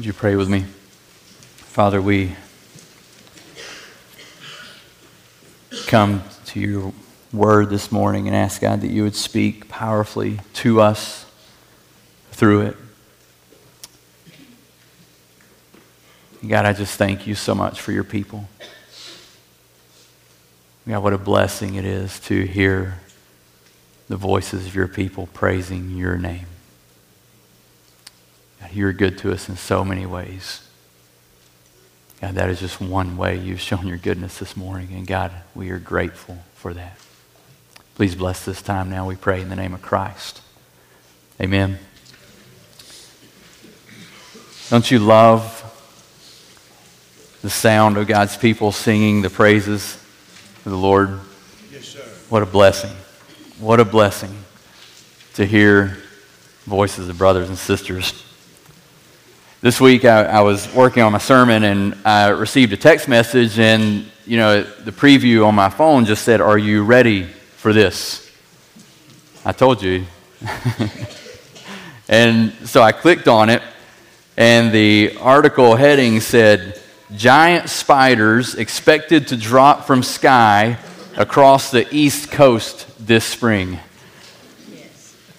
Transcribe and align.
Would 0.00 0.06
you 0.06 0.14
pray 0.14 0.34
with 0.34 0.48
me? 0.48 0.64
Father, 1.58 2.00
we 2.00 2.34
come 5.86 6.22
to 6.46 6.58
your 6.58 6.94
word 7.34 7.68
this 7.68 7.92
morning 7.92 8.26
and 8.26 8.34
ask 8.34 8.62
God 8.62 8.80
that 8.80 8.90
you 8.90 9.02
would 9.02 9.14
speak 9.14 9.68
powerfully 9.68 10.40
to 10.54 10.80
us 10.80 11.26
through 12.32 12.62
it. 12.62 12.76
God, 16.48 16.64
I 16.64 16.72
just 16.72 16.96
thank 16.96 17.26
you 17.26 17.34
so 17.34 17.54
much 17.54 17.82
for 17.82 17.92
your 17.92 18.02
people. 18.02 18.48
God, 20.88 21.02
what 21.02 21.12
a 21.12 21.18
blessing 21.18 21.74
it 21.74 21.84
is 21.84 22.18
to 22.20 22.46
hear 22.46 23.00
the 24.08 24.16
voices 24.16 24.64
of 24.64 24.74
your 24.74 24.88
people 24.88 25.28
praising 25.34 25.90
your 25.90 26.16
name. 26.16 26.46
God, 28.60 28.72
you're 28.72 28.92
good 28.92 29.18
to 29.18 29.32
us 29.32 29.48
in 29.48 29.56
so 29.56 29.84
many 29.84 30.06
ways. 30.06 30.62
God, 32.20 32.34
that 32.34 32.50
is 32.50 32.60
just 32.60 32.80
one 32.80 33.16
way 33.16 33.38
you've 33.38 33.60
shown 33.60 33.86
your 33.86 33.96
goodness 33.96 34.38
this 34.38 34.56
morning. 34.56 34.88
And 34.92 35.06
God, 35.06 35.32
we 35.54 35.70
are 35.70 35.78
grateful 35.78 36.38
for 36.54 36.74
that. 36.74 36.98
Please 37.94 38.14
bless 38.14 38.44
this 38.44 38.60
time 38.60 38.90
now, 38.90 39.06
we 39.06 39.16
pray, 39.16 39.40
in 39.40 39.48
the 39.48 39.56
name 39.56 39.72
of 39.72 39.80
Christ. 39.80 40.42
Amen. 41.40 41.78
Don't 44.68 44.90
you 44.90 44.98
love 44.98 45.56
the 47.42 47.50
sound 47.50 47.96
of 47.96 48.06
God's 48.06 48.36
people 48.36 48.70
singing 48.70 49.22
the 49.22 49.30
praises 49.30 49.96
of 50.64 50.70
the 50.72 50.76
Lord? 50.76 51.18
Yes, 51.72 51.86
sir. 51.86 52.00
What 52.28 52.42
a 52.42 52.46
blessing. 52.46 52.94
What 53.58 53.80
a 53.80 53.84
blessing 53.84 54.44
to 55.34 55.46
hear 55.46 55.96
voices 56.66 57.08
of 57.08 57.16
brothers 57.16 57.48
and 57.48 57.56
sisters 57.58 58.24
this 59.60 59.78
week 59.78 60.06
I, 60.06 60.22
I, 60.24 60.40
was 60.40 60.72
working 60.74 61.02
on 61.02 61.12
my 61.12 61.18
sermon 61.18 61.64
and 61.64 61.94
I 62.06 62.28
received 62.28 62.72
a 62.72 62.78
text 62.78 63.08
message, 63.08 63.58
and 63.58 64.06
you 64.26 64.38
know 64.38 64.62
the 64.62 64.90
preview 64.90 65.46
on 65.46 65.54
my 65.54 65.68
phone 65.68 66.06
just 66.06 66.24
said, 66.24 66.40
"Are 66.40 66.56
you 66.56 66.82
ready 66.82 67.24
for 67.24 67.74
this?" 67.74 68.30
I 69.44 69.52
told 69.52 69.82
you, 69.82 70.06
and 72.08 72.52
so 72.64 72.80
I 72.80 72.92
clicked 72.92 73.28
on 73.28 73.50
it, 73.50 73.62
and 74.36 74.72
the 74.72 75.18
article 75.20 75.76
heading 75.76 76.20
said, 76.20 76.80
"Giant 77.14 77.68
spiders 77.68 78.54
expected 78.54 79.28
to 79.28 79.36
drop 79.36 79.86
from 79.86 80.02
sky 80.02 80.78
across 81.18 81.70
the 81.70 81.86
east 81.94 82.30
coast 82.30 82.86
this 82.98 83.26
spring." 83.26 83.78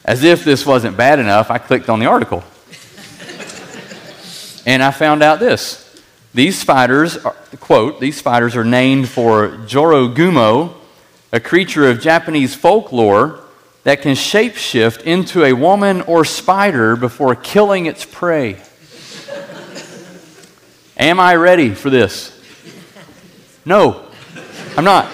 As 0.05 0.23
if 0.23 0.43
this 0.43 0.63
wasn't 0.63 0.95
bad 0.95 1.17
enough, 1.17 1.49
I 1.49 1.57
clicked 1.57 1.89
on 1.89 1.99
the 1.99 2.07
article. 2.07 2.43
And 4.65 4.83
I 4.83 4.91
found 4.91 5.23
out 5.23 5.39
this. 5.39 5.87
These 6.33 6.57
spiders, 6.59 7.17
are, 7.17 7.35
quote, 7.59 7.99
these 7.99 8.17
spiders 8.17 8.55
are 8.55 8.63
named 8.63 9.09
for 9.09 9.49
Jorogumo, 9.49 10.73
a 11.31 11.39
creature 11.39 11.89
of 11.89 11.99
Japanese 11.99 12.55
folklore 12.55 13.39
that 13.83 14.01
can 14.01 14.15
shapeshift 14.15 15.01
into 15.03 15.43
a 15.43 15.53
woman 15.53 16.01
or 16.03 16.23
spider 16.23 16.95
before 16.95 17.35
killing 17.35 17.85
its 17.85 18.05
prey. 18.05 18.61
Am 20.97 21.19
I 21.19 21.35
ready 21.35 21.73
for 21.73 21.89
this? 21.89 22.39
No, 23.65 24.05
I'm 24.77 24.83
not. 24.83 25.11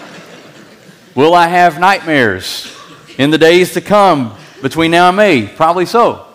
Will 1.16 1.34
I 1.34 1.48
have 1.48 1.80
nightmares 1.80 2.76
in 3.18 3.32
the 3.32 3.38
days 3.38 3.74
to 3.74 3.82
come 3.82 4.38
between 4.62 4.92
now 4.92 5.08
and 5.08 5.18
May? 5.18 5.48
Probably 5.48 5.86
so. 5.86 6.28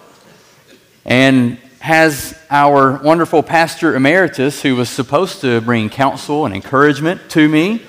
And 1.05 1.59
has 1.83 2.39
our 2.49 2.97
wonderful 3.03 3.43
pastor 3.43 3.97
emeritus, 3.97 4.63
who 4.63 4.77
was 4.77 4.89
supposed 4.89 5.41
to 5.41 5.61
bring 5.63 5.91
counsel 5.91 6.47
and 6.47 6.55
encouragement 6.55 7.21
to 7.29 7.49
me, 7.49 7.83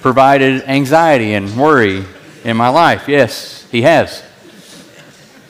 provided 0.00 0.62
anxiety 0.62 1.34
and 1.34 1.58
worry 1.58 2.06
in 2.42 2.56
my 2.56 2.70
life. 2.70 3.06
Yes, 3.06 3.68
he 3.70 3.82
has. 3.82 4.22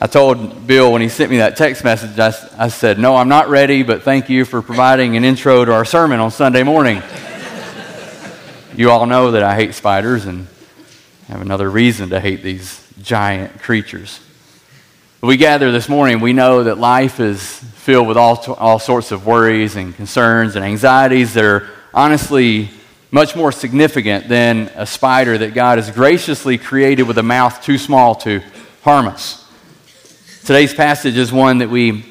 I 0.01 0.07
told 0.07 0.67
Bill 0.67 0.91
when 0.91 1.01
he 1.01 1.07
sent 1.07 1.31
me 1.31 1.37
that 1.37 1.55
text 1.55 1.85
message, 1.85 2.19
I, 2.19 2.33
I 2.57 2.67
said, 2.67 2.99
No, 2.99 3.15
I'm 3.15 3.29
not 3.29 3.47
ready, 3.47 3.81
but 3.81 4.03
thank 4.03 4.27
you 4.27 4.43
for 4.43 4.61
providing 4.61 5.15
an 5.15 5.23
intro 5.23 5.63
to 5.63 5.73
our 5.73 5.85
sermon 5.85 6.19
on 6.19 6.31
Sunday 6.31 6.63
morning. 6.63 7.01
you 8.75 8.91
all 8.91 9.05
know 9.05 9.31
that 9.31 9.43
I 9.43 9.55
hate 9.55 9.73
spiders 9.73 10.25
and 10.25 10.47
have 11.29 11.39
another 11.39 11.69
reason 11.69 12.09
to 12.09 12.19
hate 12.19 12.43
these 12.43 12.85
giant 13.01 13.61
creatures 13.61 14.19
we 15.21 15.35
gather 15.35 15.71
this 15.71 15.89
morning, 15.89 16.19
we 16.19 16.31
know 16.31 16.63
that 16.65 16.77
life 16.77 17.19
is 17.19 17.41
filled 17.41 18.07
with 18.07 18.17
all, 18.17 18.37
all 18.59 18.77
sorts 18.77 19.11
of 19.11 19.25
worries 19.25 19.75
and 19.75 19.95
concerns 19.95 20.55
and 20.55 20.63
anxieties 20.63 21.33
that 21.33 21.43
are 21.43 21.67
honestly 21.91 22.69
much 23.09 23.35
more 23.35 23.51
significant 23.51 24.29
than 24.29 24.69
a 24.75 24.85
spider 24.85 25.35
that 25.35 25.55
God 25.55 25.79
has 25.79 25.89
graciously 25.89 26.59
created 26.59 27.03
with 27.03 27.17
a 27.17 27.23
mouth 27.23 27.63
too 27.63 27.79
small 27.79 28.13
to 28.13 28.43
harm 28.83 29.07
us. 29.07 29.43
Today's 30.41 30.73
passage 30.73 31.17
is 31.17 31.31
one 31.31 31.57
that 31.59 31.69
we 31.69 32.05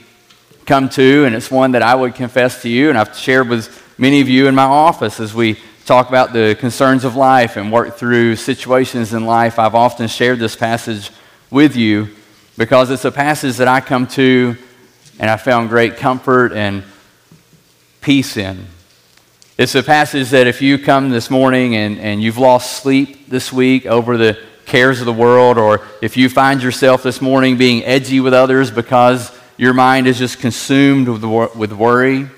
come 0.65 0.89
to, 0.89 1.25
and 1.27 1.37
it's 1.37 1.51
one 1.51 1.73
that 1.73 1.83
I 1.83 1.95
would 1.95 2.17
confess 2.17 2.63
to 2.63 2.69
you, 2.69 2.89
and 2.89 2.99
I've 2.99 3.17
shared 3.17 3.49
with 3.49 3.95
many 3.99 4.21
of 4.21 4.29
you 4.29 4.49
in 4.49 4.55
my 4.57 4.65
office 4.65 5.21
as 5.21 5.33
we 5.33 5.59
talk 5.85 6.09
about 6.09 6.33
the 6.33 6.57
concerns 6.59 7.05
of 7.05 7.15
life 7.15 7.57
and 7.57 7.71
work 7.71 7.95
through 7.95 8.35
situations 8.35 9.15
in 9.15 9.27
life. 9.27 9.61
I've 9.61 9.77
often 9.77 10.09
shared 10.09 10.41
this 10.41 10.57
passage 10.57 11.13
with 11.53 11.77
you 11.77 12.09
because 12.57 12.91
it's 12.91 13.05
a 13.05 13.13
passage 13.13 13.57
that 13.59 13.69
I 13.69 13.81
come 13.81 14.07
to 14.09 14.57
and 15.19 15.31
I 15.31 15.37
found 15.37 15.69
great 15.69 15.97
comfort 15.97 16.53
and 16.53 16.83
peace 18.01 18.37
in. 18.37 18.67
It's 19.59 19.75
a 19.75 19.83
passage 19.83 20.31
that 20.31 20.47
if 20.47 20.61
you 20.61 20.79
come 20.79 21.11
this 21.11 21.31
morning 21.31 21.77
and, 21.77 21.99
and 21.99 22.23
you've 22.23 22.39
lost 22.39 22.83
sleep 22.83 23.29
this 23.29 23.53
week 23.53 23.87
over 23.87 24.17
the 24.17 24.39
cares 24.67 25.01
of 25.01 25.07
the 25.07 25.13
world, 25.13 25.59
or 25.59 25.87
if 26.03 26.17
you 26.17 26.29
find 26.29 26.63
yourself 26.63 27.03
this 27.03 27.21
morning 27.21 27.57
being 27.57 27.85
edgy 27.85 28.21
with 28.21 28.35
others 28.35 28.71
because 28.71 29.33
your 29.57 29.73
mind 29.73 30.07
is 30.07 30.19
just 30.19 30.41
consumed 30.41 31.09
with, 31.09 31.57
with 31.57 31.73
worry, 31.73 32.29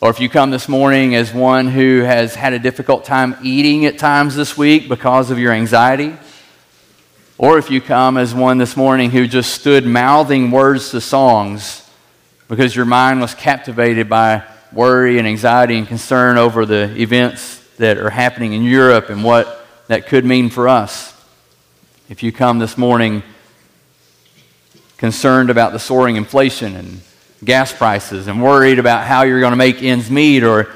or 0.00 0.10
if 0.10 0.20
you 0.20 0.28
come 0.28 0.50
this 0.50 0.68
morning 0.68 1.14
as 1.14 1.32
one 1.32 1.68
who 1.68 2.00
has 2.00 2.34
had 2.34 2.52
a 2.52 2.58
difficult 2.58 3.04
time 3.04 3.36
eating 3.42 3.84
at 3.84 3.98
times 3.98 4.34
this 4.36 4.56
week 4.56 4.88
because 4.88 5.30
of 5.30 5.38
your 5.38 5.52
anxiety, 5.52 6.14
or 7.36 7.58
if 7.58 7.70
you 7.70 7.80
come 7.80 8.16
as 8.16 8.32
one 8.32 8.58
this 8.58 8.76
morning 8.76 9.10
who 9.10 9.26
just 9.26 9.54
stood 9.54 9.84
mouthing 9.84 10.50
words 10.50 10.90
to 10.90 11.00
songs 11.00 11.88
because 12.48 12.76
your 12.76 12.84
mind 12.84 13.20
was 13.20 13.34
captivated 13.34 14.08
by 14.08 14.44
worry 14.72 15.18
and 15.18 15.26
anxiety 15.26 15.76
and 15.76 15.88
concern 15.88 16.38
over 16.38 16.64
the 16.64 16.94
events 17.00 17.58
that 17.78 17.98
are 17.98 18.10
happening 18.10 18.52
in 18.52 18.62
Europe 18.62 19.10
and 19.10 19.24
what 19.24 19.66
that 19.88 20.06
could 20.06 20.24
mean 20.24 20.48
for 20.48 20.68
us. 20.68 21.12
If 22.08 22.22
you 22.22 22.30
come 22.30 22.60
this 22.60 22.78
morning 22.78 23.24
concerned 24.96 25.50
about 25.50 25.72
the 25.72 25.78
soaring 25.78 26.14
inflation 26.14 26.76
and 26.76 27.00
gas 27.44 27.72
prices 27.72 28.28
and 28.28 28.40
worried 28.40 28.78
about 28.78 29.06
how 29.06 29.22
you're 29.22 29.40
going 29.40 29.52
to 29.52 29.56
make 29.56 29.82
ends 29.82 30.08
meet, 30.08 30.44
or 30.44 30.72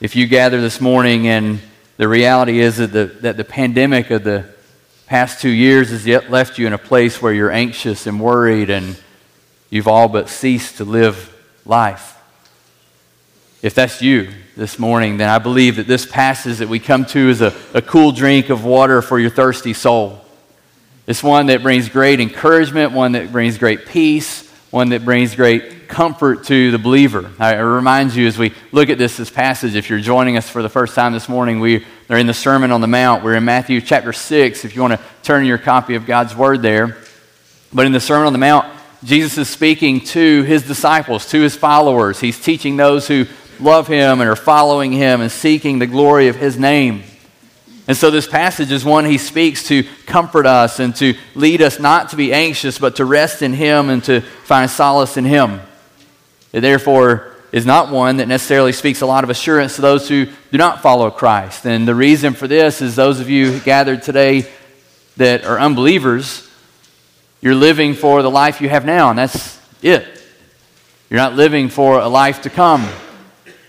if 0.00 0.14
you 0.14 0.28
gather 0.28 0.60
this 0.60 0.80
morning 0.80 1.26
and 1.26 1.60
the 1.96 2.06
reality 2.06 2.60
is 2.60 2.76
that 2.76 2.92
the, 2.92 3.06
that 3.22 3.36
the 3.36 3.44
pandemic 3.44 4.10
of 4.10 4.22
the 4.22 4.55
past 5.06 5.40
two 5.40 5.50
years 5.50 5.90
has 5.90 6.04
yet 6.04 6.30
left 6.30 6.58
you 6.58 6.66
in 6.66 6.72
a 6.72 6.78
place 6.78 7.22
where 7.22 7.32
you're 7.32 7.50
anxious 7.50 8.08
and 8.08 8.20
worried 8.20 8.70
and 8.70 9.00
you've 9.70 9.86
all 9.86 10.08
but 10.08 10.28
ceased 10.28 10.78
to 10.78 10.84
live 10.84 11.32
life. 11.64 12.18
If 13.62 13.74
that's 13.74 14.02
you 14.02 14.32
this 14.56 14.78
morning, 14.78 15.16
then 15.16 15.28
I 15.28 15.38
believe 15.38 15.76
that 15.76 15.86
this 15.86 16.04
passage 16.04 16.58
that 16.58 16.68
we 16.68 16.80
come 16.80 17.04
to 17.06 17.30
is 17.30 17.40
a, 17.40 17.54
a 17.72 17.80
cool 17.80 18.10
drink 18.10 18.50
of 18.50 18.64
water 18.64 19.00
for 19.00 19.18
your 19.18 19.30
thirsty 19.30 19.72
soul. 19.72 20.20
It's 21.06 21.22
one 21.22 21.46
that 21.46 21.62
brings 21.62 21.88
great 21.88 22.18
encouragement, 22.18 22.92
one 22.92 23.12
that 23.12 23.30
brings 23.30 23.58
great 23.58 23.86
peace, 23.86 24.48
one 24.70 24.88
that 24.88 25.04
brings 25.04 25.36
great 25.36 25.88
comfort 25.88 26.44
to 26.44 26.72
the 26.72 26.78
believer. 26.78 27.30
I 27.38 27.54
remind 27.54 28.12
you 28.14 28.26
as 28.26 28.36
we 28.36 28.52
look 28.72 28.88
at 28.90 28.98
this, 28.98 29.16
this 29.16 29.30
passage, 29.30 29.76
if 29.76 29.88
you're 29.88 30.00
joining 30.00 30.36
us 30.36 30.50
for 30.50 30.62
the 30.62 30.68
first 30.68 30.96
time 30.96 31.12
this 31.12 31.28
morning, 31.28 31.60
we 31.60 31.86
are 32.08 32.18
in 32.18 32.26
the 32.26 32.34
Sermon 32.34 32.70
on 32.70 32.80
the 32.80 32.86
Mount. 32.86 33.24
We're 33.24 33.34
in 33.34 33.44
Matthew 33.44 33.80
chapter 33.80 34.12
6, 34.12 34.64
if 34.64 34.76
you 34.76 34.82
want 34.82 34.94
to 34.94 35.00
turn 35.24 35.44
your 35.44 35.58
copy 35.58 35.96
of 35.96 36.06
God's 36.06 36.36
Word 36.36 36.62
there. 36.62 36.96
But 37.72 37.86
in 37.86 37.92
the 37.92 38.00
Sermon 38.00 38.28
on 38.28 38.32
the 38.32 38.38
Mount, 38.38 38.66
Jesus 39.02 39.36
is 39.38 39.48
speaking 39.48 40.00
to 40.00 40.42
his 40.44 40.62
disciples, 40.62 41.28
to 41.30 41.40
his 41.40 41.56
followers. 41.56 42.20
He's 42.20 42.40
teaching 42.40 42.76
those 42.76 43.08
who 43.08 43.26
love 43.58 43.88
him 43.88 44.20
and 44.20 44.30
are 44.30 44.36
following 44.36 44.92
him 44.92 45.20
and 45.20 45.32
seeking 45.32 45.80
the 45.80 45.86
glory 45.86 46.28
of 46.28 46.36
his 46.36 46.56
name. 46.58 47.02
And 47.88 47.96
so 47.96 48.10
this 48.10 48.26
passage 48.26 48.70
is 48.70 48.84
one 48.84 49.04
he 49.04 49.18
speaks 49.18 49.66
to 49.68 49.84
comfort 50.06 50.46
us 50.46 50.78
and 50.78 50.94
to 50.96 51.14
lead 51.34 51.60
us 51.60 51.80
not 51.80 52.10
to 52.10 52.16
be 52.16 52.32
anxious, 52.32 52.78
but 52.78 52.96
to 52.96 53.04
rest 53.04 53.42
in 53.42 53.52
him 53.52 53.90
and 53.90 54.02
to 54.04 54.20
find 54.20 54.70
solace 54.70 55.16
in 55.16 55.24
him. 55.24 55.60
Therefore 56.52 57.35
is 57.52 57.64
not 57.64 57.90
one 57.90 58.18
that 58.18 58.28
necessarily 58.28 58.72
speaks 58.72 59.00
a 59.00 59.06
lot 59.06 59.24
of 59.24 59.30
assurance 59.30 59.76
to 59.76 59.82
those 59.82 60.08
who 60.08 60.26
do 60.26 60.58
not 60.58 60.82
follow 60.82 61.10
Christ. 61.10 61.66
And 61.66 61.86
the 61.86 61.94
reason 61.94 62.34
for 62.34 62.48
this 62.48 62.82
is 62.82 62.96
those 62.96 63.20
of 63.20 63.30
you 63.30 63.60
gathered 63.60 64.02
today 64.02 64.46
that 65.16 65.44
are 65.44 65.58
unbelievers, 65.58 66.48
you're 67.40 67.54
living 67.54 67.94
for 67.94 68.22
the 68.22 68.30
life 68.30 68.60
you 68.60 68.68
have 68.68 68.84
now, 68.84 69.10
and 69.10 69.18
that's 69.18 69.58
it. 69.82 70.06
You're 71.08 71.20
not 71.20 71.34
living 71.34 71.68
for 71.68 72.00
a 72.00 72.08
life 72.08 72.42
to 72.42 72.50
come. 72.50 72.86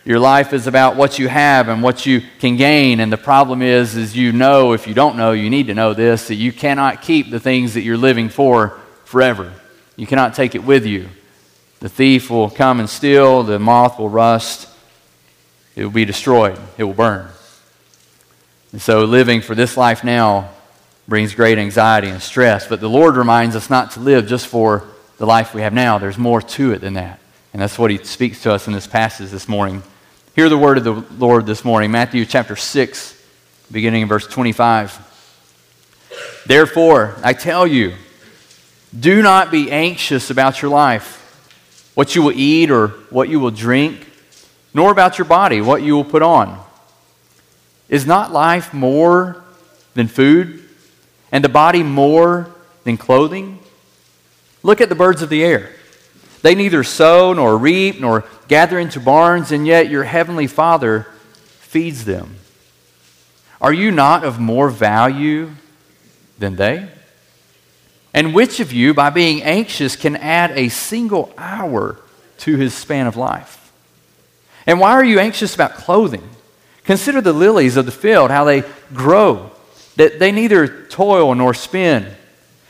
Your 0.03 0.19
life 0.19 0.53
is 0.53 0.67
about 0.67 0.95
what 0.95 1.19
you 1.19 1.27
have 1.27 1.67
and 1.67 1.83
what 1.83 2.05
you 2.05 2.21
can 2.39 2.55
gain. 2.55 3.01
And 3.01 3.11
the 3.11 3.17
problem 3.17 3.61
is, 3.61 3.95
is 3.95 4.15
you 4.15 4.31
know, 4.31 4.71
if 4.71 4.87
you 4.87 4.93
don't 4.93 5.17
know, 5.17 5.33
you 5.33 5.49
need 5.49 5.67
to 5.67 5.73
know 5.73 5.93
this, 5.93 6.29
that 6.29 6.35
you 6.35 6.51
cannot 6.53 7.01
keep 7.01 7.29
the 7.29 7.39
things 7.39 7.73
that 7.73 7.81
you're 7.81 7.97
living 7.97 8.29
for 8.29 8.79
forever. 9.03 9.53
You 9.97 10.07
cannot 10.07 10.33
take 10.33 10.55
it 10.55 10.63
with 10.63 10.85
you. 10.85 11.09
The 11.79 11.89
thief 11.89 12.29
will 12.29 12.49
come 12.49 12.79
and 12.79 12.89
steal, 12.89 13.43
the 13.43 13.59
moth 13.59 13.99
will 13.99 14.09
rust, 14.09 14.67
it 15.75 15.83
will 15.83 15.91
be 15.91 16.05
destroyed, 16.05 16.57
it 16.77 16.83
will 16.83 16.93
burn. 16.93 17.27
And 18.71 18.81
so 18.81 19.05
living 19.05 19.41
for 19.41 19.55
this 19.55 19.77
life 19.77 20.03
now 20.03 20.49
brings 21.07 21.33
great 21.33 21.57
anxiety 21.57 22.09
and 22.09 22.21
stress. 22.21 22.67
But 22.67 22.81
the 22.81 22.89
Lord 22.89 23.15
reminds 23.15 23.55
us 23.55 23.69
not 23.69 23.91
to 23.91 23.99
live 23.99 24.27
just 24.27 24.47
for 24.47 24.83
the 25.17 25.25
life 25.25 25.53
we 25.53 25.61
have 25.61 25.73
now. 25.73 25.97
There's 25.97 26.17
more 26.17 26.41
to 26.41 26.73
it 26.73 26.81
than 26.81 26.93
that. 26.95 27.19
And 27.53 27.61
that's 27.61 27.79
what 27.79 27.91
He 27.91 27.97
speaks 27.97 28.43
to 28.43 28.51
us 28.51 28.67
in 28.67 28.73
this 28.73 28.87
passage 28.87 29.29
this 29.29 29.47
morning. 29.47 29.83
Hear 30.35 30.49
the 30.49 30.57
word 30.57 30.77
of 30.77 30.83
the 30.83 30.93
Lord 31.17 31.45
this 31.45 31.63
morning 31.65 31.91
Matthew 31.91 32.25
chapter 32.25 32.55
6, 32.55 33.23
beginning 33.71 34.03
in 34.03 34.07
verse 34.07 34.27
25. 34.27 35.03
Therefore, 36.45 37.15
I 37.23 37.33
tell 37.33 37.65
you, 37.65 37.93
do 38.97 39.21
not 39.21 39.49
be 39.49 39.71
anxious 39.71 40.29
about 40.29 40.61
your 40.61 40.69
life, 40.69 41.26
what 41.97 42.13
you 42.13 42.21
will 42.21 42.33
eat 42.35 42.69
or 42.69 42.89
what 43.09 43.27
you 43.27 43.39
will 43.39 43.49
drink, 43.49 44.07
nor 44.71 44.91
about 44.91 45.17
your 45.17 45.25
body, 45.25 45.61
what 45.61 45.81
you 45.81 45.95
will 45.95 46.05
put 46.05 46.21
on. 46.21 46.63
Is 47.89 48.05
not 48.05 48.31
life 48.31 48.71
more 48.71 49.43
than 49.95 50.07
food, 50.07 50.63
and 51.31 51.43
the 51.43 51.49
body 51.49 51.81
more 51.81 52.51
than 52.83 52.97
clothing? 52.97 53.57
Look 54.61 54.79
at 54.79 54.89
the 54.89 54.95
birds 54.95 55.23
of 55.23 55.29
the 55.29 55.43
air. 55.43 55.71
They 56.43 56.53
neither 56.53 56.83
sow 56.83 57.33
nor 57.33 57.57
reap 57.57 57.99
nor 57.99 58.25
gather 58.47 58.77
into 58.77 58.99
barns, 58.99 59.51
and 59.51 59.65
yet 59.65 59.89
your 59.89 60.03
heavenly 60.03 60.45
Father 60.45 61.07
feeds 61.61 62.05
them. 62.05 62.35
Are 63.59 63.73
you 63.73 63.89
not 63.89 64.23
of 64.23 64.39
more 64.39 64.69
value 64.69 65.49
than 66.37 66.57
they? 66.57 66.89
And 68.17 68.33
which 68.33 68.59
of 68.59 68.73
you, 68.73 68.95
by 68.95 69.11
being 69.11 69.43
anxious, 69.43 69.95
can 69.95 70.15
add 70.15 70.49
a 70.57 70.69
single 70.69 71.31
hour 71.37 71.99
to 72.39 72.57
his 72.57 72.73
span 72.73 73.05
of 73.05 73.15
life? 73.15 73.71
And 74.65 74.79
why 74.79 74.93
are 74.93 75.05
you 75.05 75.19
anxious 75.19 75.53
about 75.53 75.75
clothing? 75.75 76.27
Consider 76.83 77.21
the 77.21 77.31
lilies 77.31 77.77
of 77.77 77.85
the 77.85 77.91
field, 77.91 78.31
how 78.31 78.43
they 78.43 78.63
grow, 78.91 79.51
that 79.97 80.17
they 80.17 80.31
neither 80.31 80.87
toil 80.87 81.35
nor 81.35 81.53
spin. 81.53 82.07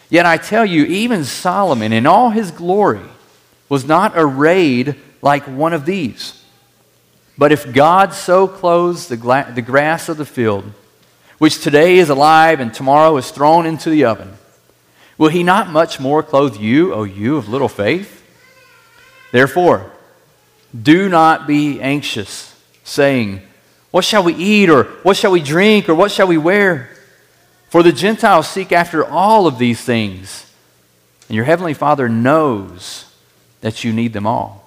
Yet 0.10 0.26
I 0.26 0.36
tell 0.36 0.66
you, 0.66 0.84
even 0.84 1.24
Solomon 1.24 1.94
in 1.94 2.06
all 2.06 2.32
his 2.32 2.52
glory 2.52 3.08
was 3.70 3.86
not 3.86 4.12
arrayed 4.16 4.96
like 5.22 5.48
one 5.48 5.72
of 5.72 5.86
these. 5.86 6.44
But 7.38 7.54
if 7.54 7.72
God 7.72 8.14
so 8.14 8.50
clothes 8.50 9.08
the, 9.08 9.16
gla- 9.16 9.54
the 9.56 9.62
grass 9.62 10.10
of 10.10 10.18
the 10.18 10.26
field, 10.26 10.66
which 11.38 11.62
today 11.62 12.00
is 12.00 12.10
alive 12.10 12.60
and 12.60 12.74
tomorrow 12.74 13.16
is 13.16 13.32
thrown 13.32 13.66
into 13.66 13.90
the 13.90 14.04
oven, 14.04 14.34
will 15.18 15.30
he 15.30 15.44
not 15.44 15.70
much 15.70 16.00
more 16.00 16.24
clothe 16.24 16.58
you, 16.58 16.94
O 16.94 17.04
you 17.04 17.38
of 17.38 17.50
little 17.50 17.70
faith? 17.70 18.24
Therefore, 19.32 19.92
do 20.80 21.10
not 21.10 21.48
be 21.48 21.82
anxious, 21.82 22.56
saying, 22.84 23.42
What 23.92 24.06
shall 24.06 24.24
we 24.24 24.34
eat, 24.34 24.70
or 24.70 24.84
what 25.04 25.18
shall 25.18 25.32
we 25.32 25.42
drink, 25.42 25.90
or 25.90 25.96
what 25.96 26.12
shall 26.12 26.28
we 26.28 26.38
wear? 26.38 26.90
For 27.70 27.84
the 27.84 27.92
Gentiles 27.92 28.48
seek 28.48 28.72
after 28.72 29.06
all 29.06 29.48
of 29.48 29.58
these 29.58 29.82
things, 29.82 30.52
and 31.28 31.36
your 31.36 31.46
heavenly 31.46 31.74
Father 31.74 32.08
knows 32.08 33.06
that 33.62 33.84
you 33.84 33.92
need 33.92 34.14
them 34.14 34.26
all. 34.26 34.64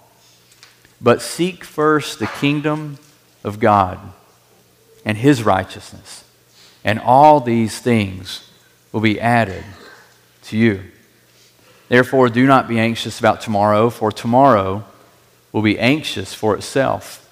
But 1.01 1.23
seek 1.23 1.65
first 1.65 2.19
the 2.19 2.27
kingdom 2.27 2.99
of 3.43 3.59
God 3.59 3.99
and 5.05 5.17
his 5.17 5.43
righteousness, 5.43 6.25
and 6.85 6.99
all 6.99 7.41
these 7.41 7.79
things 7.79 8.51
will 8.93 9.01
be 9.01 9.19
added 9.21 9.65
to 10.45 10.57
you. 10.57 10.83
Therefore, 11.89 12.29
do 12.29 12.47
not 12.47 12.69
be 12.69 12.79
anxious 12.79 13.19
about 13.19 13.41
tomorrow, 13.41 13.91
for 13.91 14.13
tomorrow 14.13 14.85
will 15.53 15.63
be 15.63 15.79
anxious 15.79 16.33
for 16.33 16.55
itself. 16.55 17.27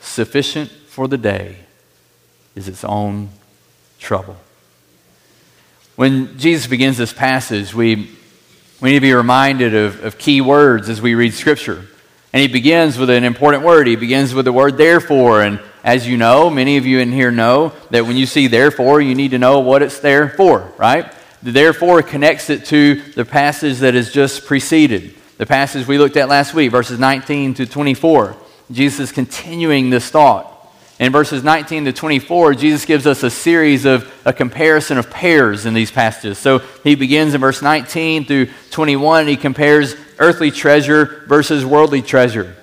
Sufficient 0.00 0.70
for 0.88 1.06
the 1.06 1.18
day 1.18 1.56
is 2.56 2.68
its 2.68 2.84
own 2.84 3.28
trouble. 3.98 4.36
When 5.94 6.36
Jesus 6.38 6.66
begins 6.66 6.96
this 6.96 7.12
passage, 7.12 7.72
we, 7.72 8.10
we 8.80 8.90
need 8.90 8.96
to 8.96 9.00
be 9.00 9.12
reminded 9.12 9.74
of, 9.74 10.04
of 10.04 10.18
key 10.18 10.40
words 10.40 10.88
as 10.88 11.00
we 11.00 11.14
read 11.14 11.34
Scripture. 11.34 11.86
And 12.32 12.40
he 12.40 12.48
begins 12.48 12.98
with 12.98 13.10
an 13.10 13.24
important 13.24 13.62
word. 13.62 13.86
He 13.86 13.96
begins 13.96 14.34
with 14.34 14.46
the 14.46 14.52
word 14.52 14.78
therefore. 14.78 15.42
And 15.42 15.60
as 15.84 16.08
you 16.08 16.16
know, 16.16 16.48
many 16.48 16.78
of 16.78 16.86
you 16.86 16.98
in 16.98 17.12
here 17.12 17.30
know 17.30 17.72
that 17.90 18.06
when 18.06 18.16
you 18.16 18.26
see 18.26 18.46
therefore, 18.46 19.00
you 19.00 19.14
need 19.14 19.32
to 19.32 19.38
know 19.38 19.60
what 19.60 19.82
it's 19.82 20.00
there 20.00 20.30
for, 20.30 20.72
right? 20.78 21.12
The 21.42 21.52
therefore 21.52 22.02
connects 22.02 22.50
it 22.50 22.66
to 22.66 23.02
the 23.12 23.24
passage 23.24 23.78
that 23.78 23.94
has 23.94 24.12
just 24.12 24.46
preceded. 24.46 25.14
The 25.38 25.46
passage 25.46 25.86
we 25.86 25.98
looked 25.98 26.16
at 26.16 26.28
last 26.28 26.54
week, 26.54 26.70
verses 26.70 26.98
19 26.98 27.54
to 27.54 27.66
24. 27.66 28.36
Jesus 28.70 29.00
is 29.00 29.12
continuing 29.12 29.90
this 29.90 30.08
thought. 30.08 30.48
In 31.00 31.10
verses 31.10 31.42
19 31.42 31.86
to 31.86 31.92
24, 31.92 32.54
Jesus 32.54 32.84
gives 32.84 33.08
us 33.08 33.24
a 33.24 33.30
series 33.30 33.84
of 33.84 34.08
a 34.24 34.32
comparison 34.32 34.98
of 34.98 35.10
pairs 35.10 35.66
in 35.66 35.74
these 35.74 35.90
passages. 35.90 36.38
So 36.38 36.60
he 36.84 36.94
begins 36.94 37.34
in 37.34 37.40
verse 37.40 37.60
19 37.60 38.24
through 38.24 38.46
21, 38.70 39.26
he 39.26 39.36
compares 39.36 39.96
earthly 40.20 40.52
treasure 40.52 41.24
versus 41.26 41.64
worldly 41.64 42.02
treasure. 42.02 42.54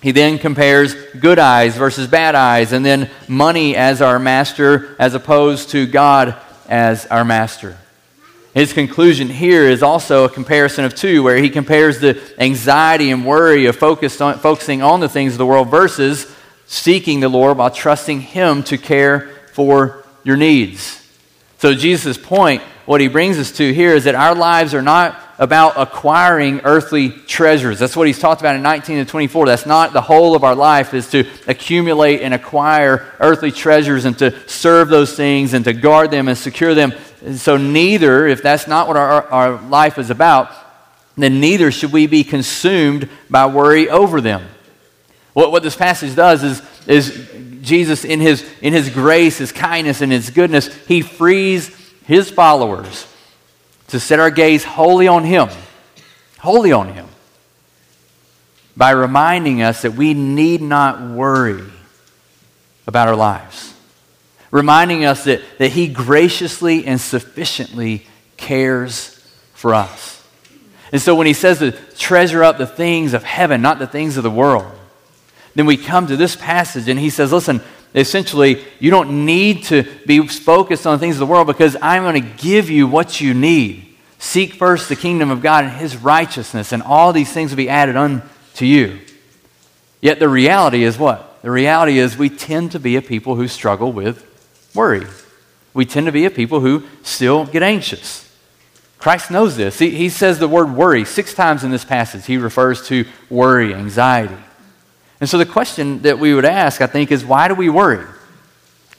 He 0.00 0.12
then 0.12 0.38
compares 0.38 0.94
good 1.18 1.40
eyes 1.40 1.76
versus 1.76 2.06
bad 2.06 2.36
eyes, 2.36 2.72
and 2.72 2.86
then 2.86 3.10
money 3.26 3.74
as 3.74 4.00
our 4.00 4.18
master 4.20 4.94
as 5.00 5.14
opposed 5.14 5.70
to 5.70 5.86
God 5.86 6.36
as 6.68 7.06
our 7.06 7.24
master. 7.24 7.76
His 8.54 8.72
conclusion 8.72 9.28
here 9.28 9.64
is 9.64 9.82
also 9.82 10.24
a 10.24 10.28
comparison 10.28 10.84
of 10.84 10.94
two, 10.94 11.24
where 11.24 11.36
he 11.36 11.50
compares 11.50 11.98
the 11.98 12.20
anxiety 12.38 13.10
and 13.10 13.26
worry 13.26 13.66
of 13.66 13.76
focused 13.76 14.22
on, 14.22 14.38
focusing 14.38 14.80
on 14.80 15.00
the 15.00 15.08
things 15.08 15.32
of 15.32 15.38
the 15.38 15.46
world 15.46 15.70
versus 15.70 16.32
seeking 16.66 17.20
the 17.20 17.28
Lord 17.28 17.58
while 17.58 17.70
trusting 17.70 18.20
Him 18.20 18.62
to 18.64 18.78
care 18.78 19.30
for 19.52 20.04
your 20.22 20.36
needs. 20.36 21.00
So, 21.58 21.74
Jesus' 21.74 22.18
point, 22.18 22.62
what 22.86 23.00
he 23.00 23.08
brings 23.08 23.38
us 23.38 23.52
to 23.52 23.72
here, 23.72 23.94
is 23.94 24.04
that 24.04 24.14
our 24.14 24.34
lives 24.34 24.74
are 24.74 24.82
not 24.82 25.18
about 25.38 25.74
acquiring 25.76 26.60
earthly 26.64 27.10
treasures. 27.10 27.78
That's 27.78 27.96
what 27.96 28.06
he's 28.06 28.18
talked 28.18 28.40
about 28.40 28.54
in 28.54 28.62
19 28.62 28.98
and 28.98 29.08
24. 29.08 29.46
That's 29.46 29.66
not 29.66 29.92
the 29.92 30.00
whole 30.00 30.36
of 30.36 30.44
our 30.44 30.54
life, 30.54 30.94
is 30.94 31.10
to 31.10 31.28
accumulate 31.46 32.22
and 32.22 32.32
acquire 32.32 33.12
earthly 33.18 33.50
treasures 33.50 34.04
and 34.04 34.16
to 34.18 34.48
serve 34.48 34.88
those 34.88 35.16
things 35.16 35.54
and 35.54 35.64
to 35.64 35.72
guard 35.72 36.10
them 36.10 36.28
and 36.28 36.38
secure 36.38 36.74
them. 36.74 36.92
And 37.24 37.36
so, 37.36 37.56
neither, 37.56 38.26
if 38.26 38.42
that's 38.42 38.66
not 38.66 38.86
what 38.86 38.96
our, 38.96 39.28
our 39.28 39.60
life 39.68 39.98
is 39.98 40.10
about, 40.10 40.52
then 41.16 41.40
neither 41.40 41.70
should 41.70 41.92
we 41.92 42.06
be 42.06 42.22
consumed 42.22 43.08
by 43.28 43.46
worry 43.46 43.88
over 43.88 44.20
them. 44.20 44.46
What, 45.32 45.50
what 45.50 45.62
this 45.62 45.76
passage 45.76 46.14
does 46.14 46.44
is, 46.44 46.62
is 46.86 47.28
Jesus, 47.62 48.04
in 48.04 48.20
his, 48.20 48.48
in 48.60 48.72
his 48.72 48.90
grace, 48.90 49.38
his 49.38 49.50
kindness, 49.50 50.00
and 50.00 50.12
his 50.12 50.30
goodness, 50.30 50.72
he 50.86 51.00
frees 51.00 51.74
his 52.04 52.30
followers 52.30 53.06
to 53.94 54.00
set 54.00 54.18
our 54.18 54.32
gaze 54.32 54.64
wholly 54.64 55.06
on 55.06 55.22
him, 55.22 55.48
wholly 56.40 56.72
on 56.72 56.88
him, 56.88 57.06
by 58.76 58.90
reminding 58.90 59.62
us 59.62 59.82
that 59.82 59.92
we 59.92 60.14
need 60.14 60.60
not 60.60 61.00
worry 61.00 61.62
about 62.88 63.06
our 63.06 63.14
lives, 63.14 63.72
reminding 64.50 65.04
us 65.04 65.22
that, 65.22 65.42
that 65.58 65.70
he 65.70 65.86
graciously 65.86 66.84
and 66.84 67.00
sufficiently 67.00 68.04
cares 68.36 69.24
for 69.52 69.72
us. 69.74 70.26
And 70.90 71.00
so 71.00 71.14
when 71.14 71.28
he 71.28 71.32
says 71.32 71.60
to 71.60 71.70
treasure 71.96 72.42
up 72.42 72.58
the 72.58 72.66
things 72.66 73.14
of 73.14 73.22
heaven, 73.22 73.62
not 73.62 73.78
the 73.78 73.86
things 73.86 74.16
of 74.16 74.24
the 74.24 74.28
world, 74.30 74.72
then 75.54 75.66
we 75.66 75.76
come 75.76 76.08
to 76.08 76.16
this 76.16 76.34
passage 76.34 76.88
and 76.88 76.98
he 76.98 77.10
says, 77.10 77.30
listen, 77.30 77.60
essentially, 77.94 78.64
you 78.80 78.90
don't 78.90 79.24
need 79.24 79.64
to 79.64 79.84
be 80.06 80.26
focused 80.26 80.86
on 80.86 80.98
things 80.98 81.16
of 81.16 81.20
the 81.20 81.26
world 81.26 81.46
because 81.46 81.76
I'm 81.80 82.02
going 82.02 82.20
to 82.20 82.42
give 82.42 82.68
you 82.68 82.86
what 82.86 83.20
you 83.20 83.34
need. 83.34 83.96
Seek 84.18 84.54
first 84.54 84.88
the 84.88 84.96
kingdom 84.96 85.30
of 85.30 85.42
God 85.42 85.64
and 85.64 85.74
his 85.74 85.96
righteousness, 85.96 86.72
and 86.72 86.82
all 86.82 87.12
these 87.12 87.32
things 87.32 87.50
will 87.50 87.58
be 87.58 87.68
added 87.68 87.96
unto 87.96 88.64
you. 88.64 89.00
Yet 90.00 90.18
the 90.18 90.28
reality 90.28 90.82
is 90.82 90.98
what? 90.98 91.42
The 91.42 91.50
reality 91.50 91.98
is 91.98 92.16
we 92.16 92.30
tend 92.30 92.72
to 92.72 92.80
be 92.80 92.96
a 92.96 93.02
people 93.02 93.36
who 93.36 93.48
struggle 93.48 93.92
with 93.92 94.26
worry. 94.74 95.06
We 95.72 95.84
tend 95.84 96.06
to 96.06 96.12
be 96.12 96.24
a 96.24 96.30
people 96.30 96.60
who 96.60 96.84
still 97.02 97.44
get 97.44 97.62
anxious. 97.62 98.30
Christ 98.98 99.30
knows 99.30 99.56
this. 99.56 99.78
He, 99.78 99.90
he 99.90 100.08
says 100.08 100.38
the 100.38 100.48
word 100.48 100.74
worry 100.74 101.04
six 101.04 101.34
times 101.34 101.64
in 101.64 101.70
this 101.70 101.84
passage. 101.84 102.24
He 102.24 102.38
refers 102.38 102.86
to 102.88 103.04
worry, 103.28 103.74
anxiety. 103.74 104.42
And 105.24 105.30
so 105.30 105.38
the 105.38 105.46
question 105.46 106.02
that 106.02 106.18
we 106.18 106.34
would 106.34 106.44
ask, 106.44 106.82
I 106.82 106.86
think, 106.86 107.10
is 107.10 107.24
why 107.24 107.48
do 107.48 107.54
we 107.54 107.70
worry? 107.70 108.04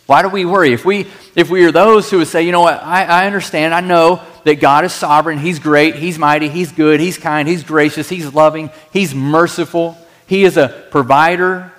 Why 0.07 0.23
do 0.23 0.27
we 0.27 0.43
worry? 0.43 0.73
If 0.73 0.83
we, 0.83 1.05
if 1.35 1.51
we 1.51 1.63
are 1.65 1.71
those 1.71 2.09
who 2.09 2.17
would 2.17 2.27
say, 2.27 2.41
you 2.41 2.51
know 2.51 2.61
what, 2.61 2.81
I, 2.81 3.03
I 3.03 3.27
understand, 3.27 3.75
I 3.75 3.81
know 3.81 4.23
that 4.43 4.55
God 4.55 4.85
is 4.85 4.91
sovereign, 4.91 5.37
He's 5.37 5.59
great, 5.59 5.93
He's 5.93 6.17
mighty, 6.17 6.49
He's 6.49 6.71
good, 6.71 6.99
He's 6.99 7.19
kind, 7.19 7.47
He's 7.47 7.63
gracious, 7.63 8.09
He's 8.09 8.33
loving, 8.33 8.71
He's 8.91 9.13
merciful, 9.13 9.99
He 10.25 10.45
is 10.45 10.57
a 10.57 10.69
provider, 10.89 11.71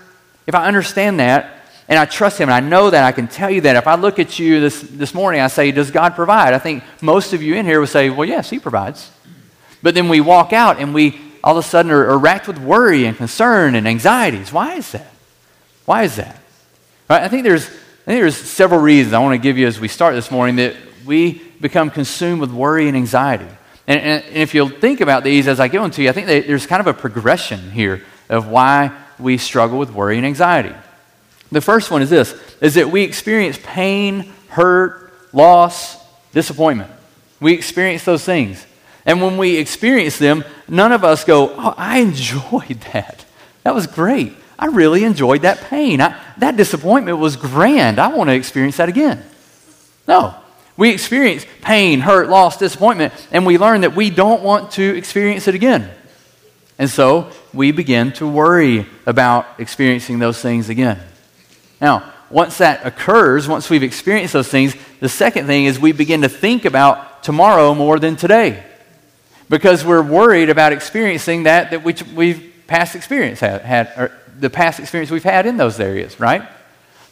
if 0.46 0.54
I 0.54 0.68
understand 0.68 1.18
that, 1.18 1.50
and 1.88 1.98
I 1.98 2.04
trust 2.04 2.38
Him, 2.38 2.48
and 2.48 2.54
I 2.54 2.60
know 2.60 2.90
that, 2.90 3.02
I 3.02 3.10
can 3.10 3.26
tell 3.26 3.50
you 3.50 3.62
that. 3.62 3.74
If 3.74 3.88
I 3.88 3.96
look 3.96 4.20
at 4.20 4.38
you 4.38 4.60
this, 4.60 4.80
this 4.80 5.12
morning, 5.12 5.40
I 5.40 5.48
say, 5.48 5.72
Does 5.72 5.90
God 5.90 6.14
provide? 6.14 6.54
I 6.54 6.60
think 6.60 6.84
most 7.02 7.32
of 7.32 7.42
you 7.42 7.56
in 7.56 7.66
here 7.66 7.80
would 7.80 7.88
say, 7.88 8.10
Well, 8.10 8.28
yes, 8.28 8.48
He 8.48 8.60
provides. 8.60 9.10
But 9.82 9.96
then 9.96 10.08
we 10.08 10.20
walk 10.20 10.52
out 10.52 10.78
and 10.78 10.94
we 10.94 11.20
all 11.46 11.56
of 11.56 11.64
a 11.64 11.68
sudden 11.68 11.92
are, 11.92 12.10
are 12.10 12.18
racked 12.18 12.48
with 12.48 12.58
worry 12.58 13.04
and 13.06 13.16
concern 13.16 13.76
and 13.76 13.86
anxieties. 13.86 14.52
Why 14.52 14.74
is 14.74 14.90
that? 14.90 15.12
Why 15.84 16.02
is 16.02 16.16
that? 16.16 16.36
Right? 17.08 17.22
I 17.22 17.28
think 17.28 17.44
there's 17.44 17.68
I 17.68 18.10
think 18.10 18.20
there's 18.20 18.36
several 18.36 18.80
reasons 18.80 19.14
I 19.14 19.20
want 19.20 19.34
to 19.34 19.42
give 19.42 19.56
you 19.56 19.66
as 19.68 19.78
we 19.78 19.86
start 19.86 20.16
this 20.16 20.30
morning 20.30 20.56
that 20.56 20.74
we 21.06 21.40
become 21.60 21.90
consumed 21.90 22.40
with 22.40 22.50
worry 22.50 22.88
and 22.88 22.96
anxiety. 22.96 23.46
And, 23.86 24.00
and, 24.00 24.24
and 24.24 24.36
if 24.36 24.54
you'll 24.54 24.68
think 24.68 25.00
about 25.00 25.22
these 25.22 25.46
as 25.46 25.60
I 25.60 25.68
give 25.68 25.82
them 25.82 25.92
to 25.92 26.02
you, 26.02 26.08
I 26.08 26.12
think 26.12 26.26
there's 26.26 26.66
kind 26.66 26.80
of 26.80 26.88
a 26.88 26.94
progression 26.94 27.70
here 27.70 28.02
of 28.28 28.48
why 28.48 28.90
we 29.18 29.38
struggle 29.38 29.78
with 29.78 29.92
worry 29.92 30.16
and 30.16 30.26
anxiety. 30.26 30.74
The 31.52 31.60
first 31.60 31.92
one 31.92 32.02
is 32.02 32.10
this 32.10 32.34
is 32.60 32.74
that 32.74 32.90
we 32.90 33.02
experience 33.02 33.56
pain, 33.62 34.32
hurt, 34.48 35.12
loss, 35.32 35.96
disappointment. 36.32 36.90
We 37.38 37.52
experience 37.54 38.04
those 38.04 38.24
things. 38.24 38.66
And 39.06 39.22
when 39.22 39.38
we 39.38 39.56
experience 39.56 40.18
them, 40.18 40.44
none 40.68 40.92
of 40.92 41.04
us 41.04 41.24
go, 41.24 41.50
Oh, 41.56 41.74
I 41.76 41.98
enjoyed 42.00 42.80
that. 42.92 43.24
That 43.62 43.74
was 43.74 43.86
great. 43.86 44.34
I 44.58 44.66
really 44.66 45.04
enjoyed 45.04 45.42
that 45.42 45.60
pain. 45.62 46.00
I, 46.00 46.20
that 46.38 46.56
disappointment 46.56 47.18
was 47.18 47.36
grand. 47.36 47.98
I 47.98 48.08
want 48.08 48.28
to 48.28 48.34
experience 48.34 48.78
that 48.78 48.88
again. 48.88 49.22
No. 50.08 50.34
We 50.76 50.90
experience 50.90 51.46
pain, 51.62 52.00
hurt, 52.00 52.28
loss, 52.28 52.58
disappointment, 52.58 53.14
and 53.32 53.46
we 53.46 53.56
learn 53.56 53.80
that 53.80 53.96
we 53.96 54.10
don't 54.10 54.42
want 54.42 54.72
to 54.72 54.96
experience 54.96 55.48
it 55.48 55.54
again. 55.54 55.90
And 56.78 56.90
so 56.90 57.30
we 57.54 57.72
begin 57.72 58.12
to 58.14 58.26
worry 58.26 58.86
about 59.06 59.46
experiencing 59.58 60.18
those 60.18 60.40
things 60.40 60.68
again. 60.68 61.00
Now, 61.80 62.12
once 62.30 62.58
that 62.58 62.84
occurs, 62.84 63.48
once 63.48 63.70
we've 63.70 63.82
experienced 63.82 64.34
those 64.34 64.48
things, 64.48 64.74
the 65.00 65.08
second 65.08 65.46
thing 65.46 65.64
is 65.64 65.78
we 65.78 65.92
begin 65.92 66.22
to 66.22 66.28
think 66.28 66.64
about 66.66 67.22
tomorrow 67.22 67.74
more 67.74 67.98
than 67.98 68.16
today. 68.16 68.62
Because 69.48 69.84
we're 69.84 70.02
worried 70.02 70.50
about 70.50 70.72
experiencing 70.72 71.44
that 71.44 71.70
that 71.70 71.84
which 71.84 72.02
we've 72.02 72.52
past 72.66 72.96
experience 72.96 73.40
had, 73.40 73.62
had 73.62 73.92
or 73.96 74.12
the 74.38 74.50
past 74.50 74.80
experience 74.80 75.10
we've 75.10 75.24
had 75.24 75.46
in 75.46 75.56
those 75.56 75.78
areas, 75.80 76.18
right? 76.20 76.42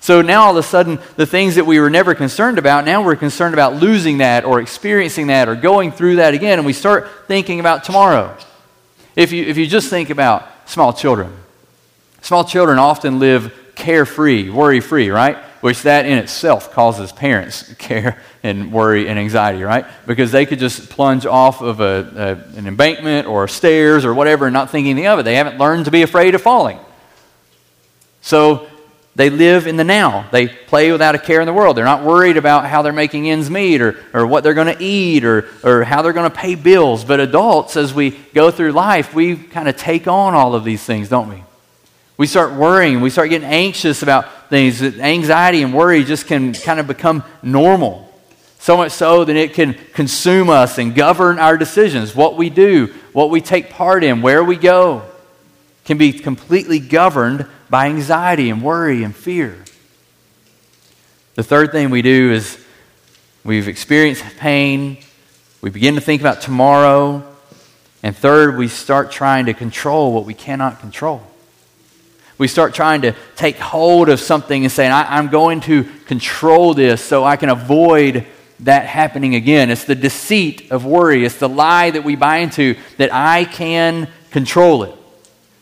So 0.00 0.20
now 0.20 0.44
all 0.44 0.50
of 0.50 0.56
a 0.58 0.62
sudden, 0.62 0.98
the 1.16 1.24
things 1.24 1.54
that 1.54 1.64
we 1.64 1.80
were 1.80 1.88
never 1.88 2.14
concerned 2.14 2.58
about, 2.58 2.84
now 2.84 3.02
we're 3.02 3.16
concerned 3.16 3.54
about 3.54 3.76
losing 3.76 4.18
that 4.18 4.44
or 4.44 4.60
experiencing 4.60 5.28
that 5.28 5.48
or 5.48 5.54
going 5.54 5.92
through 5.92 6.16
that 6.16 6.34
again, 6.34 6.58
and 6.58 6.66
we 6.66 6.74
start 6.74 7.08
thinking 7.26 7.58
about 7.58 7.84
tomorrow. 7.84 8.36
If 9.16 9.32
you, 9.32 9.44
if 9.44 9.56
you 9.56 9.66
just 9.66 9.88
think 9.88 10.10
about 10.10 10.46
small 10.68 10.92
children, 10.92 11.32
small 12.20 12.44
children 12.44 12.78
often 12.78 13.18
live 13.18 13.54
carefree, 13.76 14.50
worry 14.50 14.80
free, 14.80 15.08
right? 15.08 15.38
Which 15.64 15.80
that 15.84 16.04
in 16.04 16.18
itself 16.18 16.72
causes 16.72 17.10
parents 17.10 17.72
care 17.78 18.20
and 18.42 18.70
worry 18.70 19.08
and 19.08 19.18
anxiety, 19.18 19.62
right? 19.62 19.86
Because 20.06 20.30
they 20.30 20.44
could 20.44 20.58
just 20.58 20.90
plunge 20.90 21.24
off 21.24 21.62
of 21.62 21.80
a, 21.80 22.44
a, 22.54 22.58
an 22.58 22.66
embankment 22.66 23.26
or 23.26 23.48
stairs 23.48 24.04
or 24.04 24.12
whatever 24.12 24.44
and 24.44 24.52
not 24.52 24.68
think 24.68 24.86
anything 24.86 25.06
of 25.06 25.20
it. 25.20 25.22
They 25.22 25.36
haven't 25.36 25.56
learned 25.56 25.86
to 25.86 25.90
be 25.90 26.02
afraid 26.02 26.34
of 26.34 26.42
falling. 26.42 26.78
So 28.20 28.66
they 29.14 29.30
live 29.30 29.66
in 29.66 29.78
the 29.78 29.84
now. 29.84 30.28
They 30.30 30.48
play 30.48 30.92
without 30.92 31.14
a 31.14 31.18
care 31.18 31.40
in 31.40 31.46
the 31.46 31.54
world. 31.54 31.78
They're 31.78 31.86
not 31.86 32.04
worried 32.04 32.36
about 32.36 32.66
how 32.66 32.82
they're 32.82 32.92
making 32.92 33.30
ends 33.30 33.48
meet 33.48 33.80
or, 33.80 33.96
or 34.12 34.26
what 34.26 34.44
they're 34.44 34.52
going 34.52 34.76
to 34.76 34.84
eat 34.84 35.24
or, 35.24 35.48
or 35.62 35.82
how 35.82 36.02
they're 36.02 36.12
going 36.12 36.30
to 36.30 36.36
pay 36.36 36.56
bills. 36.56 37.06
But 37.06 37.20
adults, 37.20 37.78
as 37.78 37.94
we 37.94 38.10
go 38.10 38.50
through 38.50 38.72
life, 38.72 39.14
we 39.14 39.34
kind 39.34 39.66
of 39.66 39.78
take 39.78 40.08
on 40.08 40.34
all 40.34 40.54
of 40.54 40.62
these 40.62 40.84
things, 40.84 41.08
don't 41.08 41.30
we? 41.30 41.42
We 42.16 42.26
start 42.26 42.52
worrying. 42.52 43.00
We 43.00 43.10
start 43.10 43.30
getting 43.30 43.48
anxious 43.48 44.02
about 44.02 44.48
things. 44.48 44.80
Anxiety 44.82 45.62
and 45.62 45.74
worry 45.74 46.04
just 46.04 46.26
can 46.26 46.52
kind 46.54 46.78
of 46.78 46.86
become 46.86 47.24
normal. 47.42 48.10
So 48.60 48.76
much 48.76 48.92
so 48.92 49.24
that 49.24 49.36
it 49.36 49.54
can 49.54 49.74
consume 49.92 50.48
us 50.48 50.78
and 50.78 50.94
govern 50.94 51.38
our 51.38 51.58
decisions. 51.58 52.14
What 52.14 52.36
we 52.36 52.50
do, 52.50 52.94
what 53.12 53.30
we 53.30 53.40
take 53.40 53.70
part 53.70 54.04
in, 54.04 54.22
where 54.22 54.44
we 54.44 54.56
go, 54.56 55.02
can 55.84 55.98
be 55.98 56.12
completely 56.12 56.78
governed 56.78 57.46
by 57.68 57.88
anxiety 57.88 58.48
and 58.48 58.62
worry 58.62 59.02
and 59.02 59.14
fear. 59.14 59.64
The 61.34 61.42
third 61.42 61.72
thing 61.72 61.90
we 61.90 62.00
do 62.00 62.32
is 62.32 62.64
we've 63.42 63.68
experienced 63.68 64.24
pain, 64.38 64.98
we 65.60 65.70
begin 65.70 65.96
to 65.96 66.00
think 66.00 66.22
about 66.22 66.40
tomorrow, 66.40 67.24
and 68.02 68.16
third, 68.16 68.56
we 68.56 68.68
start 68.68 69.10
trying 69.10 69.46
to 69.46 69.54
control 69.54 70.12
what 70.12 70.24
we 70.24 70.34
cannot 70.34 70.80
control. 70.80 71.22
We 72.36 72.48
start 72.48 72.74
trying 72.74 73.02
to 73.02 73.14
take 73.36 73.58
hold 73.58 74.08
of 74.08 74.18
something 74.18 74.64
and 74.64 74.72
saying, 74.72 74.92
I'm 74.92 75.28
going 75.28 75.60
to 75.62 75.84
control 76.06 76.74
this 76.74 77.02
so 77.02 77.24
I 77.24 77.36
can 77.36 77.48
avoid 77.48 78.26
that 78.60 78.86
happening 78.86 79.34
again. 79.34 79.70
It's 79.70 79.84
the 79.84 79.94
deceit 79.94 80.70
of 80.70 80.84
worry. 80.84 81.24
It's 81.24 81.38
the 81.38 81.48
lie 81.48 81.90
that 81.90 82.02
we 82.02 82.16
buy 82.16 82.38
into 82.38 82.76
that 82.96 83.12
I 83.12 83.44
can 83.44 84.08
control 84.30 84.84
it. 84.84 84.94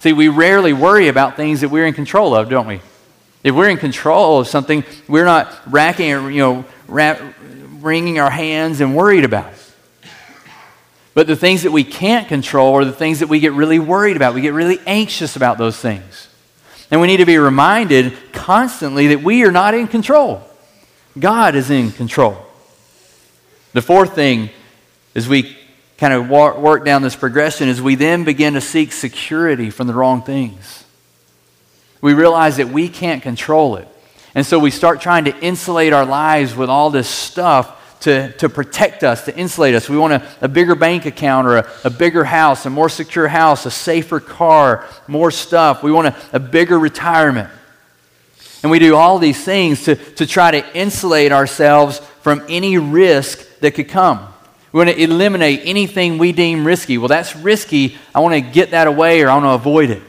See, 0.01 0.13
we 0.13 0.29
rarely 0.29 0.73
worry 0.73 1.09
about 1.09 1.37
things 1.37 1.61
that 1.61 1.69
we're 1.69 1.87
in 1.87 1.95
control 1.95 2.35
of, 2.35 2.49
don't 2.49 2.67
we? 2.67 2.81
If 3.45 3.55
we're 3.55 3.69
in 3.69 3.77
control 3.77 4.41
of 4.41 4.49
something, 4.49 4.85
we're 5.09 5.25
not 5.25 5.53
racking, 5.67 6.13
or, 6.13 6.31
you 6.31 6.39
know, 6.39 6.65
wringing 6.89 8.19
our 8.19 8.31
hands 8.31 8.81
and 8.81 8.97
worried 8.97 9.25
about 9.25 9.53
it. 9.53 9.59
But 11.15 11.27
the 11.27 11.37
things 11.37 11.65
that 11.65 11.73
we 11.73 11.85
can't 11.85 12.29
control 12.29 12.75
are 12.75 12.85
the 12.85 12.93
things 12.93 13.21
that 13.21 13.29
we 13.29 13.41
get 13.41 13.53
really 13.53 13.79
worried 13.79 14.17
about. 14.17 14.35
We 14.35 14.41
get 14.41 14.55
really 14.55 14.81
anxious 14.87 15.37
about 15.37 15.59
those 15.59 15.77
things. 15.77 16.29
And 16.93 17.01
we 17.01 17.07
need 17.07 17.17
to 17.17 17.27
be 17.27 17.39
reminded 17.39 18.13
constantly 18.33 19.09
that 19.09 19.23
we 19.23 19.45
are 19.45 19.51
not 19.51 19.73
in 19.73 19.89
control. 19.89 20.43
God 21.19 21.55
is 21.55 21.71
in 21.71 21.91
control. 21.91 22.37
The 23.73 23.81
fourth 23.81 24.15
thing 24.15 24.51
as 25.15 25.27
we 25.27 25.57
kind 25.97 26.13
of 26.13 26.29
work 26.29 26.85
down 26.85 27.01
this 27.01 27.17
progression 27.17 27.69
is 27.69 27.81
we 27.81 27.95
then 27.95 28.25
begin 28.25 28.55
to 28.55 28.61
seek 28.61 28.93
security 28.93 29.71
from 29.71 29.87
the 29.87 29.95
wrong 29.95 30.23
things. 30.23 30.85
We 32.03 32.13
realize 32.13 32.59
that 32.59 32.69
we 32.69 32.89
can't 32.91 33.23
control 33.23 33.77
it. 33.77 33.89
And 34.35 34.45
so 34.45 34.59
we 34.59 34.71
start 34.71 35.01
trying 35.01 35.25
to 35.25 35.39
insulate 35.41 35.95
our 35.95 36.05
lives 36.05 36.55
with 36.55 36.69
all 36.69 36.91
this 36.91 37.09
stuff 37.09 37.79
to, 38.03 38.33
to 38.33 38.49
protect 38.49 39.05
us, 39.05 39.25
to 39.27 39.37
insulate 39.37 39.75
us. 39.75 39.89
We 39.89 39.97
want 39.97 40.13
a, 40.15 40.29
a 40.41 40.49
bigger 40.49 40.75
bank 40.75 41.07
account 41.07 41.47
or 41.47 41.59
a, 41.59 41.71
a, 41.85 41.91
bigger 41.91 42.25
house, 42.25 42.67
a 42.67 42.71
more 42.71 42.89
secure 42.89 43.29
house, 43.29 43.65
a 43.65 43.71
safer 43.71 44.19
car, 44.19 44.87
more 45.07 45.31
stuff. 45.31 45.83
We 45.83 45.93
want 45.93 46.09
a, 46.09 46.17
a 46.33 46.41
bigger 46.41 46.79
retirement. 46.79 47.49
And 48.63 48.71
we 48.71 48.79
do 48.79 48.97
all 48.97 49.19
these 49.19 49.43
things 49.43 49.85
to, 49.85 49.95
to 49.95 50.27
try 50.27 50.51
to 50.51 50.77
insulate 50.77 51.33
ourselves 51.33 51.99
from 52.23 52.45
any 52.49 52.79
risk 52.79 53.61
that 53.61 53.73
could 53.73 53.89
come. 53.89 54.33
We 54.73 54.79
want 54.79 54.91
to 54.91 55.01
eliminate 55.01 55.61
anything 55.65 56.19
we 56.19 56.33
deem 56.33 56.67
risky. 56.67 56.99
Well, 56.99 57.09
that's 57.09 57.37
risky. 57.37 57.97
I 58.15 58.21
want 58.21 58.35
to 58.35 58.41
get 58.41 58.73
that 58.73 58.87
away 58.87 59.23
or 59.23 59.29
I 59.29 59.35
want 59.35 59.45
to 59.45 59.51
avoid 59.51 59.91
it. 59.91 60.03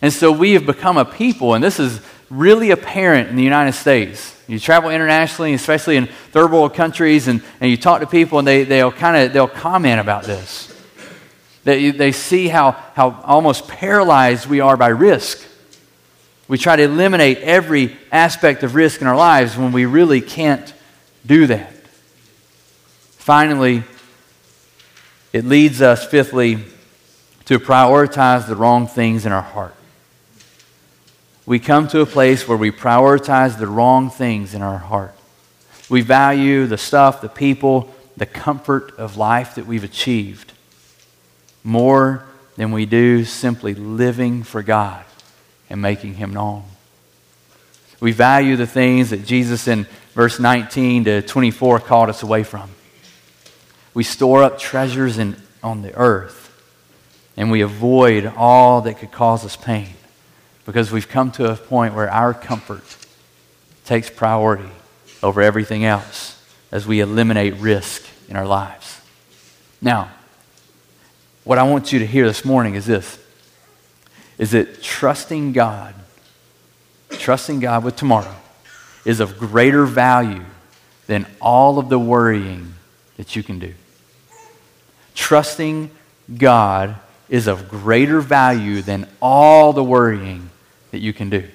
And 0.00 0.12
so 0.12 0.32
we 0.32 0.54
have 0.54 0.66
become 0.66 0.96
a 0.96 1.04
people, 1.04 1.54
and 1.54 1.62
this 1.62 1.78
is 1.78 2.00
really 2.32 2.70
apparent 2.70 3.28
in 3.28 3.36
the 3.36 3.42
United 3.42 3.72
States. 3.72 4.34
You 4.48 4.58
travel 4.58 4.90
internationally, 4.90 5.52
especially 5.52 5.96
in 5.96 6.06
third 6.06 6.50
world 6.50 6.74
countries, 6.74 7.28
and, 7.28 7.42
and 7.60 7.70
you 7.70 7.76
talk 7.76 8.00
to 8.00 8.06
people, 8.06 8.38
and 8.38 8.48
they, 8.48 8.64
they'll 8.64 8.90
kind 8.90 9.16
of 9.16 9.32
they'll 9.32 9.46
comment 9.46 10.00
about 10.00 10.24
this. 10.24 10.68
They, 11.64 11.90
they 11.90 12.10
see 12.10 12.48
how, 12.48 12.72
how 12.94 13.20
almost 13.24 13.68
paralyzed 13.68 14.46
we 14.46 14.60
are 14.60 14.76
by 14.76 14.88
risk. 14.88 15.46
We 16.48 16.58
try 16.58 16.74
to 16.74 16.82
eliminate 16.82 17.38
every 17.38 17.96
aspect 18.10 18.62
of 18.62 18.74
risk 18.74 19.00
in 19.00 19.06
our 19.06 19.16
lives 19.16 19.56
when 19.56 19.70
we 19.70 19.84
really 19.84 20.20
can't 20.20 20.72
do 21.24 21.46
that. 21.46 21.72
Finally, 23.12 23.84
it 25.32 25.44
leads 25.44 25.80
us, 25.80 26.04
fifthly, 26.04 26.64
to 27.44 27.60
prioritize 27.60 28.48
the 28.48 28.56
wrong 28.56 28.88
things 28.88 29.24
in 29.24 29.32
our 29.32 29.42
heart 29.42 29.74
we 31.44 31.58
come 31.58 31.88
to 31.88 32.00
a 32.00 32.06
place 32.06 32.46
where 32.46 32.56
we 32.56 32.70
prioritize 32.70 33.58
the 33.58 33.66
wrong 33.66 34.10
things 34.10 34.54
in 34.54 34.62
our 34.62 34.78
heart. 34.78 35.14
We 35.88 36.00
value 36.00 36.66
the 36.66 36.78
stuff, 36.78 37.20
the 37.20 37.28
people, 37.28 37.92
the 38.16 38.26
comfort 38.26 38.96
of 38.98 39.16
life 39.16 39.56
that 39.56 39.66
we've 39.66 39.84
achieved 39.84 40.52
more 41.64 42.24
than 42.56 42.70
we 42.70 42.86
do 42.86 43.24
simply 43.24 43.74
living 43.74 44.42
for 44.42 44.62
God 44.62 45.04
and 45.68 45.82
making 45.82 46.14
Him 46.14 46.32
known. 46.32 46.64
We 48.00 48.12
value 48.12 48.56
the 48.56 48.66
things 48.66 49.10
that 49.10 49.24
Jesus 49.24 49.66
in 49.66 49.86
verse 50.14 50.38
19 50.38 51.04
to 51.04 51.22
24 51.22 51.80
called 51.80 52.08
us 52.08 52.22
away 52.22 52.44
from. 52.44 52.70
We 53.94 54.04
store 54.04 54.42
up 54.42 54.58
treasures 54.58 55.18
in, 55.18 55.36
on 55.62 55.82
the 55.82 55.94
earth 55.94 56.50
and 57.36 57.50
we 57.50 57.62
avoid 57.62 58.32
all 58.36 58.82
that 58.82 58.98
could 58.98 59.12
cause 59.12 59.44
us 59.44 59.56
pain 59.56 59.94
because 60.64 60.92
we've 60.92 61.08
come 61.08 61.30
to 61.32 61.50
a 61.50 61.56
point 61.56 61.94
where 61.94 62.10
our 62.10 62.34
comfort 62.34 62.84
takes 63.84 64.08
priority 64.08 64.70
over 65.22 65.42
everything 65.42 65.84
else 65.84 66.40
as 66.70 66.86
we 66.86 67.00
eliminate 67.00 67.54
risk 67.54 68.04
in 68.28 68.36
our 68.36 68.46
lives. 68.46 69.00
Now, 69.80 70.10
what 71.44 71.58
I 71.58 71.64
want 71.64 71.92
you 71.92 71.98
to 71.98 72.06
hear 72.06 72.26
this 72.26 72.44
morning 72.44 72.74
is 72.74 72.86
this 72.86 73.18
is 74.38 74.52
that 74.52 74.82
trusting 74.82 75.52
God, 75.52 75.94
trusting 77.10 77.60
God 77.60 77.84
with 77.84 77.96
tomorrow, 77.96 78.34
is 79.04 79.20
of 79.20 79.38
greater 79.38 79.84
value 79.84 80.44
than 81.06 81.26
all 81.40 81.78
of 81.78 81.88
the 81.88 81.98
worrying 81.98 82.74
that 83.16 83.36
you 83.36 83.42
can 83.42 83.58
do. 83.58 83.74
Trusting 85.14 85.90
God 86.36 86.96
is 87.28 87.46
of 87.46 87.68
greater 87.68 88.20
value 88.20 88.82
than 88.82 89.06
all 89.20 89.72
the 89.72 89.84
worrying 89.84 90.50
that 90.92 91.00
you 91.00 91.12
can 91.12 91.28
do. 91.28 91.46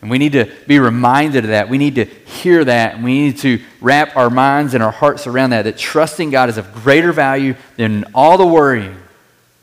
And 0.00 0.10
we 0.10 0.18
need 0.18 0.32
to 0.32 0.50
be 0.66 0.80
reminded 0.80 1.44
of 1.44 1.50
that. 1.50 1.68
We 1.68 1.78
need 1.78 1.94
to 1.94 2.04
hear 2.04 2.64
that. 2.64 2.96
And 2.96 3.04
we 3.04 3.20
need 3.20 3.38
to 3.38 3.62
wrap 3.80 4.16
our 4.16 4.30
minds 4.30 4.74
and 4.74 4.82
our 4.82 4.90
hearts 4.90 5.28
around 5.28 5.50
that. 5.50 5.62
That 5.62 5.78
trusting 5.78 6.30
God 6.30 6.48
is 6.48 6.58
of 6.58 6.74
greater 6.74 7.12
value 7.12 7.54
than 7.76 8.04
all 8.12 8.36
the 8.36 8.46
worrying 8.46 8.96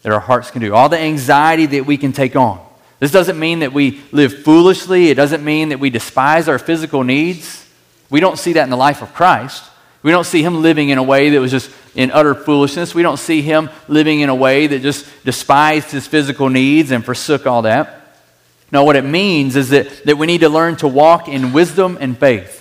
that 0.04 0.14
our 0.14 0.22
hearts 0.22 0.50
can 0.50 0.62
do, 0.62 0.74
all 0.74 0.88
the 0.88 0.98
anxiety 0.98 1.66
that 1.66 1.86
we 1.86 1.98
can 1.98 2.14
take 2.14 2.38
on. 2.38 2.66
This 3.00 3.12
doesn't 3.12 3.38
mean 3.38 3.60
that 3.60 3.74
we 3.74 4.02
live 4.12 4.44
foolishly, 4.44 5.10
it 5.10 5.16
doesn't 5.16 5.44
mean 5.44 5.70
that 5.70 5.80
we 5.80 5.90
despise 5.90 6.50
our 6.50 6.60
physical 6.60 7.04
needs. 7.04 7.66
We 8.10 8.20
don't 8.20 8.38
see 8.38 8.54
that 8.54 8.64
in 8.64 8.70
the 8.70 8.78
life 8.78 9.02
of 9.02 9.14
Christ. 9.14 9.64
We 10.02 10.12
don't 10.12 10.26
see 10.26 10.42
him 10.42 10.62
living 10.62 10.90
in 10.90 10.98
a 10.98 11.04
way 11.04 11.30
that 11.30 11.40
was 11.40 11.52
just 11.52 11.70
in 11.96 12.12
utter 12.12 12.34
foolishness. 12.34 12.96
We 12.96 13.04
don't 13.04 13.18
see 13.18 13.42
him 13.42 13.70
living 13.88 14.22
in 14.22 14.30
a 14.30 14.36
way 14.36 14.68
that 14.68 14.82
just 14.82 15.06
despised 15.26 15.92
his 15.92 16.08
physical 16.08 16.50
needs 16.50 16.92
and 16.92 17.04
forsook 17.04 17.46
all 17.46 17.64
that. 17.64 17.99
No, 18.72 18.84
what 18.84 18.96
it 18.96 19.04
means 19.04 19.56
is 19.56 19.70
that, 19.70 20.06
that 20.06 20.18
we 20.18 20.28
need 20.28 20.42
to 20.42 20.50
learn 20.50 20.76
to 20.78 20.88
walk 20.88 21.28
in 21.28 21.54
wisdom 21.54 21.98
and 22.00 22.18
faith. 22.18 22.58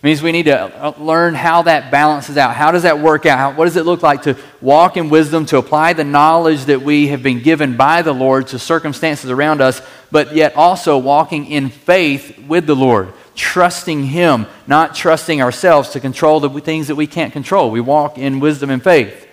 It 0.00 0.04
means 0.04 0.22
we 0.22 0.32
need 0.32 0.44
to 0.44 0.58
uh, 0.58 0.94
learn 0.98 1.34
how 1.34 1.62
that 1.62 1.90
balances 1.90 2.36
out. 2.36 2.54
How 2.54 2.70
does 2.70 2.84
that 2.84 3.00
work 3.00 3.26
out? 3.26 3.36
How, 3.36 3.52
what 3.52 3.64
does 3.64 3.76
it 3.76 3.84
look 3.84 4.00
like 4.00 4.22
to 4.22 4.36
walk 4.60 4.96
in 4.96 5.10
wisdom, 5.10 5.44
to 5.46 5.58
apply 5.58 5.92
the 5.92 6.04
knowledge 6.04 6.66
that 6.66 6.82
we 6.82 7.08
have 7.08 7.22
been 7.22 7.42
given 7.42 7.76
by 7.76 8.02
the 8.02 8.14
Lord 8.14 8.46
to 8.48 8.60
circumstances 8.60 9.28
around 9.28 9.60
us, 9.60 9.82
but 10.12 10.34
yet 10.36 10.54
also 10.56 10.96
walking 10.96 11.46
in 11.46 11.68
faith 11.68 12.38
with 12.46 12.66
the 12.66 12.76
Lord, 12.76 13.12
trusting 13.34 14.04
Him, 14.04 14.46
not 14.68 14.94
trusting 14.94 15.42
ourselves 15.42 15.90
to 15.90 16.00
control 16.00 16.38
the 16.38 16.60
things 16.60 16.86
that 16.86 16.94
we 16.94 17.08
can't 17.08 17.32
control. 17.32 17.70
We 17.72 17.80
walk 17.80 18.18
in 18.18 18.38
wisdom 18.38 18.70
and 18.70 18.82
faith. 18.82 19.26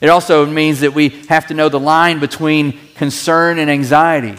It 0.00 0.08
also 0.08 0.46
means 0.46 0.80
that 0.80 0.94
we 0.94 1.10
have 1.28 1.48
to 1.48 1.54
know 1.54 1.68
the 1.68 1.78
line 1.78 2.18
between 2.18 2.78
concern 2.94 3.58
and 3.58 3.70
anxiety 3.70 4.36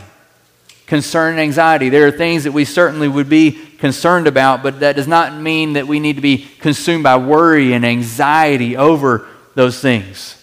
concern 0.89 1.33
and 1.33 1.39
anxiety. 1.39 1.89
There 1.89 2.07
are 2.07 2.11
things 2.11 2.43
that 2.43 2.51
we 2.51 2.65
certainly 2.65 3.07
would 3.07 3.29
be 3.29 3.51
concerned 3.51 4.25
about, 4.25 4.63
but 4.63 4.79
that 4.79 4.95
does 4.95 5.07
not 5.07 5.39
mean 5.39 5.73
that 5.73 5.87
we 5.87 5.99
need 5.99 6.15
to 6.15 6.21
be 6.21 6.47
consumed 6.59 7.03
by 7.03 7.15
worry 7.15 7.73
and 7.73 7.85
anxiety 7.85 8.75
over 8.75 9.27
those 9.53 9.79
things. 9.79 10.35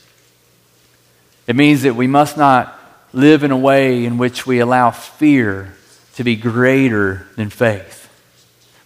It 1.49 1.57
means 1.57 1.83
that 1.83 1.97
we 1.97 2.07
must 2.07 2.37
not 2.37 2.79
live 3.13 3.43
in 3.43 3.51
a 3.51 3.57
way 3.57 4.05
in 4.05 4.19
which 4.19 4.47
we 4.47 4.61
allow 4.61 4.93
fear 4.93 5.75
to 6.15 6.23
be 6.23 6.37
greater 6.37 7.27
than 7.35 7.51
faith. 7.51 8.09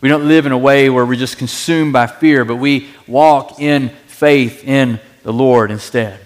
We 0.00 0.08
don't 0.08 0.28
live 0.28 0.46
in 0.46 0.52
a 0.52 0.58
way 0.58 0.88
where 0.88 1.04
we're 1.04 1.14
just 1.14 1.36
consumed 1.36 1.92
by 1.92 2.06
fear, 2.06 2.46
but 2.46 2.56
we 2.56 2.88
walk 3.06 3.60
in 3.60 3.90
faith 4.06 4.64
in 4.64 4.98
the 5.24 5.32
Lord 5.32 5.70
instead. 5.70 6.18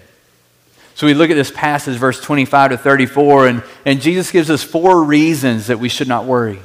So 0.95 1.05
we 1.05 1.13
look 1.13 1.29
at 1.29 1.35
this 1.35 1.51
passage, 1.51 1.97
verse 1.97 2.21
25 2.21 2.71
to 2.71 2.77
34, 2.77 3.47
and, 3.47 3.63
and 3.85 4.01
Jesus 4.01 4.31
gives 4.31 4.49
us 4.49 4.63
four 4.63 5.03
reasons 5.03 5.67
that 5.67 5.77
we 5.77 5.89
should 5.89 6.07
not 6.07 6.23
worry. 6.23 6.59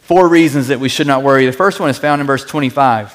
Four 0.00 0.28
reasons 0.28 0.68
that 0.68 0.80
we 0.80 0.88
should 0.88 1.06
not 1.06 1.22
worry. 1.22 1.44
The 1.44 1.52
first 1.52 1.80
one 1.80 1.90
is 1.90 1.98
found 1.98 2.20
in 2.20 2.26
verse 2.26 2.44
25 2.44 3.14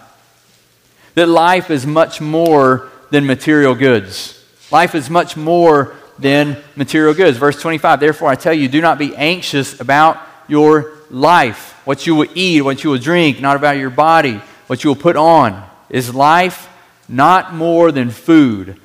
that 1.15 1.27
life 1.27 1.71
is 1.71 1.85
much 1.87 2.21
more 2.21 2.89
than 3.09 3.25
material 3.25 3.73
goods. 3.73 4.45
Life 4.71 4.93
is 4.93 5.09
much 5.09 5.35
more 5.35 5.95
than 6.19 6.55
material 6.75 7.15
goods. 7.15 7.37
Verse 7.37 7.59
25, 7.59 7.99
therefore 7.99 8.29
I 8.29 8.35
tell 8.35 8.53
you, 8.53 8.67
do 8.67 8.79
not 8.79 8.99
be 8.99 9.15
anxious 9.15 9.81
about 9.81 10.19
your 10.47 10.93
life, 11.09 11.81
what 11.85 12.05
you 12.05 12.15
will 12.15 12.29
eat, 12.35 12.61
what 12.61 12.83
you 12.83 12.91
will 12.91 12.99
drink, 12.99 13.41
not 13.41 13.55
about 13.55 13.77
your 13.77 13.89
body, 13.89 14.39
what 14.67 14.83
you 14.83 14.91
will 14.91 14.95
put 14.95 15.15
on. 15.15 15.67
Is 15.89 16.13
life 16.13 16.69
not 17.07 17.53
more 17.53 17.91
than 17.91 18.11
food? 18.11 18.79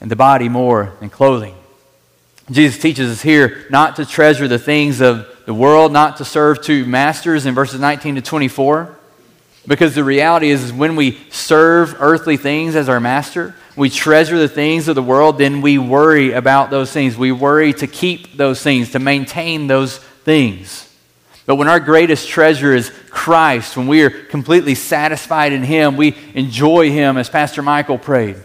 And 0.00 0.10
the 0.10 0.16
body 0.16 0.48
more 0.48 0.94
than 1.00 1.10
clothing. 1.10 1.54
Jesus 2.50 2.80
teaches 2.80 3.10
us 3.10 3.22
here 3.22 3.66
not 3.70 3.96
to 3.96 4.04
treasure 4.04 4.48
the 4.48 4.58
things 4.58 5.00
of 5.00 5.26
the 5.46 5.54
world, 5.54 5.92
not 5.92 6.16
to 6.16 6.24
serve 6.24 6.62
two 6.62 6.84
masters 6.84 7.46
in 7.46 7.54
verses 7.54 7.80
19 7.80 8.16
to 8.16 8.22
24. 8.22 8.96
Because 9.66 9.94
the 9.94 10.02
reality 10.02 10.50
is, 10.50 10.64
is 10.64 10.72
when 10.72 10.96
we 10.96 11.18
serve 11.30 11.94
earthly 12.00 12.36
things 12.36 12.74
as 12.74 12.88
our 12.88 12.98
master, 12.98 13.54
we 13.76 13.88
treasure 13.88 14.38
the 14.38 14.48
things 14.48 14.88
of 14.88 14.94
the 14.94 15.02
world, 15.02 15.38
then 15.38 15.60
we 15.60 15.78
worry 15.78 16.32
about 16.32 16.70
those 16.70 16.90
things. 16.90 17.16
We 17.16 17.30
worry 17.30 17.72
to 17.74 17.86
keep 17.86 18.36
those 18.36 18.62
things, 18.62 18.92
to 18.92 18.98
maintain 18.98 19.66
those 19.66 19.98
things. 19.98 20.86
But 21.46 21.56
when 21.56 21.68
our 21.68 21.80
greatest 21.80 22.28
treasure 22.28 22.74
is 22.74 22.90
Christ, 23.10 23.76
when 23.76 23.86
we 23.86 24.02
are 24.02 24.10
completely 24.10 24.74
satisfied 24.74 25.52
in 25.52 25.62
Him, 25.62 25.96
we 25.96 26.16
enjoy 26.34 26.90
Him, 26.90 27.16
as 27.16 27.28
Pastor 27.28 27.62
Michael 27.62 27.98
prayed 27.98 28.36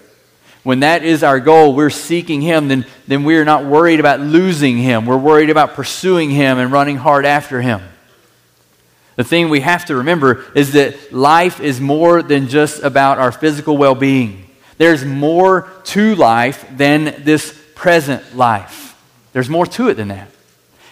when 0.65 0.80
that 0.80 1.04
is 1.04 1.21
our 1.21 1.39
goal, 1.39 1.75
we're 1.75 1.91
seeking 1.91 2.41
Him, 2.41 2.69
then, 2.69 2.88
then 3.08 3.23
we 3.23 3.38
are 3.38 3.45
not 3.45 3.65
worried 3.65 3.99
about 3.99 4.19
losing 4.19 4.80
Him. 4.80 5.06
We're 5.06 5.15
worried 5.15 5.51
about 5.51 5.75
pursuing 5.75 6.32
Him 6.32 6.58
and 6.58 6.71
running 6.71 6.97
hard 6.97 7.23
after 7.23 7.62
Him. 7.62 7.84
The 9.15 9.23
thing 9.23 9.49
we 9.49 9.60
have 9.60 9.86
to 9.86 9.97
remember 9.97 10.43
is 10.56 10.73
that 10.73 11.13
life 11.13 11.60
is 11.60 11.80
more 11.80 12.23
than 12.23 12.47
just 12.47 12.82
about 12.82 13.19
our 13.19 13.32
physical 13.32 13.78
well 13.78 13.93
being. 13.93 14.49
There's 14.80 15.06
more 15.06 15.69
to 15.84 16.15
life 16.15 16.65
than 16.75 17.23
this 17.23 17.56
present 17.75 18.36
life. 18.36 18.99
There's 19.34 19.49
more 19.49 19.67
to 19.67 19.89
it 19.89 19.93
than 19.93 20.08
that. 20.08 20.32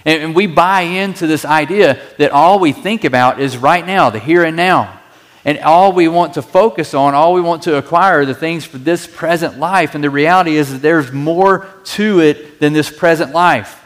And, 0.06 0.22
and 0.22 0.36
we 0.36 0.46
buy 0.46 0.82
into 0.82 1.26
this 1.26 1.46
idea 1.46 2.00
that 2.20 2.30
all 2.30 2.60
we 2.60 2.74
think 2.74 3.06
about 3.06 3.40
is 3.40 3.58
right 3.58 3.88
now, 3.88 4.12
the 4.12 4.20
here 4.20 4.44
and 4.44 4.56
now. 4.56 5.00
And 5.46 5.60
all 5.60 5.92
we 5.92 6.08
want 6.08 6.36
to 6.36 6.42
focus 6.42 6.94
on, 6.94 7.14
all 7.14 7.34
we 7.34 7.42
want 7.42 7.64
to 7.64 7.76
acquire 7.76 8.22
are 8.22 8.26
the 8.26 8.34
things 8.34 8.64
for 8.64 8.78
this 8.78 9.08
present 9.08 9.60
life. 9.60 9.94
And 9.94 10.04
the 10.04 10.10
reality 10.10 10.56
is 10.56 10.72
that 10.72 10.82
there's 10.82 11.12
more 11.12 11.68
to 11.86 12.22
it 12.22 12.60
than 12.60 12.72
this 12.72 12.90
present 12.90 13.34
life. 13.34 13.84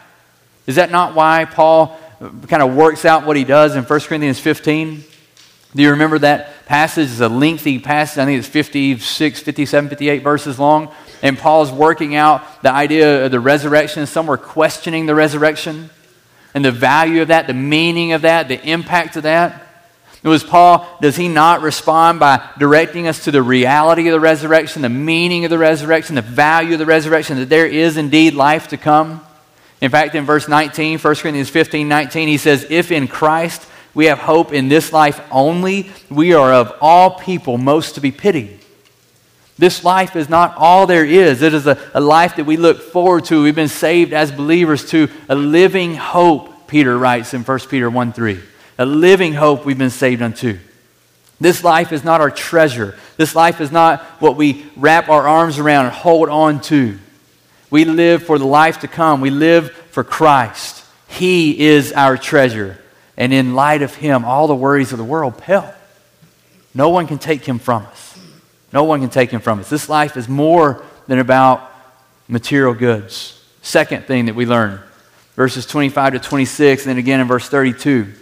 Is 0.68 0.76
that 0.76 0.92
not 0.92 1.16
why 1.16 1.46
Paul 1.46 1.98
kind 2.48 2.62
of 2.62 2.76
works 2.76 3.06
out 3.06 3.26
what 3.26 3.38
he 3.38 3.44
does 3.44 3.76
in 3.76 3.84
1 3.84 4.00
Corinthians 4.02 4.40
15? 4.40 5.04
Do 5.76 5.84
you 5.84 5.92
remember 5.92 6.20
that 6.20 6.66
passage? 6.66 7.10
It's 7.10 7.20
a 7.20 7.30
lengthy 7.30 7.80
passage. 7.80 8.20
I 8.20 8.26
think 8.26 8.40
it's 8.40 8.48
56, 8.48 9.40
57, 9.42 9.90
58 9.90 10.24
verses 10.24 10.60
long. 10.60 10.92
And 11.22 11.38
Paul's 11.38 11.72
working 11.72 12.16
out 12.16 12.62
the 12.62 12.72
idea 12.72 13.26
of 13.26 13.32
the 13.32 13.40
resurrection. 13.40 14.06
Some 14.06 14.28
were 14.28 14.38
questioning 14.38 15.08
the 15.08 15.16
resurrection 15.16 15.90
and 16.54 16.64
the 16.64 16.72
value 16.72 17.22
of 17.22 17.30
that, 17.30 17.48
the 17.48 17.54
meaning 17.54 18.14
of 18.14 18.22
that, 18.24 18.48
the 18.48 18.64
impact 18.64 19.16
of 19.16 19.24
that. 19.24 19.67
Was 20.28 20.44
Paul, 20.44 20.88
does 21.02 21.16
he 21.16 21.28
not 21.28 21.62
respond 21.62 22.20
by 22.20 22.48
directing 22.58 23.08
us 23.08 23.24
to 23.24 23.32
the 23.32 23.42
reality 23.42 24.08
of 24.08 24.14
the 24.14 24.20
resurrection, 24.20 24.82
the 24.82 24.90
meaning 24.90 25.46
of 25.46 25.50
the 25.50 25.58
resurrection, 25.58 26.16
the 26.16 26.22
value 26.22 26.74
of 26.74 26.80
the 26.80 26.86
resurrection, 26.86 27.38
that 27.38 27.50
there 27.50 27.68
is 27.68 27.98
indeed 27.98 28.34
life 28.34 28.68
to 28.70 28.78
come? 28.78 29.26
In 29.80 29.92
fact, 29.92 30.16
in 30.16 30.26
verse 30.26 30.48
19, 30.48 31.00
1 31.00 31.16
Corinthians 31.16 31.50
15 31.50 31.88
19, 31.88 32.28
he 32.28 32.38
says, 32.38 32.66
If 32.70 32.92
in 32.92 33.08
Christ 33.08 33.68
we 33.94 34.06
have 34.06 34.20
hope 34.20 34.54
in 34.54 34.70
this 34.70 34.92
life 34.92 35.22
only, 35.32 35.92
we 36.10 36.34
are 36.34 36.54
of 36.54 36.76
all 36.82 37.12
people 37.20 37.58
most 37.58 37.96
to 37.96 38.02
be 38.02 38.12
pitied. 38.12 38.60
This 39.58 39.84
life 39.84 40.16
is 40.16 40.30
not 40.30 40.56
all 40.58 40.86
there 40.86 41.06
is. 41.06 41.42
It 41.42 41.54
is 41.54 41.66
a, 41.66 41.80
a 41.94 42.02
life 42.02 42.36
that 42.36 42.46
we 42.46 42.58
look 42.58 42.82
forward 42.82 43.26
to. 43.26 43.42
We've 43.42 43.56
been 43.56 43.68
saved 43.68 44.14
as 44.14 44.32
believers 44.32 44.90
to 44.92 45.10
a 45.30 45.36
living 45.36 45.96
hope, 45.96 46.68
Peter 46.68 46.98
writes 46.98 47.34
in 47.34 47.44
1 47.44 47.60
Peter 47.70 47.90
1 47.90 48.14
3 48.14 48.40
a 48.78 48.86
living 48.86 49.34
hope 49.34 49.66
we've 49.66 49.78
been 49.78 49.90
saved 49.90 50.22
unto. 50.22 50.60
This 51.40 51.64
life 51.64 51.92
is 51.92 52.04
not 52.04 52.22
our 52.22 52.32
treasure. 52.32 52.98
This 53.18 53.36
life 53.36 53.62
is 53.62 53.72
not 53.72 54.02
what 54.20 54.36
we 54.36 54.66
wrap 54.76 55.10
our 55.10 55.28
arms 55.28 55.60
around 55.60 55.86
and 55.86 55.94
hold 55.94 56.30
on 56.30 56.62
to. 56.62 56.98
We 57.70 57.86
live 57.86 58.24
for 58.24 58.40
the 58.40 58.46
life 58.46 58.80
to 58.80 58.88
come. 58.88 59.22
We 59.22 59.30
live 59.30 59.72
for 59.92 60.04
Christ. 60.04 60.84
He 61.08 61.60
is 61.60 61.94
our 61.94 62.18
treasure. 62.18 62.80
And 63.18 63.34
in 63.34 63.56
light 63.56 63.82
of 63.82 63.96
Him, 63.96 64.26
all 64.26 64.48
the 64.48 64.56
worries 64.56 64.92
of 64.92 64.98
the 64.98 65.04
world 65.04 65.38
pale. 65.38 65.74
No 66.74 66.90
one 66.90 67.08
can 67.08 67.18
take 67.18 67.46
Him 67.46 67.60
from 67.60 67.84
us. 67.84 68.18
No 68.74 68.84
one 68.84 69.02
can 69.02 69.10
take 69.10 69.32
Him 69.32 69.42
from 69.42 69.60
us. 69.60 69.70
This 69.70 69.90
life 69.90 70.18
is 70.18 70.28
more 70.28 70.84
than 71.08 71.20
about 71.20 71.72
material 72.28 72.74
goods. 72.74 73.44
Second 73.62 74.06
thing 74.06 74.26
that 74.26 74.36
we 74.36 74.46
learn 74.46 74.80
verses 75.36 75.66
25 75.66 76.14
to 76.14 76.20
26, 76.20 76.84
and 76.84 76.90
then 76.90 76.98
again 76.98 77.20
in 77.20 77.28
verse 77.28 77.48
32. 77.48 78.14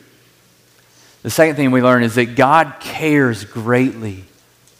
The 1.25 1.31
second 1.31 1.55
thing 1.55 1.71
we 1.71 1.81
learn 1.81 2.03
is 2.03 2.13
that 2.15 2.35
God 2.35 2.75
cares 2.79 3.45
greatly 3.45 4.25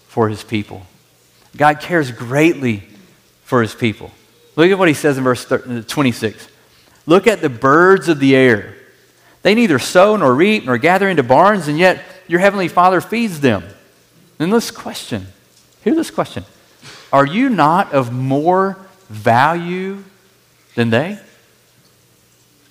for 0.10 0.30
his 0.30 0.44
people. 0.44 0.86
God 1.58 1.80
cares 1.80 2.12
greatly 2.12 2.84
for 3.46 3.64
his 3.64 3.74
people. 3.74 4.12
Look 4.56 4.70
at 4.70 4.78
what 4.78 4.88
he 4.88 4.94
says 4.94 5.18
in 5.18 5.24
verse 5.24 5.52
uh, 5.52 5.84
26. 5.88 6.48
Look 7.08 7.26
at 7.26 7.42
the 7.42 7.50
birds 7.50 8.10
of 8.10 8.20
the 8.20 8.36
air. 8.36 8.76
They 9.42 9.56
neither 9.56 9.80
sow 9.80 10.18
nor 10.18 10.36
reap 10.36 10.66
nor 10.66 10.78
gather 10.78 11.10
into 11.10 11.24
barns, 11.24 11.68
and 11.68 11.80
yet 11.80 12.04
your 12.28 12.42
heavenly 12.42 12.68
Father 12.68 13.02
feeds 13.02 13.40
them. 13.40 13.64
Then 14.38 14.52
this 14.52 14.70
question, 14.70 15.26
hear 15.84 15.96
this 15.96 16.12
question 16.12 16.46
Are 17.12 17.26
you 17.26 17.50
not 17.50 17.92
of 17.92 18.14
more 18.14 18.78
value 19.10 20.04
than 20.76 20.92
they? 20.92 21.18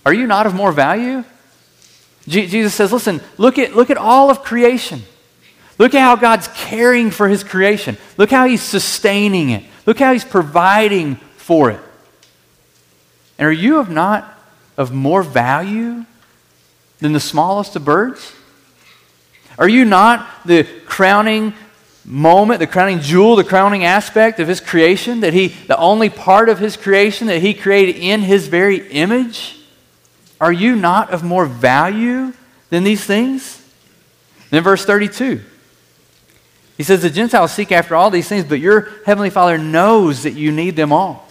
Are 0.06 0.14
you 0.14 0.28
not 0.28 0.46
of 0.46 0.54
more 0.54 0.70
value? 0.70 1.24
Je- 2.26 2.46
Jesus 2.46 2.74
says, 2.74 2.92
listen, 2.92 3.20
look 3.36 3.58
at, 3.58 3.74
look 3.74 3.90
at 3.90 3.96
all 3.96 4.30
of 4.30 4.42
creation. 4.42 5.02
Look 5.78 5.94
at 5.94 6.00
how 6.00 6.16
God's 6.16 6.48
caring 6.48 7.10
for 7.10 7.28
his 7.28 7.42
creation. 7.44 7.96
Look 8.16 8.30
how 8.30 8.46
he's 8.46 8.62
sustaining 8.62 9.50
it. 9.50 9.64
Look 9.86 9.98
how 9.98 10.12
he's 10.12 10.24
providing 10.24 11.16
for 11.36 11.70
it. 11.70 11.80
And 13.38 13.46
are 13.46 13.52
you 13.52 13.78
of 13.78 13.90
not 13.90 14.38
of 14.76 14.92
more 14.92 15.22
value 15.22 16.04
than 17.00 17.12
the 17.12 17.20
smallest 17.20 17.76
of 17.76 17.84
birds? 17.84 18.32
Are 19.58 19.68
you 19.68 19.84
not 19.84 20.26
the 20.46 20.64
crowning 20.86 21.54
moment, 22.04 22.60
the 22.60 22.66
crowning 22.66 23.00
jewel, 23.00 23.36
the 23.36 23.44
crowning 23.44 23.84
aspect 23.84 24.40
of 24.40 24.48
his 24.48 24.60
creation? 24.60 25.20
That 25.20 25.34
he, 25.34 25.48
the 25.48 25.76
only 25.76 26.08
part 26.08 26.48
of 26.48 26.58
his 26.58 26.76
creation 26.76 27.26
that 27.26 27.40
he 27.40 27.52
created 27.54 27.96
in 27.96 28.22
his 28.22 28.46
very 28.48 28.88
image? 28.90 29.58
Are 30.44 30.52
you 30.52 30.76
not 30.76 31.08
of 31.08 31.24
more 31.24 31.46
value 31.46 32.34
than 32.68 32.84
these 32.84 33.02
things? 33.02 33.62
then 34.50 34.62
verse 34.62 34.84
32. 34.84 35.40
He 36.76 36.82
says, 36.82 37.00
The 37.00 37.08
Gentiles 37.08 37.50
seek 37.50 37.72
after 37.72 37.96
all 37.96 38.10
these 38.10 38.28
things, 38.28 38.44
but 38.44 38.60
your 38.60 38.90
heavenly 39.06 39.30
Father 39.30 39.56
knows 39.56 40.24
that 40.24 40.34
you 40.34 40.52
need 40.52 40.76
them 40.76 40.92
all. 40.92 41.26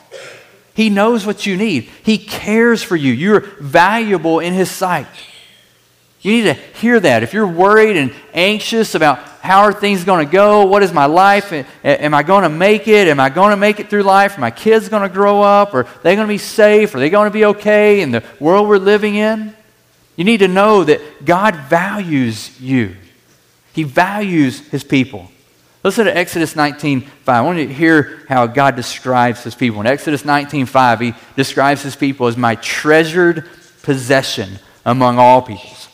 He 0.74 0.90
knows 0.90 1.28
what 1.28 1.46
you 1.46 1.56
need. 1.56 1.92
He 2.02 2.18
cares 2.18 2.82
for 2.82 2.96
you. 2.96 3.14
You're 3.14 3.42
valuable 3.60 4.40
in 4.40 4.54
His 4.54 4.72
sight. 4.72 5.06
You 6.24 6.32
need 6.32 6.44
to 6.44 6.54
hear 6.54 7.00
that. 7.02 7.22
If 7.22 7.34
you're 7.34 7.46
worried 7.46 7.98
and 7.98 8.14
anxious 8.34 8.96
about 8.96 9.20
how 9.42 9.64
are 9.64 9.74
things 9.74 10.06
going 10.06 10.26
to 10.26 10.32
go, 10.32 10.66
what 10.66 10.82
is 10.82 10.94
my 10.94 11.06
life, 11.06 11.52
am 11.84 12.14
I 12.14 12.24
going 12.24 12.44
to 12.44 12.50
make 12.50 12.88
it, 12.88 13.10
am 13.10 13.20
I 13.20 13.30
going 13.30 13.52
to 13.52 13.58
make 13.58 13.82
it 13.82 13.90
through 13.90 14.04
life, 14.04 14.38
are 14.38 14.42
my 14.42 14.50
kids 14.50 14.88
going 14.88 15.04
to 15.04 15.14
grow 15.14 15.42
up, 15.42 15.74
are 15.74 15.84
they 16.02 16.16
going 16.16 16.26
to 16.26 16.34
be 16.34 16.38
safe, 16.38 16.96
are 16.96 17.00
they 17.00 17.10
going 17.10 17.30
to 17.30 17.34
be 17.34 17.44
okay 17.46 18.00
in 18.00 18.12
the 18.12 18.24
world 18.40 18.70
we're 18.70 18.78
living 18.78 19.16
in? 19.16 19.54
You 20.16 20.24
need 20.24 20.38
to 20.38 20.48
know 20.48 20.86
that 20.86 21.26
God 21.26 21.56
values 21.56 22.60
you. 22.62 22.96
He 23.74 23.84
values 23.84 24.60
his 24.70 24.86
people. 24.86 25.30
Listen 25.84 26.06
to 26.06 26.16
Exodus 26.16 26.54
19:5. 26.54 27.10
I 27.28 27.42
want 27.42 27.58
you 27.60 27.68
to 27.68 27.74
hear 27.74 28.22
how 28.30 28.48
God 28.48 28.78
describes 28.78 29.44
his 29.44 29.56
people. 29.56 29.82
In 29.82 29.88
Exodus 29.88 30.24
19:5, 30.24 31.02
he 31.02 31.14
describes 31.36 31.82
his 31.82 31.98
people 31.98 32.28
as 32.28 32.38
my 32.38 32.56
treasured 32.56 33.50
possession 33.82 34.60
among 34.86 35.20
all 35.20 35.42
peoples. 35.42 35.90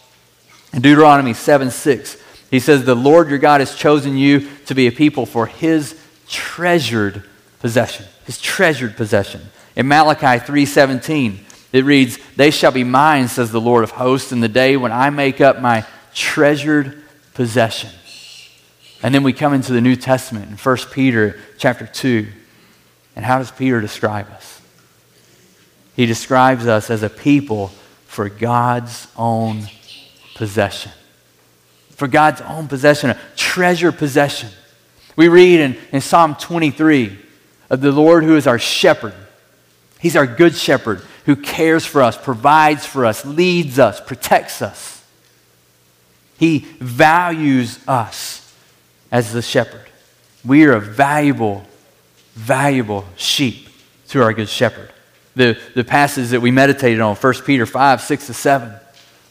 In 0.74 0.82
Deuteronomy 0.82 1.34
7:6, 1.34 2.18
he 2.50 2.60
says, 2.60 2.84
The 2.84 2.96
Lord 2.96 3.30
your 3.30 3.40
God 3.40 3.62
has 3.62 3.76
chosen 3.76 4.18
you 4.18 4.50
to 4.66 4.76
be 4.76 4.88
a 4.88 4.92
people 4.92 5.26
for 5.26 5.46
his 5.46 6.00
treasured 6.28 7.24
possession. 7.60 8.06
His 8.26 8.40
treasured 8.40 8.96
possession. 8.96 9.42
In 9.76 9.88
Malachi 9.88 10.44
3:17, 10.44 11.40
it 11.72 11.86
reads, 11.86 12.18
They 12.36 12.52
shall 12.52 12.72
be 12.72 12.84
mine, 12.84 13.28
says 13.28 13.52
the 13.52 13.62
Lord 13.62 13.84
of 13.84 13.92
hosts, 13.92 14.32
in 14.32 14.40
the 14.40 14.48
day 14.48 14.78
when 14.78 14.92
I 14.92 15.10
make 15.10 15.42
up 15.42 15.62
my 15.62 15.86
treasured 16.14 17.04
possession. 17.34 17.92
And 19.02 19.16
then 19.16 19.24
we 19.24 19.34
come 19.34 19.54
into 19.54 19.72
the 19.72 19.82
New 19.82 19.96
Testament 19.96 20.50
in 20.50 20.58
1 20.58 20.78
Peter 20.92 21.40
chapter 21.58 21.86
2. 21.86 22.28
And 23.16 23.26
how 23.26 23.38
does 23.38 23.52
Peter 23.52 23.80
describe 23.80 24.30
us? 24.32 24.62
He 25.96 26.06
describes 26.06 26.68
us 26.68 26.90
as 26.90 27.04
a 27.04 27.10
people 27.10 27.68
for 28.08 28.30
God's 28.30 29.08
own 29.16 29.68
possession. 30.40 30.94
For 31.90 32.08
God's 32.08 32.40
own 32.40 32.70
possession, 32.70 33.10
a 33.10 33.20
treasure 33.36 33.92
possession. 33.92 34.48
We 35.18 35.28
read 35.28 35.60
in, 35.60 35.78
in 35.92 36.00
Psalm 36.00 36.36
23 36.36 37.20
of 37.70 37.82
the 37.82 37.92
Lord 37.92 38.24
who 38.24 38.38
is 38.38 38.48
our 38.48 38.58
shepherd. 38.58 39.14
He's 40.00 40.16
our 40.16 40.26
good 40.26 40.56
shepherd 40.56 41.02
who 41.26 41.36
cares 41.36 41.86
for 41.86 42.02
us, 42.02 42.18
provides 42.18 42.86
for 42.86 43.06
us, 43.06 43.26
leads 43.26 43.80
us, 43.80 44.00
protects 44.00 44.62
us. 44.62 45.04
He 46.38 46.60
values 46.80 47.78
us 47.86 48.56
as 49.12 49.34
the 49.34 49.42
shepherd. 49.42 49.88
We 50.46 50.64
are 50.64 50.72
a 50.72 50.80
valuable, 50.80 51.66
valuable 52.36 53.04
sheep 53.18 53.68
to 54.08 54.24
our 54.24 54.32
good 54.32 54.48
shepherd. 54.48 54.94
The, 55.36 55.60
the 55.76 55.84
passage 55.84 56.30
that 56.30 56.40
we 56.40 56.50
meditated 56.50 57.02
on, 57.02 57.18
1 57.18 57.34
Peter 57.46 57.66
5, 57.66 58.00
6 58.00 58.28
to 58.28 58.34
7, 58.34 58.74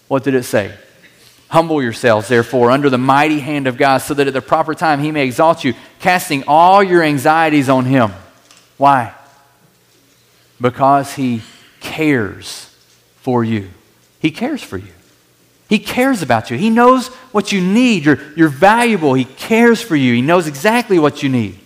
what 0.09 0.23
did 0.23 0.35
it 0.35 0.42
say? 0.42 0.75
Humble 1.48 1.82
yourselves, 1.82 2.28
therefore, 2.28 2.70
under 2.70 2.90
the 2.90 2.98
mighty 2.98 3.40
hand 3.40 3.66
of 3.66 3.76
God, 3.76 3.98
so 3.98 4.14
that 4.14 4.26
at 4.26 4.34
the 4.34 4.42
proper 4.42 4.74
time 4.74 5.00
he 5.00 5.12
may 5.12 5.24
exalt 5.24 5.64
you, 5.64 5.74
casting 5.98 6.44
all 6.46 6.82
your 6.82 7.02
anxieties 7.02 7.68
on 7.68 7.84
him. 7.87 8.12
Why? 8.76 9.14
Because 10.61 11.14
he 11.14 11.42
cares 11.80 12.74
for 13.22 13.42
you. 13.44 13.70
He 14.20 14.30
cares 14.30 14.62
for 14.62 14.76
you. 14.76 14.92
He 15.68 15.78
cares 15.78 16.22
about 16.22 16.50
you. 16.50 16.56
He 16.56 16.70
knows 16.70 17.08
what 17.32 17.52
you 17.52 17.61
need. 17.61 18.04
You're, 18.04 18.18
you're 18.37 18.48
valuable. 18.48 19.14
He 19.14 19.24
cares 19.24 19.80
for 19.80 19.96
you. 19.96 20.14
He 20.14 20.22
knows 20.22 20.46
exactly 20.46 20.98
what 20.98 21.22
you 21.22 21.28
need. 21.28 21.58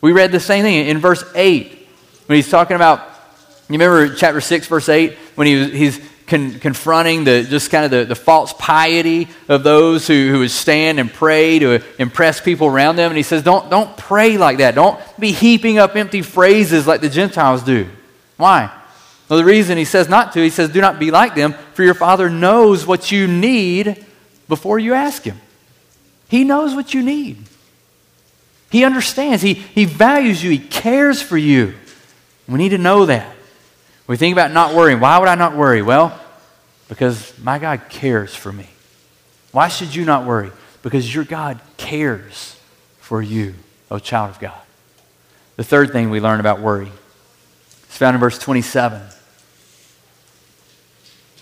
We 0.00 0.12
read 0.12 0.32
the 0.32 0.40
same 0.40 0.62
thing 0.62 0.86
in 0.86 0.98
verse 0.98 1.24
8 1.34 1.78
when 2.26 2.36
he's 2.36 2.50
talking 2.50 2.76
about, 2.76 3.00
you 3.70 3.78
remember 3.78 4.14
chapter 4.14 4.42
6, 4.42 4.66
verse 4.66 4.88
8, 4.90 5.14
when 5.34 5.46
he 5.46 5.54
was, 5.54 5.72
he's 5.72 6.07
con- 6.28 6.58
confronting 6.58 7.24
the, 7.24 7.42
just 7.42 7.70
kind 7.70 7.84
of 7.84 7.90
the, 7.90 8.04
the 8.04 8.14
false 8.14 8.52
piety 8.52 9.28
of 9.48 9.62
those 9.62 10.06
who, 10.06 10.30
who 10.30 10.38
would 10.40 10.50
stand 10.50 11.00
and 11.00 11.12
pray 11.12 11.58
to 11.58 11.82
impress 11.98 12.40
people 12.40 12.66
around 12.66 12.96
them. 12.96 13.10
And 13.10 13.16
he 13.16 13.22
says, 13.22 13.42
don't, 13.42 13.68
don't 13.70 13.96
pray 13.96 14.38
like 14.38 14.58
that. 14.58 14.74
Don't 14.74 15.00
be 15.18 15.32
heaping 15.32 15.78
up 15.78 15.96
empty 15.96 16.22
phrases 16.22 16.86
like 16.86 17.00
the 17.00 17.08
Gentiles 17.08 17.62
do. 17.62 17.88
Why? 18.36 18.72
Well, 19.28 19.38
the 19.38 19.44
reason 19.44 19.76
he 19.76 19.84
says 19.84 20.08
not 20.08 20.32
to, 20.34 20.40
he 20.40 20.50
says, 20.50 20.70
do 20.70 20.80
not 20.80 20.98
be 20.98 21.10
like 21.10 21.34
them, 21.34 21.54
for 21.74 21.82
your 21.82 21.94
Father 21.94 22.30
knows 22.30 22.86
what 22.86 23.10
you 23.10 23.26
need 23.26 24.06
before 24.48 24.78
you 24.78 24.94
ask 24.94 25.22
Him. 25.22 25.38
He 26.28 26.44
knows 26.44 26.74
what 26.74 26.94
you 26.94 27.02
need. 27.02 27.44
He 28.70 28.84
understands. 28.84 29.42
He, 29.42 29.54
he 29.54 29.84
values 29.84 30.42
you. 30.42 30.50
He 30.50 30.58
cares 30.58 31.22
for 31.22 31.38
you. 31.38 31.74
We 32.46 32.58
need 32.58 32.70
to 32.70 32.78
know 32.78 33.06
that. 33.06 33.34
We 34.08 34.16
think 34.16 34.32
about 34.32 34.52
not 34.52 34.74
worrying. 34.74 35.00
Why 35.00 35.18
would 35.18 35.28
I 35.28 35.34
not 35.34 35.54
worry? 35.54 35.82
Well, 35.82 36.18
because 36.88 37.38
my 37.38 37.58
God 37.58 37.82
cares 37.90 38.34
for 38.34 38.50
me. 38.50 38.66
Why 39.52 39.68
should 39.68 39.94
you 39.94 40.04
not 40.04 40.24
worry? 40.24 40.50
Because 40.82 41.14
your 41.14 41.24
God 41.24 41.60
cares 41.76 42.58
for 43.00 43.20
you, 43.20 43.54
oh 43.90 43.98
child 43.98 44.30
of 44.30 44.40
God. 44.40 44.60
The 45.56 45.64
third 45.64 45.92
thing 45.92 46.08
we 46.08 46.20
learn 46.20 46.40
about 46.40 46.60
worry 46.60 46.90
is 47.90 47.96
found 47.96 48.14
in 48.14 48.20
verse 48.20 48.38
27. 48.38 49.02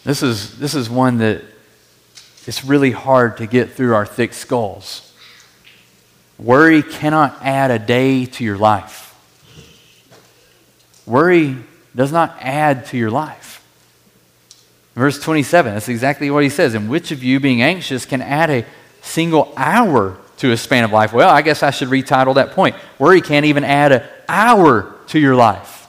This 0.03 0.23
is, 0.23 0.59
this 0.59 0.75
is 0.75 0.91
one 0.91 1.19
that 1.19 1.43
it's 2.47 2.65
really 2.65 2.93
hard 2.93 3.37
to 3.39 3.47
get 3.47 3.73
through 3.73 3.95
our 3.95 4.07
thick 4.07 4.33
skulls. 4.33 5.13
Worry 6.39 6.83
cannot 6.83 7.39
add 7.43 7.71
a 7.71 7.79
day 7.79 8.27
to 8.27 8.45
your 8.45 8.59
life. 8.59 9.15
Worry 11.07 11.59
does 11.97 12.13
not 12.13 12.37
add 12.41 12.87
to 12.87 12.99
your 12.99 13.11
life. 13.11 13.65
Verse 14.95 15.19
27, 15.21 15.75
that's 15.75 15.89
exactly 15.89 16.31
what 16.31 16.43
he 16.43 16.49
says. 16.49 16.75
And 16.75 16.89
which 16.89 17.11
of 17.11 17.25
you, 17.25 17.41
being 17.41 17.63
anxious, 17.63 18.07
can 18.07 18.23
add 18.23 18.51
a 18.51 18.65
single 19.03 19.53
hour 19.57 20.17
to 20.39 20.53
a 20.53 20.57
span 20.57 20.85
of 20.85 20.93
life? 20.93 21.13
Well, 21.13 21.29
I 21.29 21.43
guess 21.43 21.63
I 21.63 21.71
should 21.71 21.89
retitle 21.89 22.37
that 22.37 22.53
point. 22.53 22.77
Worry 22.99 23.21
can't 23.21 23.47
even 23.47 23.65
add 23.65 23.93
an 23.93 24.03
hour 24.29 24.95
to 25.09 25.19
your 25.19 25.35
life. 25.35 25.87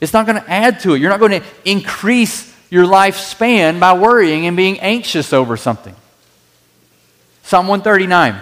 It's 0.00 0.12
not 0.12 0.26
going 0.26 0.40
to 0.40 0.50
add 0.50 0.80
to 0.80 0.94
it. 0.94 1.00
You're 1.00 1.10
not 1.10 1.20
going 1.20 1.40
to 1.40 1.46
increase 1.64 2.54
your 2.70 2.84
lifespan 2.84 3.80
by 3.80 3.94
worrying 3.94 4.46
and 4.46 4.56
being 4.56 4.78
anxious 4.80 5.32
over 5.32 5.56
something. 5.56 5.94
Psalm 7.42 7.66
139, 7.66 8.40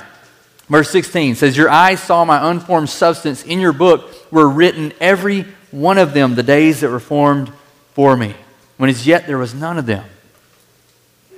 verse 0.69 0.91
16 0.91 1.37
says, 1.37 1.57
Your 1.57 1.71
eyes 1.71 2.01
saw 2.01 2.25
my 2.25 2.51
unformed 2.51 2.91
substance. 2.91 3.45
In 3.45 3.61
your 3.61 3.73
book 3.73 4.31
were 4.33 4.49
written 4.49 4.93
every 5.01 5.47
one 5.77 5.99
of 5.99 6.15
them, 6.15 6.35
the 6.35 6.43
days 6.43 6.81
that 6.81 6.91
were 6.91 6.99
formed 6.99 7.53
for 7.93 8.17
me, 8.17 8.35
when 8.79 8.89
as 8.89 9.07
yet 9.07 9.27
there 9.27 9.39
was 9.39 9.55
none 9.55 9.79
of 9.79 9.87
them. 9.87 10.05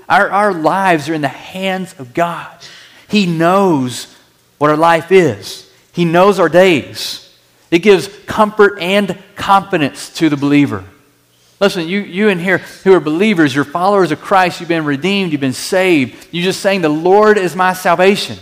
Our, 0.08 0.30
our 0.30 0.54
lives 0.54 1.08
are 1.08 1.14
in 1.14 1.20
the 1.20 1.28
hands 1.28 1.94
of 1.98 2.14
God. 2.14 2.56
He 3.08 3.26
knows 3.26 4.14
what 4.58 4.70
our 4.70 4.76
life 4.76 5.12
is, 5.12 5.70
He 5.92 6.04
knows 6.04 6.38
our 6.38 6.48
days. 6.48 7.24
It 7.70 7.80
gives 7.80 8.08
comfort 8.24 8.78
and 8.80 9.18
confidence 9.36 10.08
to 10.14 10.30
the 10.30 10.38
believer. 10.38 10.84
Listen, 11.60 11.86
you, 11.86 12.00
you 12.00 12.28
in 12.28 12.38
here 12.38 12.58
who 12.58 12.94
are 12.94 13.00
believers, 13.00 13.54
you're 13.54 13.64
followers 13.64 14.10
of 14.10 14.22
Christ, 14.22 14.60
you've 14.60 14.70
been 14.70 14.86
redeemed, 14.86 15.32
you've 15.32 15.40
been 15.40 15.52
saved. 15.52 16.28
You're 16.30 16.44
just 16.44 16.60
saying, 16.60 16.80
The 16.80 16.88
Lord 16.88 17.36
is 17.36 17.54
my 17.54 17.72
salvation, 17.74 18.38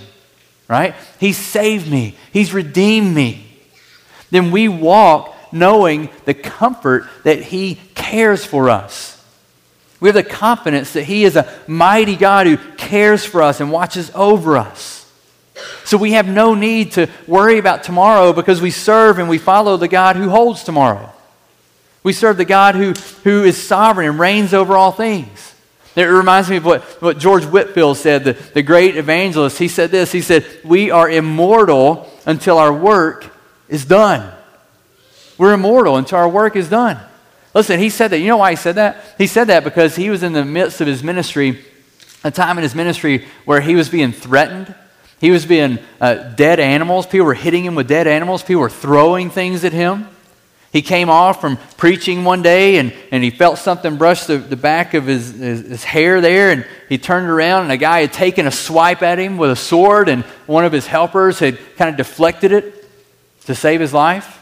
right? 0.69 0.95
He 1.19 1.33
saved 1.33 1.91
me, 1.91 2.17
He's 2.33 2.53
redeemed 2.53 3.15
me. 3.15 3.43
Then 4.31 4.51
we 4.51 4.69
walk 4.69 5.36
knowing 5.53 6.09
the 6.25 6.35
comfort 6.35 7.09
that 7.25 7.43
He 7.43 7.79
cares 7.95 8.45
for 8.45 8.71
us. 8.71 9.13
We 10.01 10.09
have 10.09 10.15
the 10.15 10.23
confidence 10.23 10.93
that 10.93 11.05
He 11.05 11.25
is 11.25 11.37
a 11.37 11.53
mighty 11.67 12.17
God 12.17 12.47
who 12.47 12.57
cares 12.77 13.25
for 13.25 13.43
us 13.43 13.61
and 13.61 13.71
watches 13.71 14.11
over 14.15 14.57
us. 14.57 14.97
So 15.85 15.97
we 15.97 16.13
have 16.13 16.29
no 16.29 16.55
need 16.55 16.93
to 16.93 17.09
worry 17.27 17.59
about 17.59 17.85
tomorrow 17.85 18.33
because 18.33 18.61
we 18.61 18.71
serve 18.71 19.19
and 19.19 19.29
we 19.29 19.39
follow 19.39 19.77
the 19.77 19.89
God 19.89 20.17
who 20.17 20.29
holds 20.29 20.65
tomorrow. 20.65 21.13
We 22.03 22.13
serve 22.13 22.37
the 22.37 22.45
God 22.45 22.75
who, 22.75 22.93
who 23.25 23.45
is 23.45 23.61
sovereign 23.61 24.09
and 24.09 24.19
reigns 24.19 24.53
over 24.53 24.77
all 24.77 24.93
things. 24.93 25.55
It 25.97 26.05
reminds 26.05 26.51
me 26.51 26.57
of 26.57 26.65
what, 26.65 26.83
what 27.01 27.19
George 27.19 27.45
Whitefield 27.45 27.97
said, 27.97 28.25
the, 28.25 28.33
the 28.35 28.63
great 28.63 28.97
evangelist. 28.97 29.59
He 29.59 29.69
said 29.69 29.91
this 29.91 30.13
He 30.13 30.21
said, 30.21 30.47
We 30.63 30.91
are 30.91 31.09
immortal 31.09 32.09
until 32.27 32.59
our 32.59 32.73
work 32.73 33.27
is 33.69 33.87
done. 33.87 34.36
We're 35.39 35.55
immortal 35.55 35.97
until 35.97 36.19
our 36.19 36.29
work 36.29 36.57
is 36.57 36.69
done. 36.69 36.99
Listen, 37.55 37.81
he 37.81 37.91
said 37.91 38.09
that. 38.09 38.19
You 38.19 38.29
know 38.29 38.37
why 38.37 38.51
he 38.51 38.57
said 38.57 38.75
that? 38.75 39.03
He 39.19 39.27
said 39.27 39.47
that 39.47 39.65
because 39.65 39.97
he 39.97 40.11
was 40.11 40.23
in 40.23 40.33
the 40.33 40.45
midst 40.45 40.81
of 40.81 40.87
his 40.87 41.03
ministry, 41.03 41.65
a 42.23 42.31
time 42.31 42.59
in 42.59 42.63
his 42.63 42.75
ministry 42.75 43.25
where 43.45 43.61
he 43.61 43.75
was 43.75 43.89
being 43.89 44.13
threatened. 44.13 44.75
He 45.21 45.31
was 45.31 45.47
being 45.47 45.79
uh, 46.01 46.15
dead 46.15 46.61
animals. 46.61 47.07
People 47.07 47.27
were 47.27 47.35
hitting 47.35 47.65
him 47.65 47.75
with 47.75 47.89
dead 47.89 48.07
animals. 48.07 48.43
People 48.43 48.61
were 48.61 48.69
throwing 48.69 49.31
things 49.31 49.65
at 49.65 49.73
him. 49.73 50.09
He 50.77 50.83
came 50.83 51.09
off 51.09 51.41
from 51.41 51.57
preaching 51.79 52.25
one 52.25 52.43
day 52.43 52.77
and, 52.77 52.93
and 53.11 53.25
he 53.25 53.31
felt 53.31 53.59
something 53.59 53.97
brush 53.97 54.27
the, 54.27 54.37
the 54.37 54.57
back 54.57 54.93
of 54.93 55.07
his, 55.07 55.33
his, 55.33 55.67
his, 55.67 55.85
hair 55.85 56.21
there. 56.21 56.51
And 56.51 56.67
he 56.91 56.99
turned 56.99 57.29
around 57.29 57.63
and 57.63 57.73
a 57.73 57.79
guy 57.79 58.03
had 58.03 58.13
taken 58.13 58.47
a 58.47 58.51
swipe 58.51 59.03
at 59.03 59.19
him 59.19 59.39
with 59.39 59.51
a 59.51 59.57
sword, 59.57 60.11
and 60.11 60.23
one 60.45 60.67
of 60.67 60.73
his 60.73 60.87
helpers 60.87 61.39
had 61.39 61.59
kind 61.77 61.89
of 61.89 61.97
deflected 61.97 62.53
it 62.53 62.87
to 63.47 63.55
save 63.55 63.81
his 63.81 63.95
life. 63.95 64.36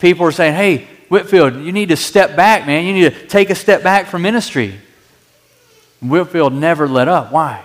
People 0.00 0.24
were 0.24 0.32
saying, 0.32 0.54
Hey, 0.54 0.88
Whitefield, 1.08 1.56
you 1.56 1.72
need 1.72 1.90
to 1.90 1.96
step 1.96 2.36
back, 2.36 2.66
man. 2.66 2.84
You 2.84 2.92
need 2.92 3.12
to 3.12 3.26
take 3.26 3.50
a 3.50 3.54
step 3.54 3.82
back 3.82 4.06
from 4.06 4.22
ministry. 4.22 4.80
Whitefield 6.00 6.52
never 6.52 6.88
let 6.88 7.08
up. 7.08 7.30
Why? 7.32 7.64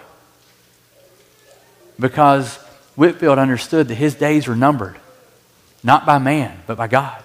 Because 1.99 2.57
Whitefield 2.95 3.39
understood 3.39 3.87
that 3.87 3.95
his 3.95 4.15
days 4.15 4.47
were 4.47 4.55
numbered, 4.55 4.97
not 5.83 6.05
by 6.05 6.17
man, 6.17 6.57
but 6.67 6.77
by 6.77 6.87
God. 6.87 7.21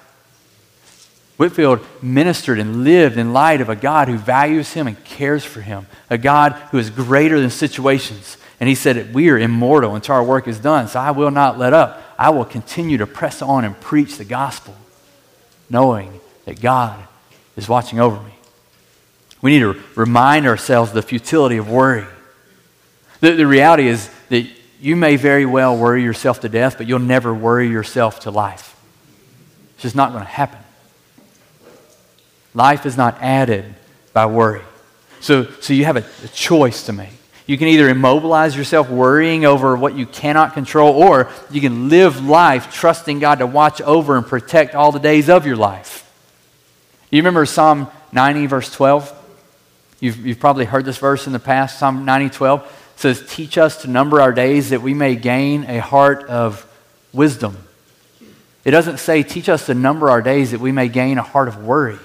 Whitefield 1.41 1.81
ministered 2.03 2.59
and 2.59 2.85
lived 2.85 3.17
in 3.17 3.33
light 3.33 3.63
of 3.63 3.71
a 3.71 3.75
God 3.75 4.09
who 4.09 4.19
values 4.19 4.75
him 4.75 4.87
and 4.87 5.03
cares 5.05 5.43
for 5.43 5.63
him, 5.63 5.87
a 6.11 6.19
God 6.19 6.53
who 6.71 6.77
is 6.77 6.91
greater 6.91 7.41
than 7.41 7.49
situations. 7.49 8.37
And 8.61 8.69
he 8.69 8.75
said, 8.75 9.15
We 9.15 9.31
are 9.31 9.39
immortal 9.39 9.95
until 9.95 10.17
our 10.17 10.23
work 10.23 10.47
is 10.47 10.59
done, 10.59 10.87
so 10.87 11.01
I 11.01 11.13
will 11.13 11.31
not 11.31 11.59
let 11.59 11.73
up. 11.73 12.03
I 12.19 12.29
will 12.29 12.45
continue 12.45 12.99
to 12.99 13.07
press 13.07 13.41
on 13.41 13.65
and 13.65 13.81
preach 13.81 14.19
the 14.19 14.25
gospel, 14.27 14.77
knowing 15.71 16.21
that 16.45 16.61
God 16.61 17.03
is 17.57 17.69
watching 17.69 18.01
over 18.01 18.21
me. 18.21 18.33
We 19.41 19.53
need 19.53 19.61
to 19.61 19.81
remind 19.95 20.47
ourselves 20.47 20.93
the 20.93 21.03
futility 21.03 21.57
of 21.57 21.71
worry. 21.71 22.07
The, 23.21 23.33
the 23.33 23.47
reality 23.47 23.87
is 23.87 24.11
that 24.29 24.47
you 24.81 24.97
may 24.97 25.17
very 25.17 25.47
well 25.47 25.77
worry 25.77 26.03
yourself 26.03 26.41
to 26.41 26.49
death, 26.49 26.77
but 26.79 26.87
you'll 26.87 26.99
never 26.99 27.33
worry 27.33 27.69
yourself 27.69 28.21
to 28.21 28.31
life. 28.31 28.77
It's 29.75 29.83
just 29.83 29.97
not 29.97 30.13
going 30.13 30.25
to 30.25 30.31
happen. 30.31 30.59
Life 32.55 32.85
is 32.85 32.97
not 32.97 33.17
added 33.21 33.65
by 34.13 34.27
worry. 34.27 34.63
So, 35.21 35.45
so 35.61 35.73
you 35.73 35.85
have 35.85 35.97
a, 35.97 36.05
a 36.25 36.29
choice 36.29 36.85
to 36.87 36.93
make. 36.93 37.20
You 37.51 37.59
can 37.59 37.67
either 37.67 37.89
immobilize 37.89 38.57
yourself 38.57 38.89
worrying 38.89 39.45
over 39.45 39.77
what 39.77 39.97
you 39.97 40.07
cannot 40.07 40.55
control, 40.55 40.95
or 40.95 41.29
you 41.51 41.61
can 41.61 41.89
live 41.89 42.25
life 42.25 42.73
trusting 42.73 43.19
God 43.19 43.41
to 43.41 43.47
watch 43.49 43.81
over 43.81 44.17
and 44.17 44.25
protect 44.25 44.77
all 44.77 44.93
the 44.93 45.01
days 45.01 45.29
of 45.29 45.49
your 45.49 45.57
life. 45.57 46.09
You 47.11 47.19
remember 47.19 47.45
Psalm 47.47 47.89
90, 48.13 48.47
verse 48.47 48.73
12? 48.73 49.13
You've, 49.99 50.25
you've 50.25 50.39
probably 50.39 50.65
heard 50.65 50.85
this 50.85 50.99
verse 50.99 51.27
in 51.27 51.33
the 51.33 51.41
past. 51.41 51.81
Psalm 51.81 52.05
90, 52.05 52.31
12 52.31 52.93
says, 52.95 53.25
Teach 53.29 53.59
us 53.59 53.83
to 53.83 53.89
number 53.89 54.21
our 54.21 54.33
days 54.33 54.71
that 54.71 54.83
we 54.83 54.95
may 54.95 55.17
gain 55.17 55.65
a 55.65 55.81
heart 55.81 56.29
of 56.29 56.65
wisdom. 57.13 57.59
It 58.65 58.71
doesn't 58.71 58.99
say, 58.99 59.25
Teach 59.25 59.49
us 59.49 59.67
to 59.67 59.75
number 59.75 60.09
our 60.09 60.23
days 60.23 60.53
that 60.53 60.61
we 60.61 60.71
may 60.71 60.87
gain 60.87 61.19
a 61.19 61.23
heart 61.23 61.49
of 61.49 61.65
worry. 61.65 61.99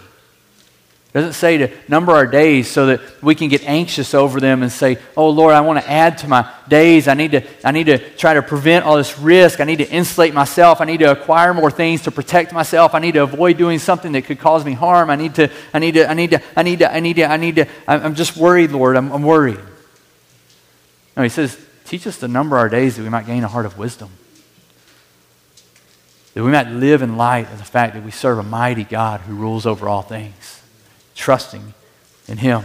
Doesn't 1.16 1.32
say 1.32 1.58
to 1.60 1.72
number 1.88 2.12
our 2.12 2.28
days 2.28 2.70
so 2.70 2.88
that 2.88 3.00
we 3.24 3.36
can 3.36 3.48
get 3.48 3.64
anxious 3.64 4.14
over 4.14 4.42
them 4.42 4.64
and 4.64 4.70
say, 4.70 4.98
Oh 5.16 5.30
Lord, 5.30 5.54
I 5.54 5.62
want 5.62 5.80
to 5.80 5.90
add 5.90 6.18
to 6.18 6.28
my 6.28 6.52
days. 6.68 7.08
I 7.08 7.14
need 7.14 7.32
to, 7.32 7.42
I 7.64 7.72
need 7.72 7.86
to 7.86 8.00
try 8.18 8.34
to 8.34 8.42
prevent 8.42 8.84
all 8.84 8.98
this 8.98 9.18
risk. 9.18 9.62
I 9.62 9.64
need 9.64 9.78
to 9.78 9.90
insulate 9.90 10.34
myself. 10.34 10.82
I 10.82 10.84
need 10.84 11.00
to 11.00 11.12
acquire 11.12 11.54
more 11.54 11.72
things 11.72 12.02
to 12.02 12.12
protect 12.12 12.52
myself. 12.52 12.94
I 12.94 13.00
need 13.00 13.14
to 13.14 13.24
avoid 13.24 13.58
doing 13.58 13.80
something 13.80 14.12
that 14.12 14.26
could 14.26 14.40
cause 14.40 14.66
me 14.66 14.74
harm. 14.74 15.10
I 15.10 15.16
need 15.16 15.36
to, 15.36 15.50
I 15.74 15.80
need 15.80 15.94
to, 15.94 16.10
I 16.10 16.16
need 16.16 16.32
to, 16.32 16.42
I 16.54 16.64
need 16.64 16.80
to, 16.80 16.94
I 16.94 17.00
need 17.00 17.16
to, 17.16 17.26
I 17.32 17.38
need 17.38 17.56
to. 17.56 17.66
I'm 17.88 18.16
just 18.16 18.36
worried, 18.36 18.72
Lord. 18.72 18.98
I'm, 18.98 19.10
I'm 19.14 19.24
worried. 19.24 19.62
No, 21.16 21.24
he 21.24 21.30
says, 21.30 21.58
teach 21.86 22.06
us 22.08 22.20
to 22.20 22.28
number 22.28 22.58
our 22.58 22.68
days 22.68 22.98
that 22.98 23.04
we 23.04 23.10
might 23.10 23.26
gain 23.26 23.46
a 23.46 23.48
heart 23.48 23.66
of 23.66 23.78
wisdom. 23.78 24.10
That 26.34 26.44
we 26.44 26.52
might 26.52 26.68
live 26.68 27.02
in 27.02 27.16
light 27.16 27.50
of 27.54 27.58
the 27.58 27.64
fact 27.64 27.94
that 27.94 28.04
we 28.04 28.12
serve 28.12 28.38
a 28.38 28.44
mighty 28.44 28.84
God 28.84 29.22
who 29.22 29.36
rules 29.36 29.66
over 29.66 29.88
all 29.88 30.02
things 30.02 30.64
trusting 31.16 31.74
in 32.28 32.38
Him. 32.38 32.64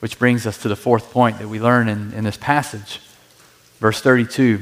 Which 0.00 0.18
brings 0.18 0.46
us 0.46 0.58
to 0.58 0.68
the 0.68 0.76
fourth 0.76 1.12
point 1.12 1.38
that 1.38 1.48
we 1.48 1.60
learn 1.60 1.88
in, 1.88 2.12
in 2.12 2.24
this 2.24 2.36
passage. 2.36 3.00
Verse 3.78 4.00
32 4.00 4.60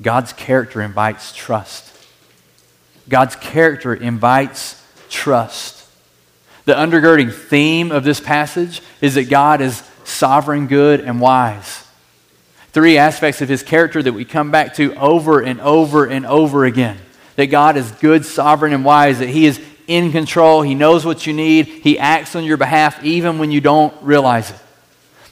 God's 0.00 0.32
character 0.32 0.82
invites 0.82 1.32
trust. 1.34 1.92
God's 3.08 3.36
character 3.36 3.94
invites 3.94 4.82
trust. 5.08 5.86
The 6.64 6.74
undergirding 6.74 7.32
theme 7.32 7.92
of 7.92 8.04
this 8.04 8.20
passage 8.20 8.82
is 9.00 9.14
that 9.14 9.30
God 9.30 9.60
is 9.60 9.82
sovereign, 10.04 10.66
good, 10.66 11.00
and 11.00 11.20
wise. 11.20 11.84
Three 12.72 12.98
aspects 12.98 13.40
of 13.40 13.48
his 13.48 13.62
character 13.62 14.02
that 14.02 14.12
we 14.12 14.24
come 14.24 14.50
back 14.50 14.74
to 14.74 14.94
over 14.96 15.40
and 15.40 15.60
over 15.60 16.04
and 16.04 16.26
over 16.26 16.64
again. 16.64 16.98
That 17.36 17.46
God 17.46 17.76
is 17.76 17.90
good, 17.92 18.24
sovereign, 18.24 18.72
and 18.72 18.84
wise, 18.84 19.20
that 19.20 19.28
he 19.28 19.46
is 19.46 19.60
in 19.86 20.12
control. 20.12 20.62
He 20.62 20.74
knows 20.74 21.04
what 21.04 21.26
you 21.26 21.32
need. 21.32 21.66
He 21.66 21.98
acts 21.98 22.34
on 22.34 22.44
your 22.44 22.56
behalf 22.56 23.02
even 23.04 23.38
when 23.38 23.50
you 23.50 23.60
don't 23.60 23.94
realize 24.02 24.50
it. 24.50 24.58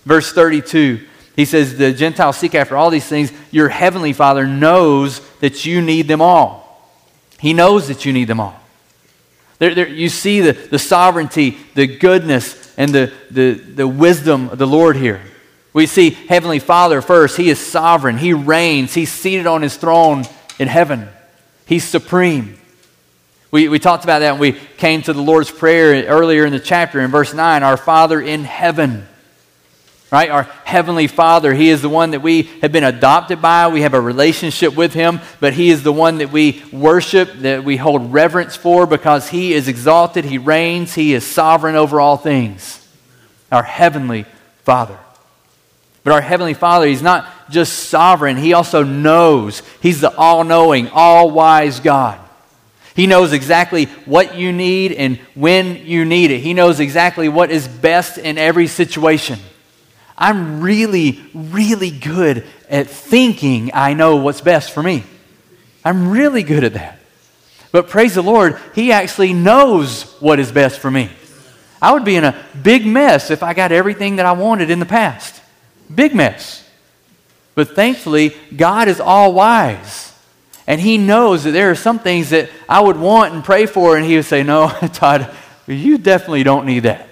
Verse 0.05 0.33
32, 0.33 1.01
he 1.37 1.45
says, 1.45 1.77
The 1.77 1.93
Gentiles 1.93 2.37
seek 2.37 2.55
after 2.55 2.77
all 2.77 2.91
these 2.91 3.07
things. 3.07 3.33
Your 3.51 3.69
heavenly 3.69 4.13
Father 4.13 4.47
knows 4.47 5.21
that 5.41 5.65
you 5.65 5.81
need 5.81 6.09
them 6.09 6.21
all. 6.21 6.65
He 7.39 7.53
knows 7.53 7.89
that 7.89 8.05
you 8.05 8.13
need 8.13 8.29
them 8.29 8.41
all. 8.41 8.59
There, 9.59 9.75
there, 9.75 9.89
you 9.89 10.09
see 10.09 10.41
the, 10.41 10.53
the 10.53 10.79
sovereignty, 10.79 11.57
the 11.75 11.87
goodness, 11.87 12.75
and 12.77 12.93
the, 12.93 13.13
the, 13.31 13.53
the 13.53 13.89
wisdom 13.89 14.49
of 14.51 14.59
the 14.59 14.67
Lord 14.67 14.97
here. 14.97 15.23
We 15.73 15.87
see 15.87 16.11
Heavenly 16.11 16.59
Father 16.59 17.01
first. 17.03 17.37
He 17.37 17.51
is 17.51 17.59
sovereign, 17.59 18.19
He 18.19 18.33
reigns, 18.33 18.95
He's 18.95 19.13
seated 19.13 19.47
on 19.47 19.63
His 19.63 19.77
throne 19.77 20.25
in 20.59 20.69
heaven, 20.69 21.09
He's 21.67 21.85
supreme. 21.85 22.59
We, 23.55 23.69
we 23.69 23.79
talked 23.79 24.03
about 24.03 24.19
that 24.19 24.33
when 24.33 24.41
we 24.41 24.53
came 24.79 25.03
to 25.03 25.13
the 25.13 25.23
Lord's 25.23 25.49
Prayer 25.49 26.05
earlier 26.07 26.45
in 26.45 26.53
the 26.53 26.59
chapter 26.59 26.99
in 27.01 27.13
verse 27.13 27.33
9 27.33 27.63
Our 27.63 27.77
Father 27.77 28.21
in 28.21 28.43
heaven. 28.43 29.07
Right? 30.11 30.29
Our 30.29 30.43
Heavenly 30.65 31.07
Father. 31.07 31.55
He 31.55 31.69
is 31.69 31.81
the 31.81 31.89
one 31.89 32.11
that 32.11 32.21
we 32.21 32.51
have 32.63 32.73
been 32.73 32.83
adopted 32.83 33.41
by. 33.41 33.69
We 33.69 33.83
have 33.83 33.95
a 33.95 34.01
relationship 34.01 34.75
with 34.75 34.93
Him, 34.93 35.21
but 35.39 35.53
He 35.53 35.71
is 35.71 35.85
the 35.85 35.93
one 35.93 36.19
that 36.19 36.33
we 36.33 36.65
worship, 36.73 37.33
that 37.43 37.63
we 37.63 37.77
hold 37.77 38.13
reverence 38.13 38.57
for 38.57 38.89
because 38.89 39.29
He 39.29 39.53
is 39.53 39.69
exalted, 39.69 40.25
He 40.25 40.39
reigns, 40.39 40.93
He 40.93 41.15
is 41.15 41.25
sovereign 41.25 41.77
over 41.77 42.01
all 42.01 42.17
things. 42.17 42.85
Our 43.53 43.63
Heavenly 43.63 44.27
Father. 44.65 44.99
But 46.03 46.13
our 46.13 46.21
Heavenly 46.21 46.55
Father, 46.55 46.89
He's 46.89 47.03
not 47.03 47.31
just 47.51 47.89
sovereign, 47.89 48.37
He 48.37 48.53
also 48.53 48.83
knows. 48.83 49.63
He's 49.81 50.01
the 50.01 50.13
all 50.17 50.43
knowing, 50.43 50.89
all 50.89 51.31
wise 51.31 51.79
God. 51.79 52.19
He 52.95 53.07
knows 53.07 53.33
exactly 53.33 53.87
what 54.05 54.37
you 54.37 54.53
need 54.53 54.93
and 54.93 55.19
when 55.35 55.85
you 55.85 56.05
need 56.05 56.31
it. 56.31 56.41
He 56.41 56.55
knows 56.55 56.79
exactly 56.79 57.29
what 57.29 57.51
is 57.51 57.67
best 57.67 58.19
in 58.19 58.39
every 58.39 58.69
situation. 58.69 59.41
I'm 60.17 60.61
really, 60.61 61.21
really 61.35 61.91
good 61.91 62.47
at 62.71 62.89
thinking 62.89 63.73
I 63.75 63.95
know 63.95 64.17
what's 64.17 64.41
best 64.41 64.71
for 64.71 64.83
me. 64.83 65.03
I'm 65.85 66.11
really 66.11 66.45
good 66.45 66.63
at 66.63 66.75
that. 66.75 67.01
But 67.73 67.89
praise 67.89 68.15
the 68.15 68.23
Lord, 68.23 68.59
He 68.75 68.93
actually 68.93 69.33
knows 69.33 70.05
what 70.21 70.39
is 70.39 70.53
best 70.53 70.79
for 70.79 70.91
me. 70.91 71.11
I 71.83 71.93
would 71.93 72.05
be 72.05 72.15
in 72.15 72.25
a 72.25 72.41
big 72.63 72.87
mess 72.87 73.31
if 73.31 73.43
I 73.43 73.53
got 73.55 73.73
everything 73.73 74.17
that 74.17 74.25
I 74.27 74.33
wanted 74.33 74.71
in 74.71 74.79
the 74.79 74.87
past. 74.87 75.43
Big 75.93 76.15
mess. 76.15 76.67
But 77.57 77.75
thankfully, 77.75 78.37
God 78.57 78.87
is 78.87 79.01
all 79.01 79.35
wise. 79.35 80.14
And 80.67 80.81
he 80.81 80.97
knows 80.97 81.45
that 81.45 81.51
there 81.51 81.71
are 81.71 81.75
some 81.75 81.99
things 81.99 82.31
that 82.31 82.51
I 82.69 82.81
would 82.81 82.97
want 82.97 83.35
and 83.35 83.45
pray 83.45 83.67
for, 83.67 83.97
and 83.97 84.05
he 84.05 84.17
would 84.17 84.25
say, 84.25 84.43
No, 84.43 84.69
Todd, 84.93 85.35
you 85.67 85.99
definitely 85.99 86.43
don't 86.43 86.67
need 86.67 86.81
that. 86.81 87.09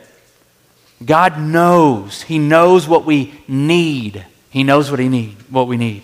God 1.04 1.38
knows. 1.38 2.22
He 2.22 2.38
knows 2.38 2.88
what 2.88 3.04
we 3.04 3.34
need. 3.48 4.24
He 4.50 4.62
knows 4.62 4.90
what 4.90 5.00
he 5.00 5.08
need, 5.08 5.36
what 5.50 5.66
we 5.66 5.76
need. 5.76 6.02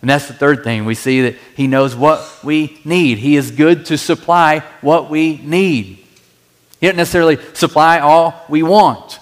And 0.00 0.10
that's 0.10 0.26
the 0.26 0.34
third 0.34 0.64
thing. 0.64 0.84
We 0.84 0.96
see 0.96 1.22
that 1.22 1.36
he 1.56 1.68
knows 1.68 1.94
what 1.94 2.42
we 2.42 2.80
need. 2.84 3.18
He 3.18 3.36
is 3.36 3.52
good 3.52 3.86
to 3.86 3.96
supply 3.96 4.60
what 4.80 5.08
we 5.08 5.36
need. 5.38 6.04
He 6.80 6.86
doesn't 6.88 6.96
necessarily 6.96 7.38
supply 7.54 8.00
all 8.00 8.44
we 8.48 8.64
want, 8.64 9.20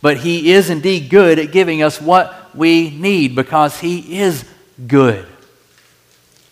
but 0.00 0.18
he 0.18 0.52
is 0.52 0.70
indeed 0.70 1.10
good 1.10 1.40
at 1.40 1.50
giving 1.50 1.82
us 1.82 2.00
what 2.00 2.54
we 2.54 2.90
need 2.90 3.34
because 3.34 3.80
he 3.80 4.20
is 4.20 4.44
good. 4.86 5.26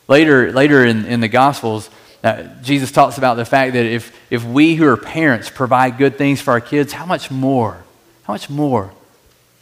Later, 0.08 0.50
later 0.52 0.84
in, 0.84 1.04
in 1.04 1.20
the 1.20 1.28
Gospels, 1.28 1.90
uh, 2.24 2.44
Jesus 2.62 2.90
talks 2.90 3.18
about 3.18 3.34
the 3.34 3.44
fact 3.44 3.74
that 3.74 3.86
if, 3.86 4.16
if 4.30 4.42
we 4.42 4.74
who 4.74 4.86
are 4.86 4.96
parents 4.96 5.50
provide 5.50 5.98
good 5.98 6.16
things 6.16 6.40
for 6.40 6.52
our 6.52 6.60
kids, 6.60 6.92
how 6.92 7.06
much 7.06 7.30
more, 7.30 7.84
how 8.24 8.32
much 8.32 8.50
more 8.50 8.90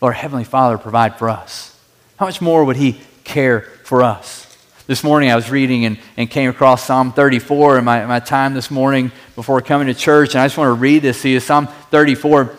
will 0.00 0.06
our 0.06 0.12
Heavenly 0.12 0.44
Father 0.44 0.78
provide 0.78 1.18
for 1.18 1.28
us? 1.28 1.78
How 2.16 2.26
much 2.26 2.40
more 2.40 2.64
would 2.64 2.76
He 2.76 3.00
care 3.24 3.62
for 3.84 4.02
us? 4.02 4.44
This 4.86 5.02
morning 5.02 5.32
I 5.32 5.36
was 5.36 5.50
reading 5.50 5.84
and, 5.84 5.98
and 6.16 6.30
came 6.30 6.48
across 6.48 6.84
Psalm 6.84 7.12
34 7.12 7.78
in 7.78 7.84
my, 7.84 8.06
my 8.06 8.20
time 8.20 8.54
this 8.54 8.70
morning 8.70 9.10
before 9.34 9.60
coming 9.60 9.88
to 9.88 9.94
church, 9.94 10.34
and 10.34 10.40
I 10.40 10.46
just 10.46 10.56
want 10.56 10.68
to 10.68 10.80
read 10.80 11.02
this 11.02 11.22
to 11.22 11.28
you. 11.28 11.40
Psalm 11.40 11.66
34, 11.90 12.54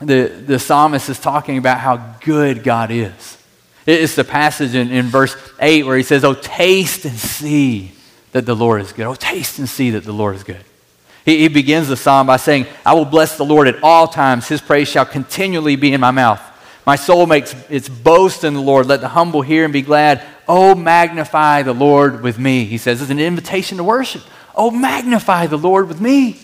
the, 0.00 0.42
the 0.46 0.58
psalmist 0.58 1.10
is 1.10 1.20
talking 1.20 1.58
about 1.58 1.78
how 1.78 1.98
good 2.24 2.64
God 2.64 2.90
is. 2.90 3.36
It's 3.90 4.14
the 4.14 4.24
passage 4.24 4.74
in, 4.74 4.90
in 4.90 5.06
verse 5.06 5.36
8 5.60 5.84
where 5.84 5.96
he 5.96 6.02
says, 6.02 6.24
Oh, 6.24 6.34
taste 6.34 7.04
and 7.04 7.16
see 7.16 7.92
that 8.32 8.46
the 8.46 8.54
Lord 8.54 8.80
is 8.80 8.92
good. 8.92 9.06
Oh, 9.06 9.14
taste 9.14 9.58
and 9.58 9.68
see 9.68 9.90
that 9.90 10.04
the 10.04 10.12
Lord 10.12 10.36
is 10.36 10.44
good. 10.44 10.64
He, 11.24 11.38
he 11.38 11.48
begins 11.48 11.88
the 11.88 11.96
psalm 11.96 12.26
by 12.26 12.36
saying, 12.36 12.66
I 12.84 12.94
will 12.94 13.04
bless 13.04 13.36
the 13.36 13.44
Lord 13.44 13.68
at 13.68 13.82
all 13.82 14.08
times. 14.08 14.48
His 14.48 14.60
praise 14.60 14.88
shall 14.88 15.04
continually 15.04 15.76
be 15.76 15.92
in 15.92 16.00
my 16.00 16.10
mouth. 16.10 16.40
My 16.86 16.96
soul 16.96 17.26
makes 17.26 17.54
its 17.68 17.88
boast 17.88 18.42
in 18.42 18.54
the 18.54 18.60
Lord. 18.60 18.86
Let 18.86 19.00
the 19.00 19.08
humble 19.08 19.42
hear 19.42 19.64
and 19.64 19.72
be 19.72 19.82
glad. 19.82 20.24
Oh, 20.48 20.74
magnify 20.74 21.62
the 21.62 21.74
Lord 21.74 22.22
with 22.22 22.38
me. 22.38 22.64
He 22.64 22.78
says 22.78 23.02
it's 23.02 23.10
an 23.10 23.20
invitation 23.20 23.78
to 23.78 23.84
worship. 23.84 24.22
Oh, 24.54 24.70
magnify 24.70 25.46
the 25.46 25.58
Lord 25.58 25.88
with 25.88 26.00
me. 26.00 26.38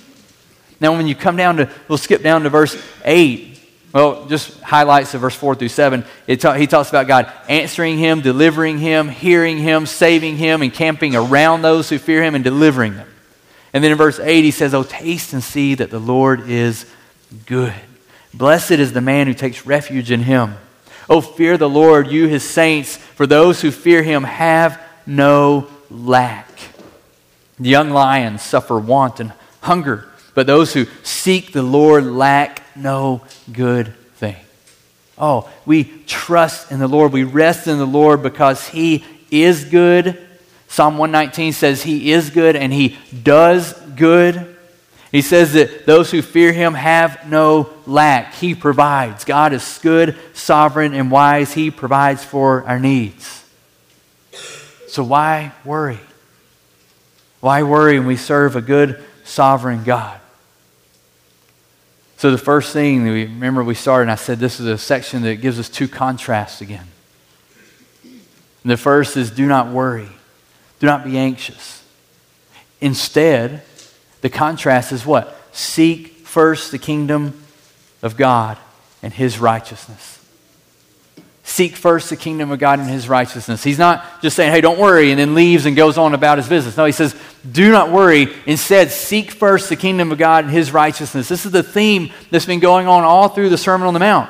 Now, 0.80 0.92
when 0.92 1.06
you 1.06 1.14
come 1.14 1.37
down 1.37 1.56
to, 1.56 1.70
we'll 1.88 1.98
skip 1.98 2.22
down 2.22 2.42
to 2.42 2.50
verse 2.50 2.80
8. 3.04 3.55
Well, 3.96 4.26
just 4.26 4.61
highlights 4.61 5.14
of 5.14 5.22
verse 5.22 5.35
4 5.35 5.54
through 5.54 5.70
7. 5.70 6.04
Ta- 6.38 6.52
he 6.52 6.66
talks 6.66 6.90
about 6.90 7.06
God 7.06 7.32
answering 7.48 7.96
him, 7.96 8.20
delivering 8.20 8.78
him, 8.78 9.09
hearing 9.09 9.56
him, 9.56 9.87
saving 9.87 10.37
him, 10.37 10.61
and 10.61 10.70
camping 10.70 11.16
around 11.16 11.62
those 11.62 11.88
who 11.88 11.96
fear 11.96 12.22
him 12.22 12.35
and 12.35 12.44
delivering 12.44 12.96
them. 12.96 13.09
And 13.72 13.82
then 13.82 13.92
in 13.92 13.96
verse 13.96 14.20
8, 14.20 14.42
he 14.42 14.50
says, 14.50 14.74
Oh, 14.74 14.82
taste 14.82 15.32
and 15.32 15.42
see 15.42 15.76
that 15.76 15.88
the 15.88 15.98
Lord 15.98 16.50
is 16.50 16.85
good. 17.46 17.72
Blessed 18.35 18.72
is 18.72 18.92
the 18.92 19.00
man 19.00 19.28
who 19.28 19.32
takes 19.32 19.64
refuge 19.64 20.11
in 20.11 20.20
him. 20.20 20.56
Oh, 21.09 21.22
fear 21.22 21.56
the 21.56 21.66
Lord, 21.66 22.09
you 22.09 22.26
his 22.26 22.44
saints, 22.46 22.98
for 22.98 23.26
those 23.26 23.62
who 23.62 23.70
fear 23.70 24.02
him 24.02 24.24
have 24.24 24.78
no 25.06 25.68
lack. 25.90 26.50
The 27.59 27.70
young 27.70 27.88
lions 27.88 28.42
suffer 28.42 28.78
want 28.78 29.20
and 29.20 29.32
hunger, 29.62 30.06
but 30.37 30.46
those 30.46 30.75
who 30.75 30.85
seek 31.03 31.53
the 31.53 31.62
Lord 31.62 32.05
lack 32.05 32.62
no 32.77 33.22
good 33.51 33.94
thing. 34.16 34.37
Oh, 35.16 35.51
we 35.64 35.85
trust 36.07 36.70
in 36.70 36.79
the 36.79 36.87
Lord. 36.87 37.11
We 37.11 37.25
rest 37.25 37.66
in 37.66 37.79
the 37.79 37.87
Lord 37.87 38.22
because 38.22 38.68
He 38.68 39.03
is 39.31 39.64
good. 39.64 40.22
Psalm 40.68 40.99
119 40.99 41.55
says 41.55 41.83
He 41.83 42.12
is 42.12 42.29
good 42.29 42.55
and 42.55 42.70
He 42.70 42.99
does 43.22 43.72
good. 43.96 44.55
He 45.11 45.22
says 45.22 45.55
that 45.55 45.87
those 45.87 46.11
who 46.11 46.20
fear 46.20 46.53
Him 46.53 46.75
have 46.75 47.27
no 47.27 47.70
lack. 47.87 48.35
He 48.35 48.55
provides. 48.55 49.25
God 49.25 49.55
is 49.55 49.81
good, 49.83 50.18
sovereign, 50.35 50.92
and 50.92 51.11
wise. 51.11 51.55
He 51.55 51.70
provides 51.70 52.22
for 52.22 52.62
our 52.64 52.79
needs. 52.79 53.42
So 54.88 55.03
why 55.03 55.53
worry? 55.64 56.01
Why 57.40 57.62
worry 57.62 57.99
when 57.99 58.07
we 58.07 58.18
serve 58.18 58.55
a 58.55 58.61
good, 58.61 59.03
sovereign 59.25 59.83
God? 59.83 60.20
So, 62.26 62.32
the 62.32 62.38
first 62.38 62.72
thing 62.72 63.04
we 63.04 63.22
remember 63.22 63.62
we 63.62 63.76
started, 63.76 64.02
and 64.02 64.10
I 64.10 64.16
said 64.16 64.40
this 64.40 64.58
is 64.58 64.66
a 64.66 64.76
section 64.76 65.22
that 65.22 65.36
gives 65.36 65.60
us 65.60 65.68
two 65.68 65.86
contrasts 65.86 66.60
again. 66.60 66.88
The 68.64 68.76
first 68.76 69.16
is 69.16 69.30
do 69.30 69.46
not 69.46 69.68
worry, 69.68 70.08
do 70.80 70.86
not 70.88 71.04
be 71.04 71.18
anxious. 71.18 71.84
Instead, 72.80 73.62
the 74.22 74.28
contrast 74.28 74.90
is 74.90 75.06
what? 75.06 75.40
Seek 75.52 76.26
first 76.26 76.72
the 76.72 76.78
kingdom 76.78 77.44
of 78.02 78.16
God 78.16 78.58
and 79.04 79.12
his 79.12 79.38
righteousness. 79.38 80.15
Seek 81.56 81.74
first 81.74 82.10
the 82.10 82.16
kingdom 82.16 82.50
of 82.50 82.58
God 82.58 82.80
and 82.80 82.90
his 82.90 83.08
righteousness. 83.08 83.64
He's 83.64 83.78
not 83.78 84.20
just 84.20 84.36
saying, 84.36 84.52
hey, 84.52 84.60
don't 84.60 84.78
worry, 84.78 85.10
and 85.10 85.18
then 85.18 85.34
leaves 85.34 85.64
and 85.64 85.74
goes 85.74 85.96
on 85.96 86.12
about 86.12 86.36
his 86.36 86.50
business. 86.50 86.76
No, 86.76 86.84
he 86.84 86.92
says, 86.92 87.16
do 87.50 87.72
not 87.72 87.90
worry. 87.90 88.28
Instead, 88.44 88.90
seek 88.90 89.30
first 89.30 89.70
the 89.70 89.76
kingdom 89.76 90.12
of 90.12 90.18
God 90.18 90.44
and 90.44 90.52
his 90.52 90.70
righteousness. 90.70 91.30
This 91.30 91.46
is 91.46 91.52
the 91.52 91.62
theme 91.62 92.12
that's 92.30 92.44
been 92.44 92.60
going 92.60 92.86
on 92.88 93.04
all 93.04 93.30
through 93.30 93.48
the 93.48 93.56
Sermon 93.56 93.88
on 93.88 93.94
the 93.94 94.00
Mount. 94.00 94.28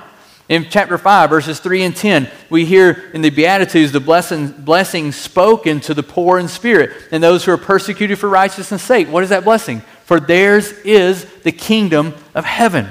In 0.48 0.68
chapter 0.70 0.96
5, 0.96 1.28
verses 1.28 1.58
3 1.58 1.82
and 1.82 1.96
10, 1.96 2.30
we 2.48 2.64
hear 2.64 3.10
in 3.12 3.22
the 3.22 3.30
Beatitudes 3.30 3.90
the 3.90 3.98
blessing, 3.98 4.52
blessing 4.52 5.10
spoken 5.10 5.80
to 5.80 5.94
the 5.94 6.04
poor 6.04 6.38
in 6.38 6.46
spirit 6.46 6.92
and 7.10 7.20
those 7.20 7.44
who 7.44 7.50
are 7.50 7.58
persecuted 7.58 8.20
for 8.20 8.28
righteousness' 8.28 8.84
sake. 8.84 9.08
What 9.08 9.24
is 9.24 9.30
that 9.30 9.42
blessing? 9.42 9.80
For 10.04 10.20
theirs 10.20 10.70
is 10.84 11.24
the 11.42 11.50
kingdom 11.50 12.14
of 12.36 12.44
heaven. 12.44 12.86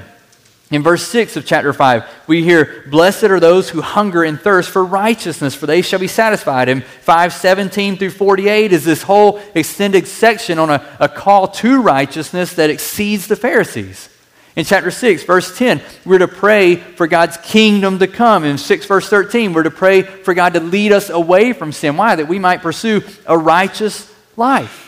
In 0.70 0.82
verse 0.82 1.06
6 1.06 1.36
of 1.36 1.46
chapter 1.46 1.72
5, 1.72 2.04
we 2.26 2.42
hear, 2.42 2.84
Blessed 2.90 3.24
are 3.24 3.38
those 3.38 3.70
who 3.70 3.80
hunger 3.82 4.24
and 4.24 4.40
thirst 4.40 4.68
for 4.68 4.84
righteousness, 4.84 5.54
for 5.54 5.66
they 5.66 5.80
shall 5.80 6.00
be 6.00 6.08
satisfied. 6.08 6.68
And 6.68 6.82
517 6.82 7.98
through 7.98 8.10
48 8.10 8.72
is 8.72 8.84
this 8.84 9.02
whole 9.02 9.40
extended 9.54 10.08
section 10.08 10.58
on 10.58 10.70
a, 10.70 10.84
a 10.98 11.08
call 11.08 11.46
to 11.48 11.80
righteousness 11.80 12.54
that 12.54 12.70
exceeds 12.70 13.28
the 13.28 13.36
Pharisees. 13.36 14.08
In 14.56 14.64
chapter 14.64 14.90
6, 14.90 15.22
verse 15.22 15.56
10, 15.56 15.82
we're 16.04 16.18
to 16.18 16.26
pray 16.26 16.76
for 16.76 17.06
God's 17.06 17.36
kingdom 17.36 18.00
to 18.00 18.08
come. 18.08 18.42
In 18.42 18.58
6, 18.58 18.86
verse 18.86 19.08
13, 19.08 19.52
we're 19.52 19.64
to 19.64 19.70
pray 19.70 20.02
for 20.02 20.34
God 20.34 20.54
to 20.54 20.60
lead 20.60 20.90
us 20.90 21.10
away 21.10 21.52
from 21.52 21.70
sin. 21.70 21.96
Why? 21.96 22.16
That 22.16 22.26
we 22.26 22.40
might 22.40 22.62
pursue 22.62 23.02
a 23.26 23.38
righteous 23.38 24.12
life. 24.36 24.85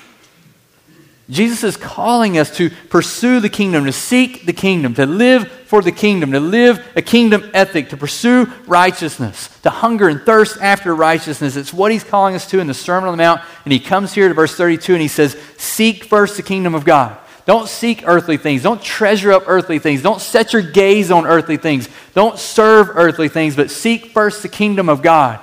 Jesus 1.30 1.62
is 1.62 1.76
calling 1.76 2.38
us 2.38 2.56
to 2.56 2.70
pursue 2.88 3.40
the 3.40 3.50
kingdom, 3.50 3.84
to 3.84 3.92
seek 3.92 4.46
the 4.46 4.52
kingdom, 4.54 4.94
to 4.94 5.04
live 5.04 5.46
for 5.66 5.82
the 5.82 5.92
kingdom, 5.92 6.32
to 6.32 6.40
live 6.40 6.82
a 6.96 7.02
kingdom 7.02 7.50
ethic, 7.52 7.90
to 7.90 7.98
pursue 7.98 8.46
righteousness, 8.66 9.50
to 9.60 9.68
hunger 9.68 10.08
and 10.08 10.22
thirst 10.22 10.56
after 10.62 10.94
righteousness. 10.94 11.54
It's 11.54 11.72
what 11.72 11.92
he's 11.92 12.04
calling 12.04 12.34
us 12.34 12.48
to 12.50 12.60
in 12.60 12.66
the 12.66 12.72
Sermon 12.72 13.10
on 13.10 13.12
the 13.12 13.22
Mount. 13.22 13.42
And 13.64 13.72
he 13.72 13.78
comes 13.78 14.14
here 14.14 14.28
to 14.28 14.34
verse 14.34 14.54
32 14.54 14.94
and 14.94 15.02
he 15.02 15.08
says, 15.08 15.36
Seek 15.58 16.04
first 16.04 16.38
the 16.38 16.42
kingdom 16.42 16.74
of 16.74 16.86
God. 16.86 17.18
Don't 17.44 17.68
seek 17.68 18.04
earthly 18.06 18.38
things. 18.38 18.62
Don't 18.62 18.82
treasure 18.82 19.32
up 19.32 19.44
earthly 19.46 19.78
things. 19.78 20.00
Don't 20.02 20.20
set 20.20 20.54
your 20.54 20.62
gaze 20.62 21.10
on 21.10 21.26
earthly 21.26 21.58
things. 21.58 21.88
Don't 22.14 22.38
serve 22.38 22.88
earthly 22.94 23.28
things, 23.28 23.54
but 23.54 23.70
seek 23.70 24.12
first 24.12 24.42
the 24.42 24.48
kingdom 24.48 24.88
of 24.88 25.02
God. 25.02 25.40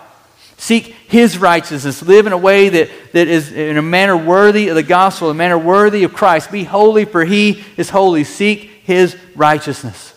Seek 0.57 0.95
his 1.07 1.37
righteousness. 1.37 2.01
Live 2.01 2.27
in 2.27 2.33
a 2.33 2.37
way 2.37 2.69
that, 2.69 2.89
that 3.11 3.27
is 3.27 3.51
in 3.51 3.77
a 3.77 3.81
manner 3.81 4.15
worthy 4.15 4.69
of 4.69 4.75
the 4.75 4.83
gospel, 4.83 5.29
a 5.29 5.33
manner 5.33 5.57
worthy 5.57 6.03
of 6.03 6.13
Christ. 6.13 6.51
Be 6.51 6.63
holy, 6.63 7.05
for 7.05 7.25
he 7.25 7.63
is 7.77 7.89
holy. 7.89 8.23
Seek 8.23 8.69
his 8.83 9.17
righteousness. 9.35 10.13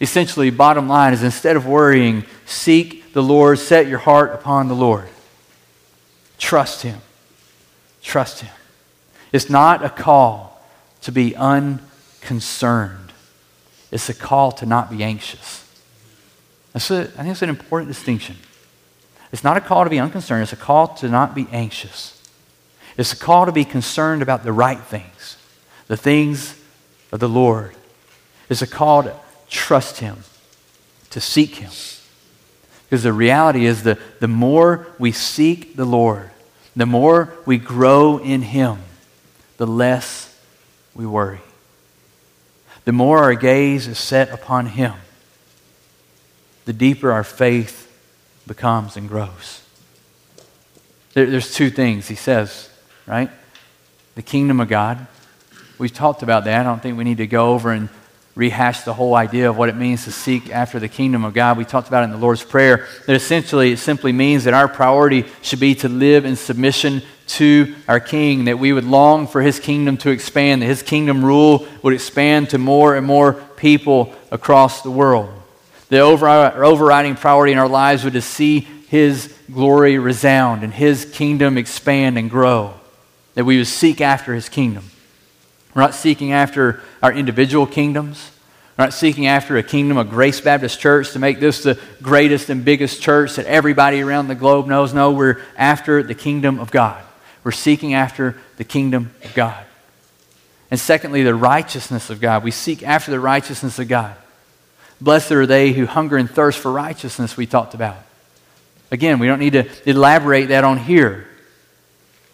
Essentially, 0.00 0.50
bottom 0.50 0.88
line 0.88 1.12
is 1.12 1.22
instead 1.22 1.56
of 1.56 1.66
worrying, 1.66 2.24
seek 2.46 3.12
the 3.12 3.22
Lord, 3.22 3.58
set 3.58 3.86
your 3.86 3.98
heart 3.98 4.34
upon 4.34 4.68
the 4.68 4.74
Lord. 4.74 5.08
Trust 6.38 6.82
him. 6.82 7.00
Trust 8.02 8.40
him. 8.40 8.52
It's 9.32 9.48
not 9.48 9.84
a 9.84 9.88
call 9.88 10.62
to 11.02 11.12
be 11.12 11.34
unconcerned, 11.36 13.12
it's 13.90 14.08
a 14.08 14.14
call 14.14 14.52
to 14.52 14.66
not 14.66 14.90
be 14.90 15.02
anxious. 15.02 15.60
That's 16.72 16.90
a, 16.90 17.00
I 17.00 17.04
think 17.04 17.26
that's 17.28 17.42
an 17.42 17.50
important 17.50 17.88
distinction. 17.88 18.36
It's 19.34 19.42
not 19.42 19.56
a 19.56 19.60
call 19.60 19.82
to 19.82 19.90
be 19.90 19.98
unconcerned, 19.98 20.44
it's 20.44 20.52
a 20.52 20.56
call 20.56 20.86
to 20.98 21.08
not 21.08 21.34
be 21.34 21.48
anxious. 21.50 22.22
It's 22.96 23.12
a 23.12 23.16
call 23.16 23.46
to 23.46 23.50
be 23.52 23.64
concerned 23.64 24.22
about 24.22 24.44
the 24.44 24.52
right 24.52 24.78
things, 24.78 25.36
the 25.88 25.96
things 25.96 26.56
of 27.10 27.18
the 27.18 27.28
Lord. 27.28 27.74
It's 28.48 28.62
a 28.62 28.66
call 28.68 29.02
to 29.02 29.16
trust 29.50 29.98
Him, 29.98 30.18
to 31.10 31.20
seek 31.20 31.56
Him. 31.56 31.72
Because 32.84 33.02
the 33.02 33.12
reality 33.12 33.66
is 33.66 33.82
that 33.82 33.98
the 34.20 34.28
more 34.28 34.86
we 35.00 35.10
seek 35.10 35.74
the 35.74 35.84
Lord, 35.84 36.30
the 36.76 36.86
more 36.86 37.34
we 37.44 37.58
grow 37.58 38.18
in 38.18 38.40
Him, 38.40 38.78
the 39.56 39.66
less 39.66 40.32
we 40.94 41.06
worry. 41.06 41.40
The 42.84 42.92
more 42.92 43.18
our 43.18 43.34
gaze 43.34 43.88
is 43.88 43.98
set 43.98 44.30
upon 44.30 44.66
Him, 44.66 44.94
the 46.66 46.72
deeper 46.72 47.10
our 47.10 47.24
faith 47.24 47.84
becomes 48.46 48.96
and 48.96 49.08
grows. 49.08 49.62
There, 51.14 51.26
there's 51.26 51.54
two 51.54 51.70
things 51.70 52.08
he 52.08 52.14
says, 52.14 52.68
right? 53.06 53.30
The 54.14 54.22
kingdom 54.22 54.60
of 54.60 54.68
God. 54.68 55.06
We've 55.78 55.92
talked 55.92 56.22
about 56.22 56.44
that. 56.44 56.60
I 56.60 56.62
don't 56.62 56.82
think 56.82 56.96
we 56.96 57.04
need 57.04 57.18
to 57.18 57.26
go 57.26 57.52
over 57.52 57.72
and 57.72 57.88
rehash 58.36 58.82
the 58.82 58.94
whole 58.94 59.14
idea 59.14 59.48
of 59.48 59.56
what 59.56 59.68
it 59.68 59.76
means 59.76 60.04
to 60.04 60.12
seek 60.12 60.50
after 60.50 60.80
the 60.80 60.88
kingdom 60.88 61.24
of 61.24 61.34
God. 61.34 61.56
We 61.56 61.64
talked 61.64 61.88
about 61.88 62.02
it 62.02 62.06
in 62.06 62.10
the 62.10 62.18
Lord's 62.18 62.42
Prayer. 62.42 62.86
That 63.06 63.14
essentially 63.14 63.72
it 63.72 63.78
simply 63.78 64.12
means 64.12 64.44
that 64.44 64.54
our 64.54 64.68
priority 64.68 65.24
should 65.42 65.60
be 65.60 65.74
to 65.76 65.88
live 65.88 66.24
in 66.24 66.36
submission 66.36 67.02
to 67.26 67.74
our 67.88 68.00
King, 68.00 68.46
that 68.46 68.58
we 68.58 68.72
would 68.72 68.84
long 68.84 69.26
for 69.26 69.40
His 69.40 69.60
kingdom 69.60 69.96
to 69.98 70.10
expand, 70.10 70.62
that 70.62 70.66
His 70.66 70.82
kingdom 70.82 71.24
rule 71.24 71.66
would 71.82 71.94
expand 71.94 72.50
to 72.50 72.58
more 72.58 72.96
and 72.96 73.06
more 73.06 73.34
people 73.56 74.14
across 74.30 74.82
the 74.82 74.90
world. 74.90 75.30
The 75.88 76.00
overriding 76.00 77.16
priority 77.16 77.52
in 77.52 77.58
our 77.58 77.68
lives 77.68 78.04
would 78.04 78.14
to 78.14 78.22
see 78.22 78.60
his 78.88 79.34
glory 79.52 79.98
resound 79.98 80.62
and 80.62 80.72
his 80.72 81.04
kingdom 81.04 81.58
expand 81.58 82.16
and 82.18 82.30
grow, 82.30 82.74
that 83.34 83.44
we 83.44 83.58
would 83.58 83.66
seek 83.66 84.00
after 84.00 84.34
his 84.34 84.48
kingdom. 84.48 84.90
We're 85.74 85.82
not 85.82 85.94
seeking 85.94 86.32
after 86.32 86.82
our 87.02 87.12
individual 87.12 87.66
kingdoms. 87.66 88.30
We're 88.76 88.86
not 88.86 88.94
seeking 88.94 89.26
after 89.26 89.56
a 89.56 89.62
kingdom 89.62 89.98
of 89.98 90.10
Grace 90.10 90.40
Baptist 90.40 90.80
Church 90.80 91.12
to 91.12 91.18
make 91.18 91.38
this 91.38 91.62
the 91.62 91.78
greatest 92.02 92.50
and 92.50 92.64
biggest 92.64 93.02
church 93.02 93.36
that 93.36 93.46
everybody 93.46 94.00
around 94.00 94.28
the 94.28 94.34
globe 94.34 94.66
knows. 94.66 94.94
No, 94.94 95.10
we're 95.12 95.40
after 95.56 96.02
the 96.02 96.14
kingdom 96.14 96.58
of 96.58 96.70
God. 96.70 97.02
We're 97.44 97.52
seeking 97.52 97.94
after 97.94 98.36
the 98.56 98.64
kingdom 98.64 99.14
of 99.24 99.34
God. 99.34 99.64
And 100.70 100.80
secondly, 100.80 101.22
the 101.22 101.34
righteousness 101.34 102.10
of 102.10 102.20
God. 102.20 102.42
We 102.42 102.50
seek 102.50 102.82
after 102.82 103.10
the 103.10 103.20
righteousness 103.20 103.78
of 103.78 103.86
God. 103.86 104.16
Blessed 105.04 105.32
are 105.32 105.46
they 105.46 105.72
who 105.72 105.84
hunger 105.84 106.16
and 106.16 106.30
thirst 106.30 106.58
for 106.58 106.72
righteousness, 106.72 107.36
we 107.36 107.44
talked 107.44 107.74
about. 107.74 107.98
Again, 108.90 109.18
we 109.18 109.26
don't 109.26 109.38
need 109.38 109.52
to 109.52 109.68
elaborate 109.84 110.46
that 110.46 110.64
on 110.64 110.78
here. 110.78 111.28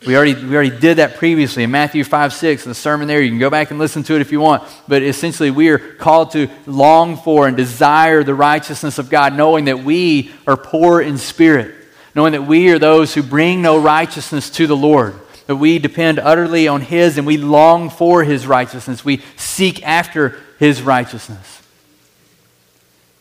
We 0.07 0.17
already, 0.17 0.35
we 0.35 0.55
already 0.55 0.79
did 0.79 0.99
that 0.99 1.17
previously 1.17 1.65
in 1.65 1.73
Matthew 1.73 2.05
5 2.05 2.33
6, 2.33 2.65
the 2.65 2.75
sermon 2.75 3.09
there. 3.09 3.21
You 3.21 3.29
can 3.29 3.41
go 3.41 3.51
back 3.51 3.71
and 3.71 3.81
listen 3.81 4.05
to 4.05 4.15
it 4.15 4.21
if 4.21 4.31
you 4.31 4.41
want. 4.41 4.63
But 4.87 5.03
essentially, 5.03 5.51
we 5.51 5.69
are 5.71 5.79
called 5.79 6.31
to 6.31 6.49
long 6.65 7.17
for 7.17 7.49
and 7.49 7.57
desire 7.57 8.23
the 8.23 8.35
righteousness 8.35 8.99
of 8.99 9.11
God, 9.11 9.37
knowing 9.37 9.65
that 9.65 9.83
we 9.83 10.31
are 10.47 10.57
poor 10.57 11.01
in 11.01 11.19
spirit, 11.19 11.75
knowing 12.15 12.33
that 12.33 12.45
we 12.45 12.71
are 12.71 12.79
those 12.79 13.13
who 13.13 13.23
bring 13.25 13.63
no 13.63 13.79
righteousness 13.79 14.49
to 14.51 14.69
the 14.69 14.77
Lord, 14.77 15.17
that 15.49 15.57
we 15.57 15.81
depend 15.81 16.21
utterly 16.21 16.69
on 16.69 16.83
His 16.83 17.19
and 17.19 17.27
we 17.27 17.37
long 17.37 17.91
for 17.91 18.23
His 18.23 18.47
righteousness. 18.47 19.05
We 19.05 19.23
seek 19.37 19.85
after 19.85 20.39
His 20.61 20.83
righteousness. 20.83 21.60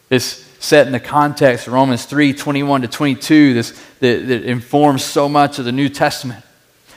This 0.10 0.46
set 0.60 0.88
in 0.88 0.94
the 0.94 1.00
context 1.00 1.68
of 1.68 1.74
Romans 1.74 2.06
3 2.06 2.34
21 2.34 2.82
to 2.82 2.88
22, 2.88 3.54
this, 3.54 3.72
that, 4.00 4.28
that 4.28 4.44
informs 4.44 5.04
so 5.04 5.30
much 5.30 5.60
of 5.60 5.66
the 5.66 5.72
New 5.72 5.90
Testament. 5.90 6.44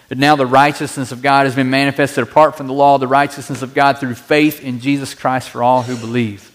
But 0.08 0.18
now 0.18 0.36
the 0.36 0.46
righteousness 0.46 1.12
of 1.12 1.22
God 1.22 1.46
has 1.46 1.54
been 1.54 1.70
manifested 1.70 2.22
apart 2.22 2.56
from 2.56 2.66
the 2.66 2.74
law, 2.74 2.98
the 2.98 3.06
righteousness 3.06 3.62
of 3.62 3.72
God 3.72 3.98
through 3.98 4.14
faith 4.14 4.62
in 4.62 4.80
Jesus 4.80 5.14
Christ 5.14 5.48
for 5.48 5.62
all 5.62 5.82
who 5.82 5.96
believe. 5.96 6.50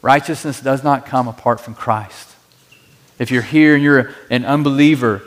Righteousness 0.00 0.60
does 0.60 0.82
not 0.84 1.04
come 1.04 1.28
apart 1.28 1.60
from 1.60 1.74
Christ. 1.74 2.34
If 3.18 3.30
you're 3.30 3.42
here 3.42 3.74
and 3.74 3.82
you're 3.82 4.14
an 4.30 4.44
unbeliever, 4.44 5.22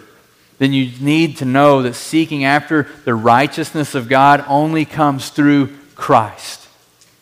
then 0.58 0.74
you 0.74 0.92
need 1.00 1.38
to 1.38 1.46
know 1.46 1.82
that 1.84 1.96
seeking 1.96 2.44
after 2.44 2.88
the 3.06 3.16
righteousness 3.16 3.96
of 3.96 4.10
God 4.10 4.44
only 4.48 4.86
comes 4.86 5.30
through 5.30 5.76
Christ. 5.96 6.68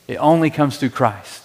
It 0.08 0.16
only 0.16 0.50
comes 0.50 0.78
through 0.78 0.91
Christ. 0.91 1.43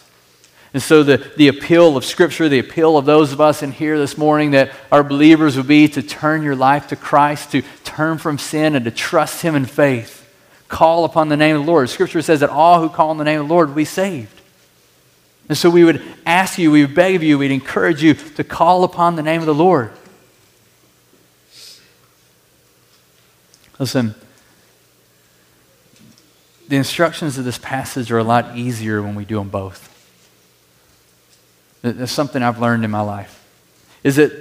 And 0.75 0.83
so, 0.83 1.03
the, 1.03 1.19
the 1.37 1.49
appeal 1.49 1.99
of 1.99 2.05
Scripture, 2.05 2.49
the 2.49 2.59
appeal 2.59 2.97
of 2.97 3.05
those 3.05 3.33
of 3.33 3.43
us 3.43 3.63
in 3.63 3.73
here 3.73 3.99
this 3.99 4.17
morning 4.17 4.53
that 4.53 4.73
are 4.91 5.03
believers 5.03 5.57
would 5.59 5.67
be 5.67 5.87
to 5.89 6.03
turn 6.03 6.43
your 6.43 6.57
life 6.57 6.89
to 6.89 6.97
Christ, 6.97 7.53
to 7.53 7.63
turn 7.85 8.17
from 8.17 8.39
sin, 8.39 8.75
and 8.75 8.87
to 8.87 8.91
trust 8.91 9.43
Him 9.43 9.55
in 9.55 9.67
faith. 9.67 10.19
Call 10.69 11.05
upon 11.05 11.29
the 11.29 11.37
name 11.37 11.57
of 11.57 11.67
the 11.67 11.71
Lord. 11.71 11.91
Scripture 11.91 12.23
says 12.23 12.41
that 12.41 12.49
all 12.49 12.81
who 12.81 12.89
call 12.89 13.11
on 13.11 13.19
the 13.19 13.25
name 13.25 13.43
of 13.43 13.49
the 13.49 13.53
Lord 13.53 13.69
will 13.69 13.77
be 13.77 13.85
saved. 13.85 14.41
And 15.51 15.59
so, 15.59 15.69
we 15.69 15.85
would 15.85 16.03
ask 16.25 16.59
you, 16.59 16.71
we 16.71 16.87
would 16.87 16.95
beg 16.95 17.17
of 17.17 17.23
you, 17.23 17.37
we'd 17.37 17.51
encourage 17.51 18.03
you 18.03 18.15
to 18.15 18.43
call 18.43 18.83
upon 18.83 19.17
the 19.17 19.23
name 19.23 19.41
of 19.41 19.47
the 19.47 19.55
Lord. 19.55 19.93
Listen, 23.79 24.15
the 26.69 26.77
instructions 26.77 27.37
of 27.37 27.45
this 27.45 27.59
passage 27.59 28.11
are 28.11 28.19
a 28.19 28.25
lot 28.25 28.57
easier 28.57 29.03
when 29.03 29.15
we 29.15 29.27
do 29.27 29.37
them 29.37 29.51
both. 29.51 29.92
That's 31.83 32.13
something 32.13 32.43
I've 32.43 32.61
learned 32.61 32.85
in 32.85 32.91
my 32.91 33.01
life. 33.01 33.45
Is 34.03 34.17
that, 34.17 34.33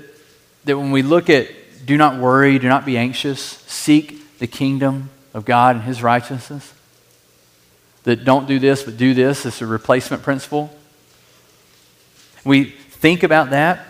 that 0.66 0.78
when 0.78 0.92
we 0.92 1.02
look 1.02 1.30
at 1.30 1.48
do 1.86 1.98
not 1.98 2.20
worry, 2.20 2.60
do 2.60 2.68
not 2.68 2.86
be 2.86 2.98
anxious, 2.98 3.42
seek 3.42 4.40
the 4.40 4.48
kingdom 4.48 5.10
of 5.34 5.46
God 5.46 5.76
and 5.76 5.86
his 5.86 6.04
righteousness, 6.04 6.74
that 8.04 8.24
don't 8.24 8.48
do 8.48 8.60
this 8.60 8.84
but 8.84 8.98
do 8.98 9.14
this, 9.14 9.46
it's 9.46 9.62
a 9.62 9.66
replacement 9.66 10.24
principle. 10.24 10.76
We 12.44 12.66
think 12.66 13.24
about 13.24 13.52
that. 13.52 13.86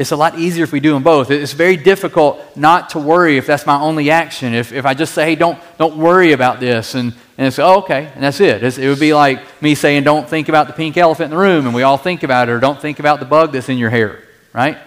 It's 0.00 0.12
a 0.12 0.16
lot 0.16 0.38
easier 0.38 0.64
if 0.64 0.72
we 0.72 0.80
do 0.80 0.94
them 0.94 1.02
both. 1.02 1.30
It's 1.30 1.52
very 1.52 1.76
difficult 1.76 2.56
not 2.56 2.88
to 2.90 2.98
worry 2.98 3.36
if 3.36 3.46
that's 3.46 3.66
my 3.66 3.78
only 3.78 4.10
action. 4.10 4.54
If, 4.54 4.72
if 4.72 4.86
I 4.86 4.94
just 4.94 5.12
say, 5.12 5.26
hey, 5.26 5.34
don't, 5.34 5.58
don't 5.76 5.98
worry 5.98 6.32
about 6.32 6.58
this, 6.58 6.94
and, 6.94 7.12
and 7.36 7.48
it's, 7.48 7.58
oh, 7.58 7.80
okay, 7.80 8.10
and 8.14 8.24
that's 8.24 8.40
it. 8.40 8.62
It's, 8.62 8.78
it 8.78 8.88
would 8.88 8.98
be 8.98 9.12
like 9.12 9.42
me 9.60 9.74
saying, 9.74 10.04
don't 10.04 10.26
think 10.26 10.48
about 10.48 10.68
the 10.68 10.72
pink 10.72 10.96
elephant 10.96 11.26
in 11.26 11.30
the 11.32 11.36
room, 11.36 11.66
and 11.66 11.74
we 11.74 11.82
all 11.82 11.98
think 11.98 12.22
about 12.22 12.48
it, 12.48 12.52
or 12.52 12.58
don't 12.58 12.80
think 12.80 12.98
about 12.98 13.20
the 13.20 13.26
bug 13.26 13.52
that's 13.52 13.68
in 13.68 13.76
your 13.76 13.90
hair, 13.90 14.24
right? 14.54 14.78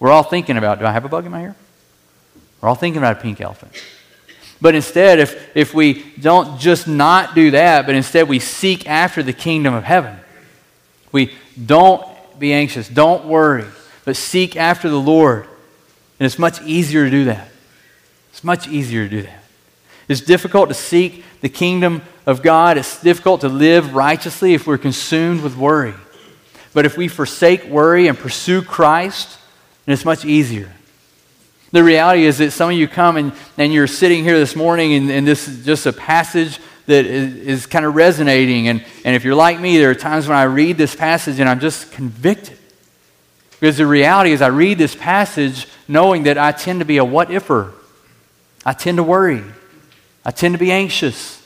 We're 0.00 0.10
all 0.10 0.22
thinking 0.22 0.56
about, 0.56 0.78
do 0.78 0.86
I 0.86 0.92
have 0.92 1.04
a 1.04 1.10
bug 1.10 1.26
in 1.26 1.32
my 1.32 1.40
hair? 1.40 1.56
We're 2.62 2.70
all 2.70 2.74
thinking 2.74 3.02
about 3.02 3.18
a 3.18 3.20
pink 3.20 3.42
elephant. 3.42 3.72
But 4.62 4.74
instead, 4.74 5.18
if, 5.18 5.54
if 5.54 5.74
we 5.74 6.04
don't 6.18 6.58
just 6.58 6.88
not 6.88 7.34
do 7.34 7.50
that, 7.50 7.84
but 7.84 7.96
instead 7.96 8.30
we 8.30 8.38
seek 8.38 8.88
after 8.88 9.22
the 9.22 9.34
kingdom 9.34 9.74
of 9.74 9.84
heaven, 9.84 10.16
we 11.12 11.34
don't 11.66 12.02
be 12.38 12.54
anxious, 12.54 12.88
don't 12.88 13.26
worry, 13.26 13.66
but 14.04 14.16
seek 14.16 14.56
after 14.56 14.88
the 14.88 15.00
Lord. 15.00 15.46
And 16.18 16.26
it's 16.26 16.38
much 16.38 16.62
easier 16.62 17.04
to 17.04 17.10
do 17.10 17.24
that. 17.24 17.48
It's 18.30 18.44
much 18.44 18.68
easier 18.68 19.04
to 19.04 19.10
do 19.10 19.22
that. 19.22 19.44
It's 20.08 20.20
difficult 20.20 20.68
to 20.68 20.74
seek 20.74 21.24
the 21.40 21.48
kingdom 21.48 22.02
of 22.26 22.42
God. 22.42 22.76
It's 22.78 23.00
difficult 23.00 23.40
to 23.42 23.48
live 23.48 23.94
righteously 23.94 24.54
if 24.54 24.66
we're 24.66 24.78
consumed 24.78 25.42
with 25.42 25.56
worry. 25.56 25.94
But 26.72 26.84
if 26.84 26.96
we 26.96 27.08
forsake 27.08 27.64
worry 27.64 28.08
and 28.08 28.18
pursue 28.18 28.60
Christ, 28.60 29.38
then 29.86 29.92
it's 29.92 30.04
much 30.04 30.24
easier. 30.24 30.70
The 31.72 31.82
reality 31.82 32.24
is 32.24 32.38
that 32.38 32.52
some 32.52 32.70
of 32.70 32.76
you 32.76 32.86
come 32.86 33.16
and, 33.16 33.32
and 33.58 33.72
you're 33.72 33.86
sitting 33.86 34.22
here 34.22 34.38
this 34.38 34.54
morning, 34.54 34.92
and, 34.94 35.10
and 35.10 35.26
this 35.26 35.48
is 35.48 35.64
just 35.64 35.86
a 35.86 35.92
passage 35.92 36.58
that 36.86 37.06
is, 37.06 37.36
is 37.36 37.66
kind 37.66 37.84
of 37.84 37.94
resonating. 37.94 38.68
And, 38.68 38.84
and 39.04 39.16
if 39.16 39.24
you're 39.24 39.34
like 39.34 39.58
me, 39.58 39.78
there 39.78 39.90
are 39.90 39.94
times 39.94 40.28
when 40.28 40.36
I 40.36 40.44
read 40.44 40.76
this 40.76 40.94
passage 40.94 41.40
and 41.40 41.48
I'm 41.48 41.60
just 41.60 41.92
convicted. 41.92 42.58
Because 43.60 43.78
the 43.78 43.86
reality 43.86 44.32
is, 44.32 44.42
I 44.42 44.48
read 44.48 44.78
this 44.78 44.94
passage 44.94 45.66
knowing 45.88 46.24
that 46.24 46.38
I 46.38 46.52
tend 46.52 46.80
to 46.80 46.84
be 46.84 46.98
a 46.98 47.04
what 47.04 47.28
ifer. 47.28 47.72
I 48.64 48.72
tend 48.72 48.96
to 48.98 49.02
worry. 49.02 49.42
I 50.24 50.30
tend 50.30 50.54
to 50.54 50.58
be 50.58 50.72
anxious. 50.72 51.40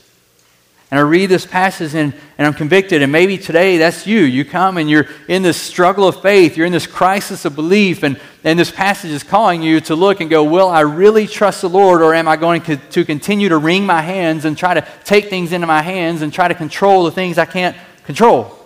And 0.91 0.99
I 0.99 1.03
read 1.03 1.27
this 1.27 1.45
passage 1.45 1.93
and, 1.93 2.13
and 2.37 2.47
I'm 2.47 2.53
convicted. 2.53 3.03
And 3.03 3.11
maybe 3.11 3.37
today 3.37 3.77
that's 3.77 4.07
you. 4.07 4.21
You 4.21 4.43
come 4.43 4.77
and 4.77 4.89
you're 4.89 5.07
in 5.27 5.43
this 5.43 5.61
struggle 5.61 6.07
of 6.07 6.21
faith. 6.21 6.57
You're 6.57 6.65
in 6.65 6.71
this 6.71 6.87
crisis 6.87 7.45
of 7.45 7.55
belief. 7.55 8.01
And, 8.01 8.19
and 8.43 8.57
this 8.57 8.71
passage 8.71 9.11
is 9.11 9.21
calling 9.21 9.61
you 9.61 9.81
to 9.81 9.95
look 9.95 10.19
and 10.19 10.31
go, 10.31 10.43
Will 10.43 10.67
I 10.67 10.79
really 10.79 11.27
trust 11.27 11.61
the 11.61 11.69
Lord? 11.69 12.01
Or 12.01 12.15
am 12.15 12.27
I 12.27 12.37
going 12.37 12.63
to, 12.63 12.77
to 12.77 13.05
continue 13.05 13.49
to 13.49 13.57
wring 13.57 13.85
my 13.85 14.01
hands 14.01 14.45
and 14.45 14.57
try 14.57 14.73
to 14.73 14.87
take 15.03 15.29
things 15.29 15.53
into 15.53 15.67
my 15.67 15.83
hands 15.83 16.23
and 16.23 16.33
try 16.33 16.47
to 16.47 16.55
control 16.55 17.03
the 17.03 17.11
things 17.11 17.37
I 17.37 17.45
can't 17.45 17.77
control? 18.05 18.58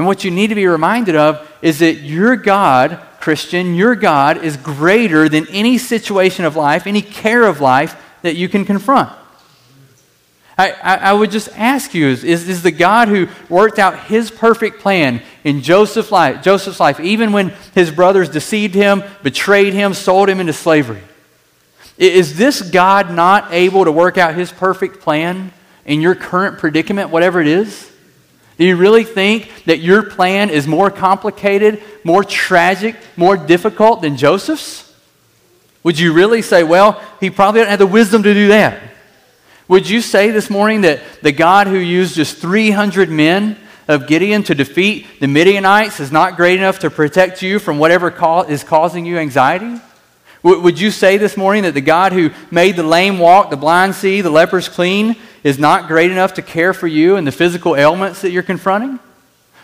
And 0.00 0.06
what 0.06 0.24
you 0.24 0.30
need 0.30 0.46
to 0.46 0.54
be 0.54 0.66
reminded 0.66 1.14
of 1.14 1.46
is 1.60 1.80
that 1.80 1.96
your 1.96 2.34
God 2.34 2.98
Christian, 3.20 3.74
your 3.74 3.94
God 3.94 4.42
is 4.42 4.56
greater 4.56 5.28
than 5.28 5.46
any 5.48 5.76
situation 5.76 6.46
of 6.46 6.56
life, 6.56 6.86
any 6.86 7.02
care 7.02 7.44
of 7.44 7.60
life 7.60 8.02
that 8.22 8.34
you 8.34 8.48
can 8.48 8.64
confront. 8.64 9.10
I, 10.56 10.70
I, 10.70 10.94
I 10.94 11.12
would 11.12 11.30
just 11.30 11.50
ask 11.54 11.92
you 11.92 12.06
is, 12.06 12.24
is, 12.24 12.62
the 12.62 12.70
God 12.70 13.08
who 13.08 13.28
worked 13.50 13.78
out 13.78 14.06
his 14.06 14.30
perfect 14.30 14.80
plan 14.80 15.20
in 15.44 15.60
Joseph's 15.60 16.10
life, 16.10 16.42
Joseph's 16.42 16.80
life, 16.80 16.98
even 16.98 17.32
when 17.32 17.50
his 17.74 17.90
brothers 17.90 18.30
deceived 18.30 18.74
him, 18.74 19.02
betrayed 19.22 19.74
him, 19.74 19.92
sold 19.92 20.30
him 20.30 20.40
into 20.40 20.54
slavery, 20.54 21.02
is 21.98 22.38
this 22.38 22.62
God 22.62 23.12
not 23.12 23.52
able 23.52 23.84
to 23.84 23.92
work 23.92 24.16
out 24.16 24.34
his 24.34 24.50
perfect 24.50 25.00
plan 25.00 25.52
in 25.84 26.00
your 26.00 26.14
current 26.14 26.56
predicament, 26.56 27.10
whatever 27.10 27.38
it 27.38 27.46
is? 27.46 27.90
Do 28.60 28.66
you 28.66 28.76
really 28.76 29.04
think 29.04 29.50
that 29.64 29.78
your 29.78 30.02
plan 30.02 30.50
is 30.50 30.66
more 30.66 30.90
complicated, 30.90 31.82
more 32.04 32.22
tragic, 32.22 32.94
more 33.16 33.38
difficult 33.38 34.02
than 34.02 34.18
Joseph's? 34.18 34.94
Would 35.82 35.98
you 35.98 36.12
really 36.12 36.42
say, 36.42 36.62
well, 36.62 37.02
he 37.20 37.30
probably 37.30 37.62
didn't 37.62 37.70
have 37.70 37.78
the 37.78 37.86
wisdom 37.86 38.22
to 38.22 38.34
do 38.34 38.48
that? 38.48 38.78
Would 39.66 39.88
you 39.88 40.02
say 40.02 40.30
this 40.30 40.50
morning 40.50 40.82
that 40.82 41.00
the 41.22 41.32
God 41.32 41.68
who 41.68 41.78
used 41.78 42.14
just 42.14 42.36
300 42.36 43.08
men 43.08 43.56
of 43.88 44.06
Gideon 44.06 44.42
to 44.42 44.54
defeat 44.54 45.06
the 45.20 45.26
Midianites 45.26 45.98
is 45.98 46.12
not 46.12 46.36
great 46.36 46.58
enough 46.58 46.80
to 46.80 46.90
protect 46.90 47.40
you 47.40 47.60
from 47.60 47.78
whatever 47.78 48.14
is 48.46 48.62
causing 48.62 49.06
you 49.06 49.16
anxiety? 49.16 49.80
Would 50.42 50.78
you 50.78 50.90
say 50.90 51.16
this 51.16 51.34
morning 51.34 51.62
that 51.62 51.72
the 51.72 51.80
God 51.80 52.12
who 52.12 52.28
made 52.50 52.76
the 52.76 52.82
lame 52.82 53.18
walk, 53.18 53.48
the 53.48 53.56
blind 53.56 53.94
see, 53.94 54.20
the 54.20 54.28
lepers 54.28 54.68
clean, 54.68 55.16
is 55.42 55.58
not 55.58 55.88
great 55.88 56.10
enough 56.10 56.34
to 56.34 56.42
care 56.42 56.72
for 56.72 56.86
you 56.86 57.16
and 57.16 57.26
the 57.26 57.32
physical 57.32 57.76
ailments 57.76 58.22
that 58.22 58.30
you're 58.30 58.42
confronting? 58.42 58.98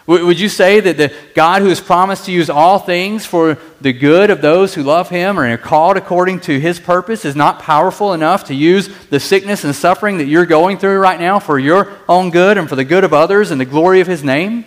Would 0.07 0.39
you 0.39 0.49
say 0.49 0.79
that 0.79 0.97
the 0.97 1.13
God 1.35 1.63
who 1.63 1.69
has 1.69 1.81
promised 1.81 2.27
to 2.27 2.33
use 2.33 2.49
all 2.49 2.79
things 2.79 3.27
for 3.27 3.59
the 3.81 3.93
good 3.93 4.31
of 4.31 4.41
those 4.41 4.73
who 4.73 4.85
love 4.85 5.09
him 5.09 5.37
or 5.37 5.49
are 5.49 5.59
called 5.59 5.97
according 5.97 6.41
to 6.43 6.61
his 6.61 6.79
purpose 6.79 7.25
is 7.25 7.35
not 7.35 7.59
powerful 7.59 8.13
enough 8.13 8.45
to 8.45 8.55
use 8.55 8.89
the 9.07 9.19
sickness 9.19 9.65
and 9.65 9.75
suffering 9.75 10.19
that 10.19 10.27
you're 10.27 10.47
going 10.47 10.79
through 10.79 10.99
right 10.99 11.19
now 11.19 11.41
for 11.41 11.59
your 11.59 11.93
own 12.09 12.31
good 12.31 12.57
and 12.57 12.69
for 12.69 12.77
the 12.77 12.85
good 12.85 13.03
of 13.03 13.13
others 13.13 13.51
and 13.51 13.61
the 13.61 13.65
glory 13.65 14.01
of 14.01 14.07
his 14.07 14.23
name? 14.23 14.65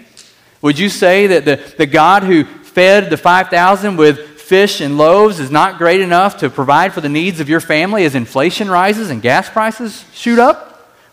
Would 0.62 0.78
you 0.78 0.90
say 0.90 1.28
that 1.28 1.46
the, 1.46 1.56
the 1.78 1.86
God 1.86 2.24
who 2.24 2.44
fed 2.44 3.10
the 3.10 3.16
5,000 3.16 3.96
with 3.96 4.42
fish 4.42 4.82
and 4.82 4.98
loaves 4.98 5.40
is 5.40 5.50
not 5.50 5.78
great 5.78 6.02
enough 6.02 6.40
to 6.40 6.50
provide 6.50 6.94
for 6.94 7.00
the 7.00 7.08
needs 7.08 7.40
of 7.40 7.48
your 7.48 7.62
family 7.62 8.04
as 8.04 8.14
inflation 8.14 8.70
rises 8.70 9.10
and 9.10 9.22
gas 9.22 9.50
prices 9.50 10.04
shoot 10.12 10.38
up? 10.38 10.69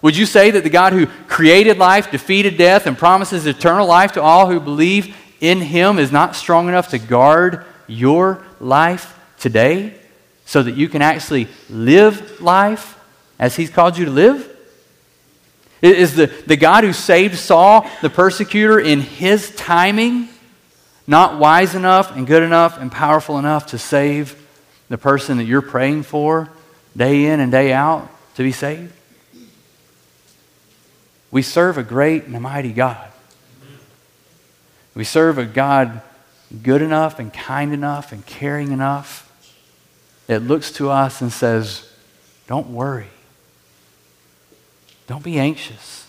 Would 0.06 0.16
you 0.16 0.24
say 0.24 0.52
that 0.52 0.62
the 0.62 0.70
God 0.70 0.92
who 0.92 1.06
created 1.26 1.78
life, 1.78 2.12
defeated 2.12 2.56
death, 2.56 2.86
and 2.86 2.96
promises 2.96 3.44
eternal 3.44 3.88
life 3.88 4.12
to 4.12 4.22
all 4.22 4.48
who 4.48 4.60
believe 4.60 5.16
in 5.40 5.60
him 5.60 5.98
is 5.98 6.12
not 6.12 6.36
strong 6.36 6.68
enough 6.68 6.90
to 6.90 6.98
guard 7.00 7.64
your 7.88 8.40
life 8.60 9.18
today 9.40 9.98
so 10.44 10.62
that 10.62 10.76
you 10.76 10.88
can 10.88 11.02
actually 11.02 11.48
live 11.68 12.40
life 12.40 12.96
as 13.40 13.56
he's 13.56 13.68
called 13.68 13.98
you 13.98 14.04
to 14.04 14.12
live? 14.12 14.48
Is 15.82 16.14
the, 16.14 16.26
the 16.46 16.56
God 16.56 16.84
who 16.84 16.92
saved 16.92 17.36
Saul, 17.36 17.84
the 18.00 18.08
persecutor, 18.08 18.78
in 18.78 19.00
his 19.00 19.52
timing, 19.56 20.28
not 21.08 21.40
wise 21.40 21.74
enough 21.74 22.14
and 22.14 22.28
good 22.28 22.44
enough 22.44 22.78
and 22.78 22.92
powerful 22.92 23.40
enough 23.40 23.66
to 23.70 23.78
save 23.78 24.40
the 24.88 24.98
person 24.98 25.38
that 25.38 25.46
you're 25.46 25.62
praying 25.62 26.04
for 26.04 26.48
day 26.96 27.26
in 27.26 27.40
and 27.40 27.50
day 27.50 27.72
out 27.72 28.08
to 28.36 28.44
be 28.44 28.52
saved? 28.52 28.92
We 31.36 31.42
serve 31.42 31.76
a 31.76 31.82
great 31.82 32.24
and 32.24 32.34
a 32.34 32.40
mighty 32.40 32.72
God. 32.72 33.10
We 34.94 35.04
serve 35.04 35.36
a 35.36 35.44
God 35.44 36.00
good 36.62 36.80
enough 36.80 37.18
and 37.18 37.30
kind 37.30 37.74
enough 37.74 38.10
and 38.10 38.24
caring 38.24 38.72
enough 38.72 39.30
that 40.28 40.40
looks 40.40 40.72
to 40.72 40.88
us 40.88 41.20
and 41.20 41.30
says, 41.30 41.92
Don't 42.46 42.68
worry. 42.68 43.10
Don't 45.08 45.22
be 45.22 45.38
anxious. 45.38 46.06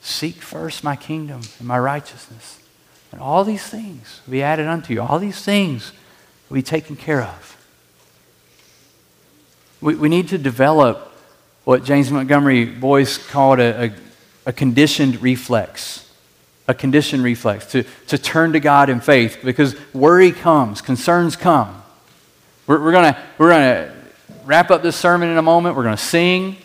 Seek 0.00 0.36
first 0.36 0.82
my 0.82 0.96
kingdom 0.96 1.42
and 1.58 1.68
my 1.68 1.78
righteousness. 1.78 2.60
And 3.12 3.20
all 3.20 3.44
these 3.44 3.66
things 3.66 4.22
will 4.24 4.32
be 4.32 4.42
added 4.42 4.68
unto 4.68 4.94
you. 4.94 5.02
All 5.02 5.18
these 5.18 5.44
things 5.44 5.92
will 6.48 6.54
be 6.54 6.62
taken 6.62 6.96
care 6.96 7.20
of. 7.20 7.62
We, 9.82 9.96
we 9.96 10.08
need 10.08 10.28
to 10.28 10.38
develop 10.38 11.07
what 11.68 11.84
James 11.84 12.10
Montgomery 12.10 12.64
Boice 12.64 13.18
called 13.18 13.58
a, 13.60 13.84
a, 13.84 13.92
a 14.46 14.52
conditioned 14.54 15.20
reflex 15.20 16.06
a 16.66 16.74
conditioned 16.74 17.22
reflex, 17.22 17.64
to, 17.72 17.82
to 18.08 18.18
turn 18.18 18.52
to 18.52 18.60
God 18.60 18.90
in 18.90 19.00
faith 19.00 19.38
because 19.42 19.74
worry 19.94 20.32
comes, 20.32 20.82
concerns 20.82 21.34
come. 21.34 21.82
We're, 22.66 22.82
we're 22.82 22.92
going 22.92 23.14
we're 23.38 23.50
gonna 23.50 23.94
wrap 24.44 24.70
up 24.70 24.82
this 24.82 24.96
sermon 24.96 25.28
in 25.28 25.38
a 25.38 25.42
moment. 25.42 25.76
We're 25.76 25.84
going 25.84 25.96
to 25.96 26.02
sing. 26.02 26.56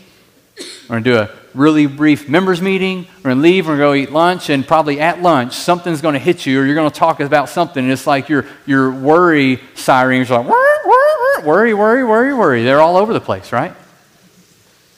We're 0.57 1.01
going 1.01 1.03
to 1.03 1.09
do 1.09 1.17
a 1.17 1.29
really 1.53 1.85
brief 1.85 2.29
members 2.29 2.61
meeting. 2.61 3.07
We're 3.17 3.31
going 3.31 3.37
to 3.37 3.41
leave. 3.41 3.67
We're 3.67 3.77
going 3.77 4.03
to 4.03 4.07
go 4.07 4.09
eat 4.09 4.13
lunch. 4.13 4.49
And 4.49 4.65
probably 4.65 5.01
at 5.01 5.21
lunch, 5.21 5.53
something's 5.53 6.01
going 6.01 6.13
to 6.13 6.19
hit 6.19 6.45
you 6.45 6.61
or 6.61 6.65
you're 6.65 6.75
going 6.75 6.89
to 6.89 6.97
talk 6.97 7.19
about 7.19 7.49
something. 7.49 7.83
And 7.83 7.91
it's 7.91 8.07
like 8.07 8.29
your, 8.29 8.45
your 8.65 8.89
worry 8.91 9.61
sirens 9.75 10.31
are 10.31 10.43
like, 10.43 11.45
worry, 11.45 11.73
worry, 11.73 12.03
worry, 12.05 12.33
worry. 12.33 12.63
They're 12.63 12.81
all 12.81 12.95
over 12.95 13.11
the 13.11 13.21
place, 13.21 13.51
right? 13.51 13.73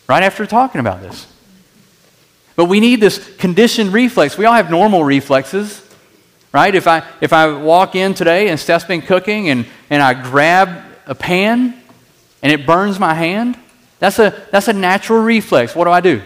Right 0.08 0.24
after 0.24 0.46
talking 0.46 0.80
about 0.80 1.02
this. 1.02 1.28
But 2.56 2.66
we 2.66 2.80
need 2.80 3.02
this 3.02 3.36
conditioned 3.38 3.92
reflex. 3.92 4.38
We 4.38 4.46
all 4.46 4.54
have 4.54 4.70
normal 4.70 5.04
reflexes, 5.04 5.82
right? 6.54 6.74
If 6.74 6.88
I, 6.88 7.04
if 7.20 7.34
I 7.34 7.52
walk 7.52 7.96
in 7.96 8.14
today 8.14 8.48
and 8.50 8.60
Steph's 8.60 8.86
been 8.86 9.02
cooking 9.02 9.50
and, 9.50 9.66
and 9.90 10.02
I 10.02 10.14
grab 10.14 10.84
a 11.06 11.16
pan 11.16 11.74
and 12.42 12.52
it 12.52 12.66
burns 12.66 13.00
my 13.00 13.14
hand, 13.14 13.58
that's 14.00 14.20
a, 14.20 14.48
that's 14.52 14.68
a 14.68 14.74
natural 14.74 15.22
reflex. 15.22 15.76
What 15.76 15.86
do 15.86 15.92
I 15.92 16.02
do? 16.02 16.22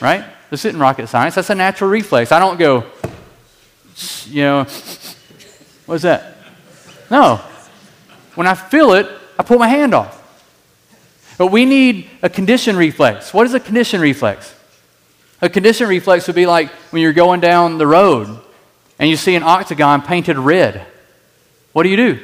Right? 0.00 0.24
This 0.50 0.64
isn't 0.64 0.78
rocket 0.78 1.06
science. 1.08 1.34
That's 1.34 1.50
a 1.50 1.54
natural 1.54 1.90
reflex. 1.90 2.30
I 2.30 2.38
don't 2.38 2.58
go, 2.58 2.84
you 4.26 4.42
know, 4.42 4.64
what's 5.86 6.02
that? 6.02 6.36
No. 7.10 7.36
When 8.34 8.46
I 8.46 8.54
feel 8.54 8.92
it, 8.92 9.08
I 9.38 9.42
pull 9.44 9.58
my 9.58 9.68
hand 9.68 9.94
off. 9.94 10.20
But 11.36 11.48
we 11.48 11.64
need 11.64 12.08
a 12.22 12.28
condition 12.28 12.76
reflex. 12.76 13.34
What 13.34 13.46
is 13.46 13.54
a 13.54 13.60
condition 13.60 14.00
reflex? 14.00 14.54
A 15.42 15.48
condition 15.48 15.88
reflex 15.88 16.26
would 16.26 16.36
be 16.36 16.46
like 16.46 16.70
when 16.90 17.02
you're 17.02 17.12
going 17.12 17.40
down 17.40 17.78
the 17.78 17.86
road 17.86 18.28
and 18.98 19.10
you 19.10 19.16
see 19.16 19.34
an 19.34 19.42
octagon 19.42 20.02
painted 20.02 20.38
red. 20.38 20.86
What 21.72 21.82
do 21.82 21.88
you 21.88 21.96
do? 21.96 22.20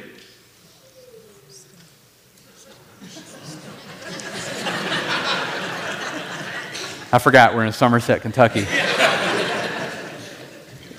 I 7.13 7.19
forgot 7.19 7.53
we're 7.53 7.65
in 7.65 7.73
Somerset, 7.73 8.21
Kentucky. 8.21 8.65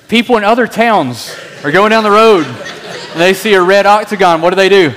People 0.08 0.36
in 0.36 0.44
other 0.44 0.66
towns 0.66 1.34
are 1.64 1.72
going 1.72 1.88
down 1.88 2.04
the 2.04 2.10
road 2.10 2.44
and 2.44 3.20
they 3.20 3.32
see 3.32 3.54
a 3.54 3.62
red 3.62 3.86
octagon. 3.86 4.42
What 4.42 4.50
do 4.50 4.56
they 4.56 4.68
do? 4.68 4.92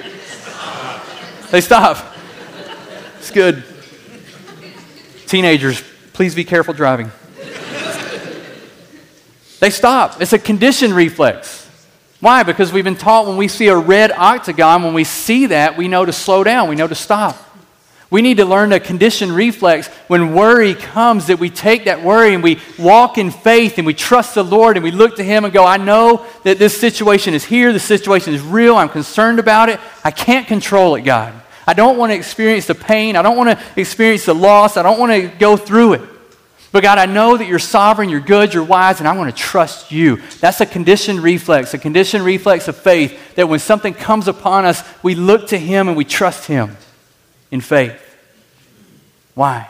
They 1.51 1.61
stop 1.61 2.14
good. 3.31 3.63
Teenagers, 5.27 5.83
please 6.13 6.35
be 6.35 6.43
careful 6.43 6.73
driving. 6.73 7.11
they 9.59 9.69
stop. 9.69 10.21
It's 10.21 10.33
a 10.33 10.39
conditioned 10.39 10.93
reflex. 10.93 11.69
Why? 12.19 12.43
Because 12.43 12.71
we've 12.71 12.83
been 12.83 12.95
taught 12.95 13.27
when 13.27 13.37
we 13.37 13.47
see 13.47 13.67
a 13.67 13.77
red 13.77 14.11
octagon, 14.11 14.83
when 14.83 14.93
we 14.93 15.03
see 15.03 15.47
that, 15.47 15.77
we 15.77 15.87
know 15.87 16.05
to 16.05 16.13
slow 16.13 16.43
down, 16.43 16.69
we 16.69 16.75
know 16.75 16.87
to 16.87 16.95
stop. 16.95 17.37
We 18.09 18.21
need 18.21 18.37
to 18.37 18.45
learn 18.45 18.71
a 18.71 18.79
conditioned 18.79 19.31
reflex 19.31 19.87
when 20.07 20.33
worry 20.33 20.75
comes 20.75 21.27
that 21.27 21.39
we 21.39 21.49
take 21.49 21.85
that 21.85 22.03
worry 22.03 22.33
and 22.33 22.43
we 22.43 22.59
walk 22.77 23.17
in 23.17 23.31
faith 23.31 23.77
and 23.77 23.85
we 23.85 23.93
trust 23.93 24.35
the 24.35 24.43
Lord 24.43 24.77
and 24.77 24.83
we 24.83 24.91
look 24.91 25.17
to 25.17 25.23
Him 25.23 25.43
and 25.43 25.53
go, 25.53 25.65
I 25.65 25.77
know 25.77 26.25
that 26.43 26.59
this 26.59 26.79
situation 26.79 27.33
is 27.33 27.43
here, 27.43 27.73
this 27.73 27.83
situation 27.83 28.33
is 28.33 28.41
real, 28.41 28.77
I'm 28.77 28.89
concerned 28.89 29.39
about 29.39 29.69
it, 29.69 29.79
I 30.03 30.11
can't 30.11 30.47
control 30.47 30.95
it, 30.95 31.01
God. 31.01 31.33
I 31.67 31.73
don't 31.73 31.97
want 31.97 32.11
to 32.11 32.15
experience 32.15 32.67
the 32.67 32.75
pain. 32.75 33.15
I 33.15 33.21
don't 33.21 33.37
want 33.37 33.57
to 33.57 33.79
experience 33.79 34.25
the 34.25 34.35
loss. 34.35 34.77
I 34.77 34.83
don't 34.83 34.99
want 34.99 35.11
to 35.11 35.27
go 35.39 35.57
through 35.57 35.93
it. 35.93 36.01
But 36.71 36.83
God, 36.83 36.97
I 36.97 37.05
know 37.05 37.37
that 37.37 37.47
you're 37.47 37.57
sovereign, 37.57 38.09
you're 38.09 38.19
good, 38.19 38.53
you're 38.53 38.61
wise, 38.61 38.99
and 38.99 39.07
I 39.07 39.15
want 39.15 39.33
to 39.33 39.41
trust 39.41 39.93
you. 39.93 40.21
That's 40.41 40.59
a 40.59 40.65
conditioned 40.65 41.21
reflex, 41.21 41.73
a 41.73 41.77
conditioned 41.77 42.25
reflex 42.25 42.67
of 42.67 42.75
faith 42.75 43.35
that 43.35 43.47
when 43.47 43.59
something 43.59 43.93
comes 43.93 44.27
upon 44.27 44.65
us, 44.65 44.83
we 45.01 45.15
look 45.15 45.47
to 45.47 45.57
Him 45.57 45.87
and 45.87 45.95
we 45.95 46.03
trust 46.03 46.47
Him 46.47 46.75
in 47.49 47.61
faith. 47.61 48.01
Why? 49.35 49.69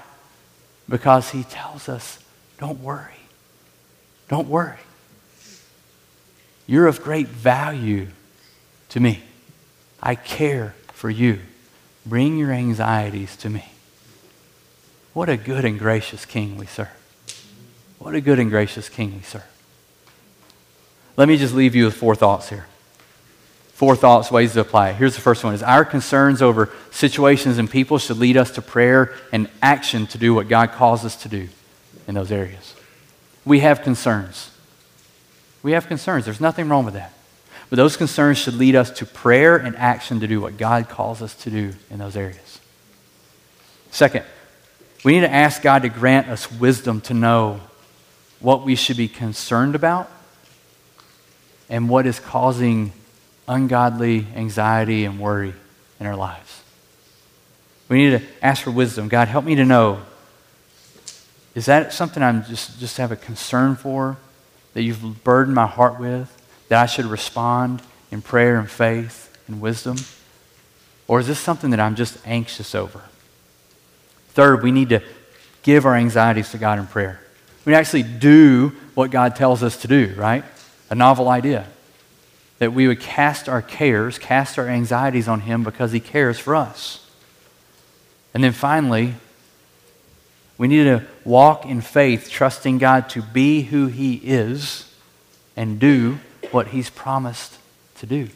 Because 0.90 1.30
He 1.30 1.44
tells 1.44 1.90
us, 1.90 2.18
don't 2.58 2.82
worry. 2.82 3.14
Don't 4.28 4.48
worry. 4.48 4.80
You're 6.66 6.88
of 6.88 7.04
great 7.04 7.28
value 7.28 8.08
to 8.90 9.00
me. 9.00 9.22
I 10.02 10.16
care 10.16 10.74
for 10.94 11.12
you. 11.12 11.40
Bring 12.06 12.38
your 12.38 12.52
anxieties 12.52 13.36
to 13.38 13.50
me. 13.50 13.66
What 15.14 15.30
a 15.30 15.38
good 15.38 15.66
and 15.66 15.80
gracious 15.80 16.26
King 16.26 16.58
we 16.58 16.66
serve. 16.66 16.90
What 18.00 18.14
a 18.14 18.22
good 18.22 18.38
and 18.38 18.50
gracious 18.50 18.90
King 18.90 19.16
we 19.16 19.22
serve. 19.22 19.46
Let 21.18 21.28
me 21.28 21.38
just 21.38 21.54
leave 21.54 21.76
you 21.76 21.86
with 21.86 21.96
four 21.96 22.16
thoughts 22.16 22.50
here. 22.50 22.68
Four 23.74 23.96
thoughts, 23.96 24.32
ways 24.32 24.54
to 24.54 24.62
apply 24.62 24.90
it. 24.90 24.96
Here's 24.96 25.16
the 25.16 25.22
first 25.22 25.44
one 25.44 25.54
is 25.54 25.64
our 25.64 25.84
concerns 25.84 26.42
over 26.42 26.72
situations 26.92 27.58
and 27.58 27.70
people 27.70 27.98
should 27.98 28.18
lead 28.18 28.38
us 28.38 28.52
to 28.52 28.62
prayer 28.62 29.14
and 29.32 29.50
action 29.62 30.08
to 30.08 30.18
do 30.18 30.34
what 30.34 30.48
God 30.48 30.72
calls 30.72 31.04
us 31.04 31.16
to 31.24 31.30
do 31.30 31.50
in 32.08 32.16
those 32.16 32.32
areas. 32.32 32.76
We 33.44 33.62
have 33.62 33.82
concerns. 33.82 34.52
We 35.64 35.72
have 35.74 35.88
concerns. 35.88 36.26
There's 36.26 36.40
nothing 36.40 36.70
wrong 36.70 36.86
with 36.86 36.94
that. 36.94 37.12
But 37.76 37.82
those 37.82 37.98
concerns 37.98 38.38
should 38.38 38.54
lead 38.54 38.78
us 38.78 38.90
to 39.00 39.06
prayer 39.06 39.58
and 39.58 39.76
action 39.76 40.22
to 40.22 40.28
do 40.28 40.40
what 40.40 40.56
God 40.56 40.88
calls 40.88 41.22
us 41.22 41.36
to 41.44 41.50
do 41.50 41.74
in 41.92 42.00
those 42.00 42.16
areas. 42.16 42.62
Second, 43.92 44.24
we 45.04 45.12
need 45.12 45.28
to 45.28 45.30
ask 45.34 45.62
God 45.62 45.82
to 45.82 45.90
grant 45.90 46.30
us 46.30 46.50
wisdom 46.50 47.02
to 47.02 47.14
know 47.14 47.60
what 48.40 48.64
we 48.64 48.76
should 48.76 48.96
be 48.96 49.10
concerned 49.10 49.76
about 49.76 50.10
and 51.70 51.90
what 51.90 52.06
is 52.06 52.18
causing 52.18 52.94
ungodly 53.46 54.26
anxiety 54.38 55.04
and 55.04 55.20
worry 55.20 55.54
in 56.00 56.06
our 56.06 56.16
lives. 56.16 56.62
We 57.90 57.98
need 57.98 58.22
to 58.22 58.26
ask 58.42 58.64
for 58.64 58.72
wisdom. 58.72 59.10
God, 59.10 59.28
help 59.28 59.44
me 59.44 59.56
to 59.56 59.66
know 59.66 60.00
is 61.56 61.66
that 61.66 61.92
something 61.92 62.24
I'm 62.24 62.46
just, 62.46 62.80
just 62.80 62.96
have 63.00 63.12
a 63.12 63.18
concern 63.18 63.76
for 63.76 64.16
that 64.74 64.84
you've 64.84 65.26
burdened 65.26 65.56
my 65.56 65.68
heart 65.68 66.00
with? 66.00 66.32
That 66.70 66.82
I 66.82 66.86
should 66.86 67.06
respond 67.06 67.82
in 68.12 68.22
prayer 68.22 68.60
and 68.60 68.70
faith 68.70 69.36
and 69.48 69.62
wisdom? 69.62 69.98
Or 71.08 71.20
is 71.20 71.28
this 71.28 71.40
something 71.40 71.70
that 71.72 71.80
I'm 71.80 71.96
just 71.96 72.18
anxious 72.26 72.74
over? 72.74 73.02
Third, 74.30 74.64
we 74.64 74.72
need 74.72 74.90
to 74.90 75.02
give 75.64 75.86
our 75.86 75.96
anxieties 75.96 76.52
to 76.52 76.58
God 76.58 76.80
in 76.80 76.88
prayer. 76.88 77.20
We 77.64 77.74
actually 77.74 78.04
do 78.04 78.74
what 78.94 79.12
God 79.12 79.36
tells 79.36 79.64
us 79.64 79.78
to 79.82 79.88
do, 79.88 80.14
right? 80.16 80.44
A 80.90 80.96
novel 80.96 81.30
idea. 81.30 81.68
That 82.60 82.74
we 82.74 82.88
would 82.88 83.00
cast 83.00 83.50
our 83.50 83.62
cares, 83.62 84.18
cast 84.18 84.58
our 84.58 84.68
anxieties 84.68 85.28
on 85.28 85.42
Him 85.42 85.64
because 85.64 85.92
He 85.92 86.00
cares 86.00 86.40
for 86.40 86.56
us. 86.56 87.10
And 88.34 88.44
then 88.44 88.52
finally, 88.52 89.16
we 90.58 90.68
need 90.68 90.86
to 90.86 91.04
walk 91.24 91.66
in 91.66 91.82
faith, 91.82 92.30
trusting 92.30 92.78
God 92.78 93.10
to 93.10 93.22
be 93.22 93.64
who 93.64 93.88
He 93.88 94.16
is 94.16 94.94
and 95.56 95.80
do 95.80 96.20
what 96.52 96.68
He's 96.68 96.90
promised 96.90 97.58
to 97.98 98.06
do. 98.06 98.30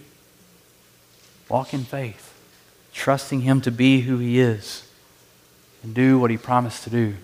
Walk 1.47 1.73
in 1.73 1.83
faith, 1.83 2.33
trusting 2.93 3.41
Him 3.41 3.61
to 3.61 3.71
be 3.71 4.01
who 4.01 4.17
He 4.17 4.39
is 4.39 4.87
and 5.83 5.93
do 5.93 6.19
what 6.19 6.31
He 6.31 6.37
promised 6.37 6.83
to 6.83 6.89
do. 6.89 7.15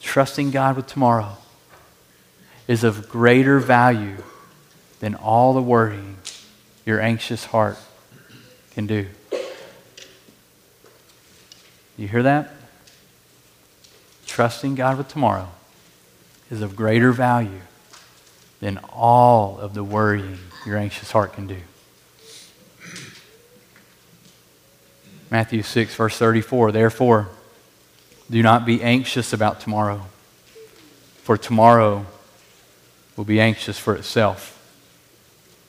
Trusting 0.00 0.50
God 0.50 0.76
with 0.76 0.86
tomorrow 0.86 1.36
is 2.68 2.84
of 2.84 3.08
greater 3.08 3.58
value 3.58 4.22
than 5.00 5.14
all 5.14 5.52
the 5.52 5.62
worrying 5.62 6.16
your 6.84 7.00
anxious 7.00 7.46
heart 7.46 7.78
can 8.72 8.86
do. 8.86 9.06
You 11.98 12.08
hear 12.08 12.22
that? 12.22 12.52
Trusting 14.26 14.74
God 14.74 14.98
with 14.98 15.08
tomorrow 15.08 15.48
is 16.50 16.62
of 16.62 16.76
greater 16.76 17.12
value 17.12 17.60
than 18.60 18.78
all 18.92 19.58
of 19.58 19.74
the 19.74 19.84
worrying 19.84 20.38
your 20.64 20.76
anxious 20.76 21.10
heart 21.10 21.32
can 21.32 21.46
do. 21.46 21.58
Matthew 25.30 25.62
6, 25.62 25.94
verse 25.94 26.16
34 26.16 26.72
Therefore, 26.72 27.28
do 28.30 28.42
not 28.42 28.64
be 28.64 28.82
anxious 28.82 29.32
about 29.32 29.60
tomorrow, 29.60 30.02
for 31.22 31.36
tomorrow 31.36 32.06
will 33.16 33.24
be 33.24 33.40
anxious 33.40 33.78
for 33.78 33.94
itself. 33.94 34.52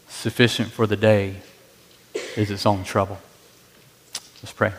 Sufficient 0.07 0.71
for 0.71 0.87
the 0.87 0.95
day 0.95 1.37
is 2.35 2.49
its 2.49 2.65
own 2.65 2.83
trouble. 2.83 3.19
Let's 4.41 4.53
pray. 4.53 4.73